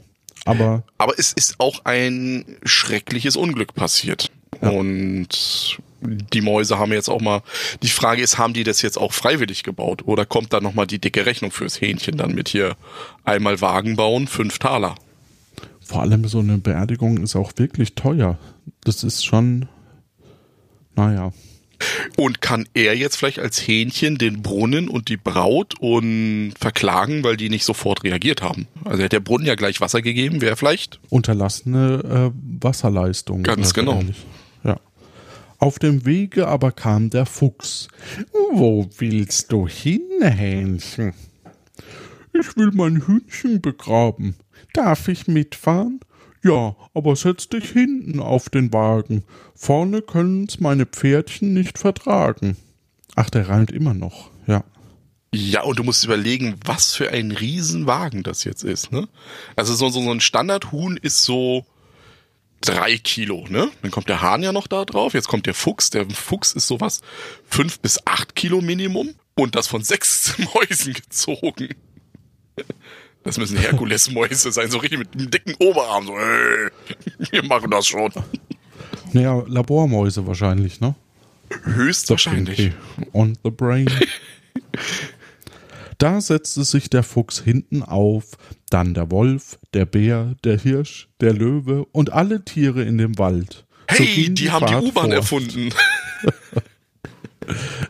Aber 0.51 0.82
Aber 0.98 1.18
es 1.18 1.32
ist 1.32 1.57
auch 1.59 1.84
ein 1.84 2.44
schreckliches 2.64 3.36
Unglück 3.36 3.74
passiert. 3.74 4.30
Und 4.61 5.78
die 6.03 6.40
Mäuse 6.40 6.78
haben 6.78 6.92
jetzt 6.92 7.09
auch 7.09 7.20
mal, 7.20 7.42
die 7.82 7.88
Frage 7.88 8.22
ist, 8.22 8.38
haben 8.38 8.53
die 8.53 8.64
das 8.64 8.82
jetzt 8.82 8.98
auch 8.98 9.12
freiwillig 9.12 9.62
gebaut? 9.62 10.03
Oder 10.07 10.26
kommt 10.26 10.53
da 10.53 10.61
nochmal 10.61 10.86
die 10.86 10.98
dicke 10.98 11.26
Rechnung 11.26 11.51
fürs 11.51 11.80
Hähnchen 11.80 12.16
dann 12.16 12.34
mit 12.34 12.48
hier 12.48 12.76
einmal 13.24 13.61
Wagen 13.61 13.96
bauen, 13.96 14.26
fünf 14.26 14.59
Taler? 14.59 14.94
Vor 15.80 16.03
allem 16.03 16.26
so 16.28 16.38
eine 16.40 16.59
Beerdigung 16.59 17.18
ist 17.18 17.36
auch 17.36 17.53
wirklich 17.57 17.94
teuer. 17.94 18.38
Das 18.84 19.03
ist 19.03 19.24
schon, 19.24 19.68
naja. 20.94 21.32
Und 22.16 22.41
kann 22.41 22.68
er 22.74 22.97
jetzt 22.97 23.16
vielleicht 23.16 23.39
als 23.39 23.66
Hähnchen 23.66 24.18
den 24.18 24.43
Brunnen 24.43 24.89
und 24.89 25.09
die 25.09 25.16
Braut 25.16 25.74
und 25.81 26.53
verklagen, 26.59 27.24
weil 27.24 27.37
die 27.37 27.49
nicht 27.49 27.64
sofort 27.64 28.05
reagiert 28.05 28.43
haben? 28.43 28.66
Also 28.85 28.99
hätte 29.03 29.16
der 29.16 29.20
Brunnen 29.20 29.47
ja 29.47 29.55
gleich 29.55 29.81
Wasser 29.81 30.03
gegeben, 30.03 30.41
wäre 30.41 30.57
vielleicht. 30.57 31.01
Unterlassene 31.09 32.33
äh, 32.33 32.62
Wasserleistung. 32.62 33.43
Ganz 33.43 33.74
genau. 33.74 33.97
Ehrlich. 33.97 34.24
Ja. 34.64 34.78
Auf 35.59 35.78
dem 35.78 36.07
Wege 36.07 36.49
aber 36.49 36.72
kam 36.72 37.11
der 37.11 37.26
Fuchs. 37.26 37.89
Wo 38.53 38.89
willst 38.99 39.53
du 39.53 39.68
hin, 39.68 40.03
Hähnchen? 40.20 41.14
Ich 42.33 42.57
will 42.57 42.70
mein 42.72 43.07
Hühnchen 43.07 43.61
begraben. 43.61 44.37
Darf 44.72 45.09
ich 45.09 45.26
mitfahren? 45.26 46.01
Ja, 46.43 46.74
aber 46.95 47.16
setz 47.16 47.49
dich 47.49 47.70
hinten 47.70 48.20
auf 48.20 48.49
den 48.49 48.72
Wagen. 48.72 49.24
Vorne 49.55 50.01
können's 50.01 50.61
meine 50.61 50.86
Pferdchen 50.86 51.53
nicht 51.53 51.78
vertragen. 51.78 52.57
Ach, 53.16 53.28
der 53.28 53.49
reimt 53.49 53.70
immer 53.70 53.95
noch, 53.95 54.30
ja. 54.47 54.64
Ja, 55.32 55.62
und 55.62 55.78
du 55.78 55.84
musst 55.84 56.05
überlegen, 56.05 56.57
was 56.64 56.95
für 56.95 57.11
ein 57.11 57.30
Riesenwagen 57.30 58.22
das 58.22 58.45
jetzt 58.45 58.64
ist, 58.64 58.91
ne? 58.91 59.09
Also 59.55 59.74
so, 59.74 59.88
so, 59.88 60.03
so 60.03 60.11
ein 60.11 60.20
Standardhuhn 60.20 60.97
ist 60.97 61.22
so 61.22 61.64
drei 62.61 62.99
Kilo, 62.99 63.47
ne? 63.49 63.70
Dann 63.82 63.91
kommt 63.91 64.09
der 64.09 64.22
Hahn 64.22 64.43
ja 64.43 64.53
noch 64.53 64.66
da 64.66 64.84
drauf, 64.84 65.14
jetzt 65.14 65.28
kommt 65.28 65.47
der 65.47 65.55
Fuchs. 65.55 65.91
Der 65.91 66.09
Fuchs 66.11 66.53
ist 66.53 66.66
sowas 66.66 67.01
fünf 67.45 67.78
bis 67.80 68.07
acht 68.07 68.34
Kilo 68.34 68.61
Minimum 68.61 69.14
und 69.34 69.55
das 69.55 69.68
von 69.68 69.82
sechs 69.82 70.34
Mäusen 70.55 70.95
gezogen. 70.95 71.68
Das 73.23 73.37
müssen 73.39 73.59
Herkulesmäuse 73.59 74.51
sein, 74.51 74.71
so 74.71 74.79
richtig 74.79 74.99
mit 74.99 75.14
einem 75.14 75.31
dicken 75.31 75.55
Oberarm. 75.59 76.07
So, 76.07 76.14
hey, 76.18 76.71
wir 77.31 77.45
machen 77.45 77.71
das 77.71 77.87
schon. 77.87 78.11
Naja, 79.12 79.45
Labormäuse 79.47 80.27
wahrscheinlich, 80.27 80.81
ne? 80.81 80.95
Höchstwahrscheinlich. 81.64 82.73
On 83.12 83.37
the 83.45 83.51
brain. 83.51 83.91
Da 85.99 86.18
setzte 86.23 86.64
sich 86.64 86.89
der 86.89 87.03
Fuchs 87.03 87.41
hinten 87.41 87.83
auf, 87.83 88.39
dann 88.71 88.95
der 88.95 89.11
Wolf, 89.11 89.59
der 89.75 89.85
Bär, 89.85 90.35
der 90.45 90.59
Hirsch, 90.59 91.09
der 91.21 91.35
Löwe 91.35 91.85
und 91.93 92.11
alle 92.11 92.43
Tiere 92.43 92.83
in 92.85 92.97
dem 92.97 93.18
Wald. 93.18 93.66
So 93.91 93.99
Hey, 93.99 94.07
ging 94.25 94.35
die 94.35 94.51
haben 94.51 94.64
die 94.64 94.73
Fahrt 94.73 94.85
U-Bahn 94.85 95.05
fort. 95.05 95.12
erfunden. 95.12 95.75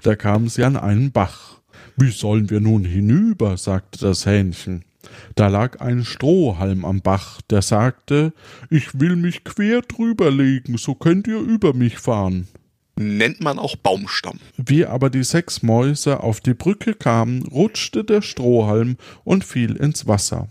Da 0.03 0.17
kamen 0.17 0.49
sie 0.49 0.65
an 0.65 0.77
einen 0.77 1.13
Bach. 1.13 1.59
Wie 1.97 2.11
sollen 2.11 2.49
wir 2.51 2.61
nun 2.61 2.85
hinüber? 2.85 3.57
sagte 3.59 3.99
das 4.01 4.25
Hähnchen. 4.27 4.85
Da 5.35 5.49
lag 5.49 5.81
ein 5.81 6.05
Strohhalm 6.05 6.85
am 6.85 7.01
Bach, 7.01 7.41
der 7.51 7.63
sagte, 7.63 8.33
ich 8.69 9.01
will 9.01 9.17
mich 9.17 9.45
quer 9.45 9.83
drüber 9.83 10.31
legen, 10.31 10.77
so 10.77 10.95
könnt 10.95 11.27
ihr 11.27 11.39
über 11.41 11.73
mich 11.73 11.99
fahren. 11.99 12.49
Nennt 12.97 13.41
man 13.41 13.59
auch 13.59 13.77
Baumstamm. 13.77 14.41
Wie 14.59 14.85
aber 14.85 15.09
die 15.09 15.25
sechs 15.25 15.63
Mäuse 15.63 16.21
auf 16.21 16.41
die 16.41 16.53
Brücke 16.53 16.95
kamen, 16.95 17.47
rutschte 17.47 18.05
der 18.05 18.21
Strohhalm 18.21 18.99
und 19.25 19.45
fiel 19.45 19.77
ins 19.77 20.07
Wasser. 20.07 20.49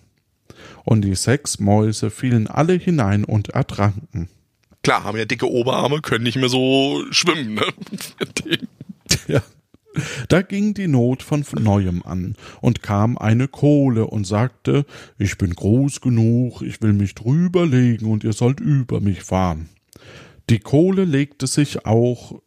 Und 0.84 1.02
die 1.04 1.16
sechs 1.16 1.60
Mäuse 1.60 2.10
fielen 2.10 2.48
alle 2.48 2.74
hinein 2.74 3.24
und 3.24 3.50
ertranken. 3.50 4.30
Klar, 4.82 5.04
haben 5.04 5.18
ja 5.18 5.26
dicke 5.26 5.50
Oberarme, 5.50 6.02
können 6.02 6.24
nicht 6.24 6.38
mehr 6.38 6.50
so 6.50 7.04
schwimmen, 7.12 7.56
ne? 7.56 7.66
Ja. 9.28 9.42
Da 10.28 10.42
ging 10.42 10.74
die 10.74 10.88
Not 10.88 11.24
von 11.24 11.44
neuem 11.60 12.04
an, 12.04 12.36
und 12.62 12.84
kam 12.84 13.18
eine 13.18 13.48
Kohle 13.48 14.08
und 14.08 14.26
sagte, 14.26 14.86
ich 15.18 15.38
bin 15.38 15.54
groß 15.54 16.02
genug, 16.02 16.62
ich 16.62 16.82
will 16.82 16.94
mich 16.94 17.16
drüber 17.16 17.66
legen, 17.66 18.06
und 18.12 18.24
ihr 18.24 18.34
sollt 18.34 18.60
über 18.60 19.02
mich 19.02 19.24
fahren. 19.24 19.70
Die 20.50 20.60
Kohle 20.60 21.06
legte 21.06 21.48
sich 21.48 21.86
auch 21.86 22.42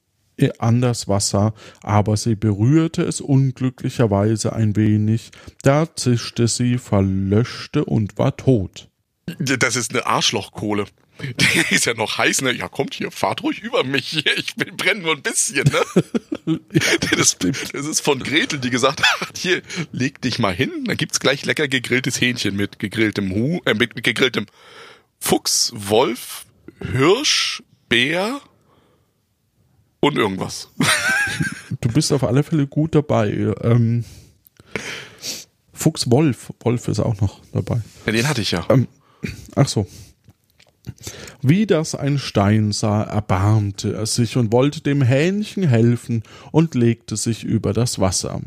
an 0.59 0.81
das 0.81 1.09
Wasser, 1.09 1.55
aber 1.83 2.17
sie 2.17 2.35
berührte 2.35 3.03
es 3.03 3.21
unglücklicherweise 3.21 4.53
ein 4.53 4.75
wenig, 4.77 5.31
da 5.63 5.95
zischte 5.95 6.49
sie, 6.49 6.79
verlöschte 6.79 7.85
und 7.85 8.19
war 8.19 8.37
tot. 8.37 8.89
Das 9.39 9.77
ist 9.77 9.93
eine 9.93 10.07
Arschlochkohle. 10.07 10.87
Die 11.21 11.75
ist 11.75 11.87
ja 11.87 11.95
noch 11.95 12.19
heiß, 12.19 12.43
ne? 12.43 12.53
Ja, 12.53 12.69
kommt 12.69 12.95
hier, 12.95 13.11
fahrt 13.11 13.43
ruhig 13.43 13.61
über 13.61 13.85
mich 13.85 14.09
hier. 14.09 14.37
Ich 14.37 14.55
bin 14.57 14.77
brenne 14.77 15.01
nur 15.01 15.15
ein 15.15 15.23
bisschen, 15.23 15.65
ne? 15.65 16.61
das, 17.17 17.37
das 17.39 17.87
ist 17.87 18.01
von 18.01 18.19
Gretel, 18.21 18.59
die 18.59 18.71
gesagt 18.71 19.03
hat, 19.03 19.39
hier, 19.39 19.63
leg 19.93 20.21
dich 20.21 20.39
mal 20.39 20.55
hin, 20.55 20.85
dann 20.87 20.97
gibt's 20.97 21.21
gleich 21.21 21.45
lecker 21.45 21.69
gegrilltes 21.69 22.21
Hähnchen 22.21 22.57
mit 22.57 22.79
gegrilltem 22.79 23.33
Hu, 23.33 23.61
äh, 23.67 23.75
mit 23.75 24.03
gegrilltem 24.03 24.47
Fuchs, 25.21 25.73
Wolf, 25.75 26.47
Hirsch, 26.81 27.63
Bär 27.89 28.41
und 30.01 30.17
irgendwas. 30.17 30.69
Du 31.81 31.89
bist 31.89 32.13
auf 32.13 32.23
alle 32.23 32.45
Fälle 32.45 32.67
gut 32.69 32.95
dabei. 32.95 33.31
Ähm, 33.63 34.05
Fuchs 35.73 36.09
Wolf, 36.11 36.53
Wolf 36.61 36.87
ist 36.87 37.01
auch 37.01 37.21
noch 37.21 37.41
dabei. 37.53 37.81
Ja, 38.07 38.13
den 38.13 38.29
hatte 38.29 38.41
ich 38.41 38.53
ja. 38.53 38.65
Ähm, 38.69 38.87
ach 39.57 39.67
so. 39.67 39.89
Wie 41.43 41.67
das 41.67 41.95
ein 41.95 42.19
Stein 42.19 42.73
sah, 42.73 43.03
erbarmte 43.03 43.95
er 43.95 44.07
sich 44.07 44.37
und 44.37 44.53
wollte 44.53 44.81
dem 44.81 45.03
Hähnchen 45.03 45.65
helfen 45.65 46.23
und 46.51 46.75
legte 46.75 47.17
sich 47.17 47.45
über 47.45 47.73
das 47.73 47.99
Wasser. 47.99 48.41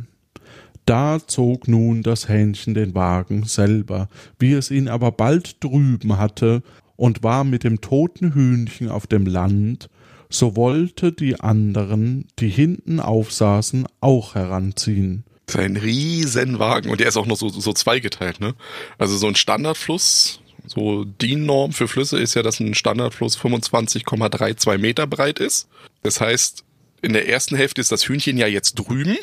Da 0.85 1.19
zog 1.25 1.67
nun 1.67 2.03
das 2.03 2.29
Hähnchen 2.29 2.73
den 2.73 2.93
Wagen 2.93 3.45
selber, 3.45 4.07
wie 4.37 4.53
es 4.53 4.69
ihn 4.69 4.87
aber 4.87 5.11
bald 5.11 5.63
drüben 5.63 6.17
hatte 6.17 6.61
und 6.95 7.23
war 7.23 7.43
mit 7.43 7.63
dem 7.63 7.81
toten 7.81 8.33
Hühnchen 8.33 8.89
auf 8.89 9.07
dem 9.07 9.25
Land, 9.25 9.89
so 10.29 10.55
wollte 10.55 11.11
die 11.11 11.39
anderen, 11.39 12.27
die 12.39 12.49
hinten 12.49 12.99
aufsaßen, 12.99 13.87
auch 14.01 14.35
heranziehen. 14.35 15.23
Das 15.45 15.55
ist 15.55 15.61
ein 15.61 15.77
Riesenwagen 15.77 16.91
und 16.91 16.99
der 16.99 17.07
ist 17.07 17.17
auch 17.17 17.27
noch 17.27 17.37
so, 17.37 17.49
so 17.49 17.73
zweigeteilt, 17.73 18.39
ne? 18.39 18.55
Also 18.97 19.17
so 19.17 19.27
ein 19.27 19.35
Standardfluss, 19.35 20.39
so 20.67 21.03
DIN-Norm 21.03 21.71
für 21.71 21.87
Flüsse 21.87 22.19
ist 22.19 22.33
ja, 22.35 22.43
dass 22.43 22.59
ein 22.59 22.73
Standardfluss 22.73 23.37
25,32 23.37 24.77
Meter 24.77 25.07
breit 25.07 25.39
ist. 25.39 25.67
Das 26.03 26.21
heißt, 26.21 26.63
in 27.01 27.13
der 27.13 27.29
ersten 27.29 27.55
Hälfte 27.55 27.81
ist 27.81 27.91
das 27.91 28.07
Hühnchen 28.07 28.37
ja 28.37 28.47
jetzt 28.47 28.75
drüben 28.75 29.17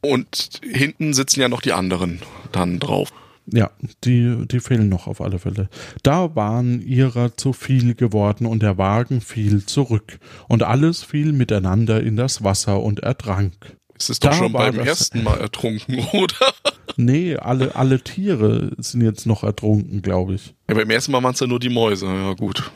und 0.00 0.60
hinten 0.62 1.14
sitzen 1.14 1.40
ja 1.40 1.48
noch 1.48 1.60
die 1.60 1.72
anderen 1.72 2.20
dann 2.50 2.80
drauf. 2.80 3.12
Ja, 3.46 3.70
die, 4.04 4.46
die 4.46 4.60
fehlen 4.60 4.88
noch 4.88 5.08
auf 5.08 5.20
alle 5.20 5.38
Fälle. 5.38 5.68
Da 6.02 6.34
waren 6.36 6.80
ihrer 6.80 7.36
zu 7.36 7.52
viel 7.52 7.94
geworden 7.94 8.46
und 8.46 8.62
der 8.62 8.78
Wagen 8.78 9.20
fiel 9.20 9.66
zurück 9.66 10.18
und 10.48 10.62
alles 10.62 11.02
fiel 11.02 11.32
miteinander 11.32 12.00
in 12.00 12.16
das 12.16 12.44
Wasser 12.44 12.80
und 12.80 13.00
ertrank. 13.00 13.76
Es 14.02 14.10
ist 14.10 14.24
doch 14.24 14.32
schon 14.32 14.52
beim 14.52 14.80
ersten 14.80 15.22
Mal 15.22 15.40
ertrunken, 15.40 16.00
oder? 16.12 16.34
Nee, 16.96 17.36
alle, 17.36 17.76
alle 17.76 18.00
Tiere 18.00 18.72
sind 18.78 19.02
jetzt 19.02 19.26
noch 19.26 19.44
ertrunken, 19.44 20.02
glaube 20.02 20.34
ich. 20.34 20.54
Ja, 20.68 20.74
beim 20.74 20.90
ersten 20.90 21.12
Mal 21.12 21.22
waren 21.22 21.34
es 21.34 21.40
ja 21.40 21.46
nur 21.46 21.60
die 21.60 21.68
Mäuse. 21.68 22.06
Ja, 22.06 22.32
gut. 22.32 22.72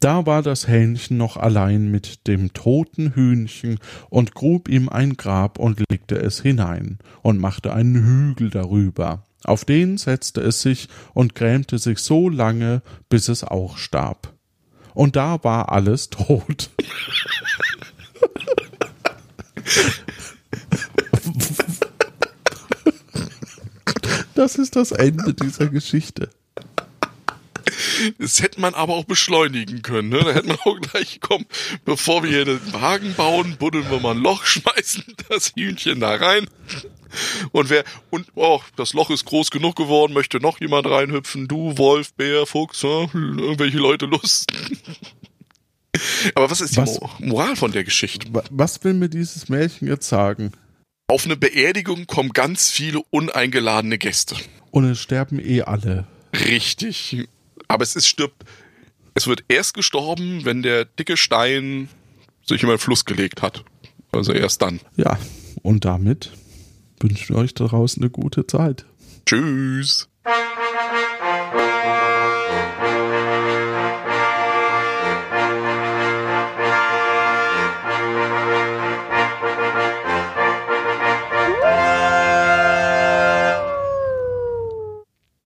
Da 0.00 0.24
war 0.24 0.42
das 0.42 0.66
Hähnchen 0.66 1.18
noch 1.18 1.36
allein 1.36 1.90
mit 1.90 2.26
dem 2.26 2.54
toten 2.54 3.14
Hühnchen 3.14 3.78
und 4.08 4.34
grub 4.34 4.70
ihm 4.70 4.88
ein 4.88 5.18
Grab 5.18 5.58
und 5.58 5.82
legte 5.90 6.16
es 6.16 6.40
hinein 6.40 6.98
und 7.20 7.38
machte 7.38 7.74
einen 7.74 7.94
Hügel 7.94 8.48
darüber. 8.48 9.24
Auf 9.44 9.66
den 9.66 9.98
setzte 9.98 10.40
es 10.40 10.62
sich 10.62 10.88
und 11.12 11.34
grämte 11.34 11.78
sich 11.78 11.98
so 11.98 12.30
lange, 12.30 12.80
bis 13.10 13.28
es 13.28 13.44
auch 13.44 13.76
starb. 13.76 14.32
Und 14.94 15.16
da 15.16 15.44
war 15.44 15.70
alles 15.70 16.08
tot. 16.08 16.70
Das 24.34 24.56
ist 24.56 24.76
das 24.76 24.92
Ende 24.92 25.34
dieser 25.34 25.68
Geschichte. 25.68 26.30
Das 28.18 28.42
hätte 28.42 28.60
man 28.60 28.74
aber 28.74 28.94
auch 28.94 29.04
beschleunigen 29.04 29.82
können. 29.82 30.10
Ne? 30.10 30.18
Da 30.20 30.32
hätte 30.32 30.48
man 30.48 30.58
auch 30.64 30.80
gleich, 30.80 31.18
komm, 31.20 31.46
bevor 31.84 32.22
wir 32.22 32.30
hier 32.30 32.44
den 32.44 32.72
Wagen 32.72 33.14
bauen, 33.14 33.56
buddeln 33.58 33.90
wir 33.90 34.00
mal 34.00 34.12
ein 34.14 34.22
Loch, 34.22 34.44
schmeißen 34.44 35.04
das 35.28 35.52
Hühnchen 35.56 36.00
da 36.00 36.14
rein. 36.14 36.46
Und 37.52 37.70
wer, 37.70 37.84
und, 38.10 38.26
oh, 38.34 38.60
das 38.76 38.92
Loch 38.92 39.10
ist 39.10 39.24
groß 39.24 39.50
genug 39.50 39.76
geworden, 39.76 40.12
möchte 40.12 40.40
noch 40.40 40.60
jemand 40.60 40.86
reinhüpfen? 40.88 41.46
Du, 41.48 41.78
Wolf, 41.78 42.12
Bär, 42.14 42.44
Fuchs, 42.46 42.82
ne? 42.82 43.08
irgendwelche 43.14 43.78
Leute 43.78 44.06
Lust. 44.06 44.52
Aber 46.34 46.50
was 46.50 46.60
ist 46.60 46.72
die 46.74 46.78
Was? 46.78 47.00
Mo 47.00 47.08
Moral 47.20 47.54
von 47.56 47.70
der 47.70 47.84
Geschichte? 47.84 48.26
Wa- 48.34 48.42
Was 48.50 48.82
will 48.82 48.94
mir 48.94 49.08
dieses 49.08 49.48
Märchen 49.48 49.86
jetzt 49.86 50.08
sagen? 50.08 50.52
Auf 51.06 51.26
eine 51.26 51.36
Beerdigung 51.36 52.06
kommen 52.06 52.30
ganz 52.30 52.70
viele 52.70 53.02
uneingeladene 53.10 53.98
Gäste. 53.98 54.36
Und 54.70 54.84
es 54.84 55.00
sterben 55.00 55.38
eh 55.38 55.60
alle. 55.62 56.06
Richtig. 56.32 57.28
Aber 57.68 57.82
es 57.82 57.94
ist 57.94 58.08
stirbt. 58.08 58.44
Es 59.12 59.26
wird 59.26 59.44
erst 59.48 59.74
gestorben, 59.74 60.44
wenn 60.44 60.62
der 60.62 60.86
dicke 60.86 61.16
Stein 61.16 61.88
sich 62.46 62.62
in 62.62 62.68
den 62.70 62.78
Fluss 62.78 63.04
gelegt 63.04 63.42
hat. 63.42 63.64
Also 64.12 64.32
erst 64.32 64.62
dann. 64.62 64.80
Ja, 64.96 65.18
und 65.62 65.84
damit 65.84 66.30
wünsche 67.00 67.24
ich 67.24 67.30
euch 67.32 67.54
da 67.54 67.66
draußen 67.66 68.02
eine 68.02 68.10
gute 68.10 68.46
Zeit. 68.46 68.86
Tschüss. 69.26 70.08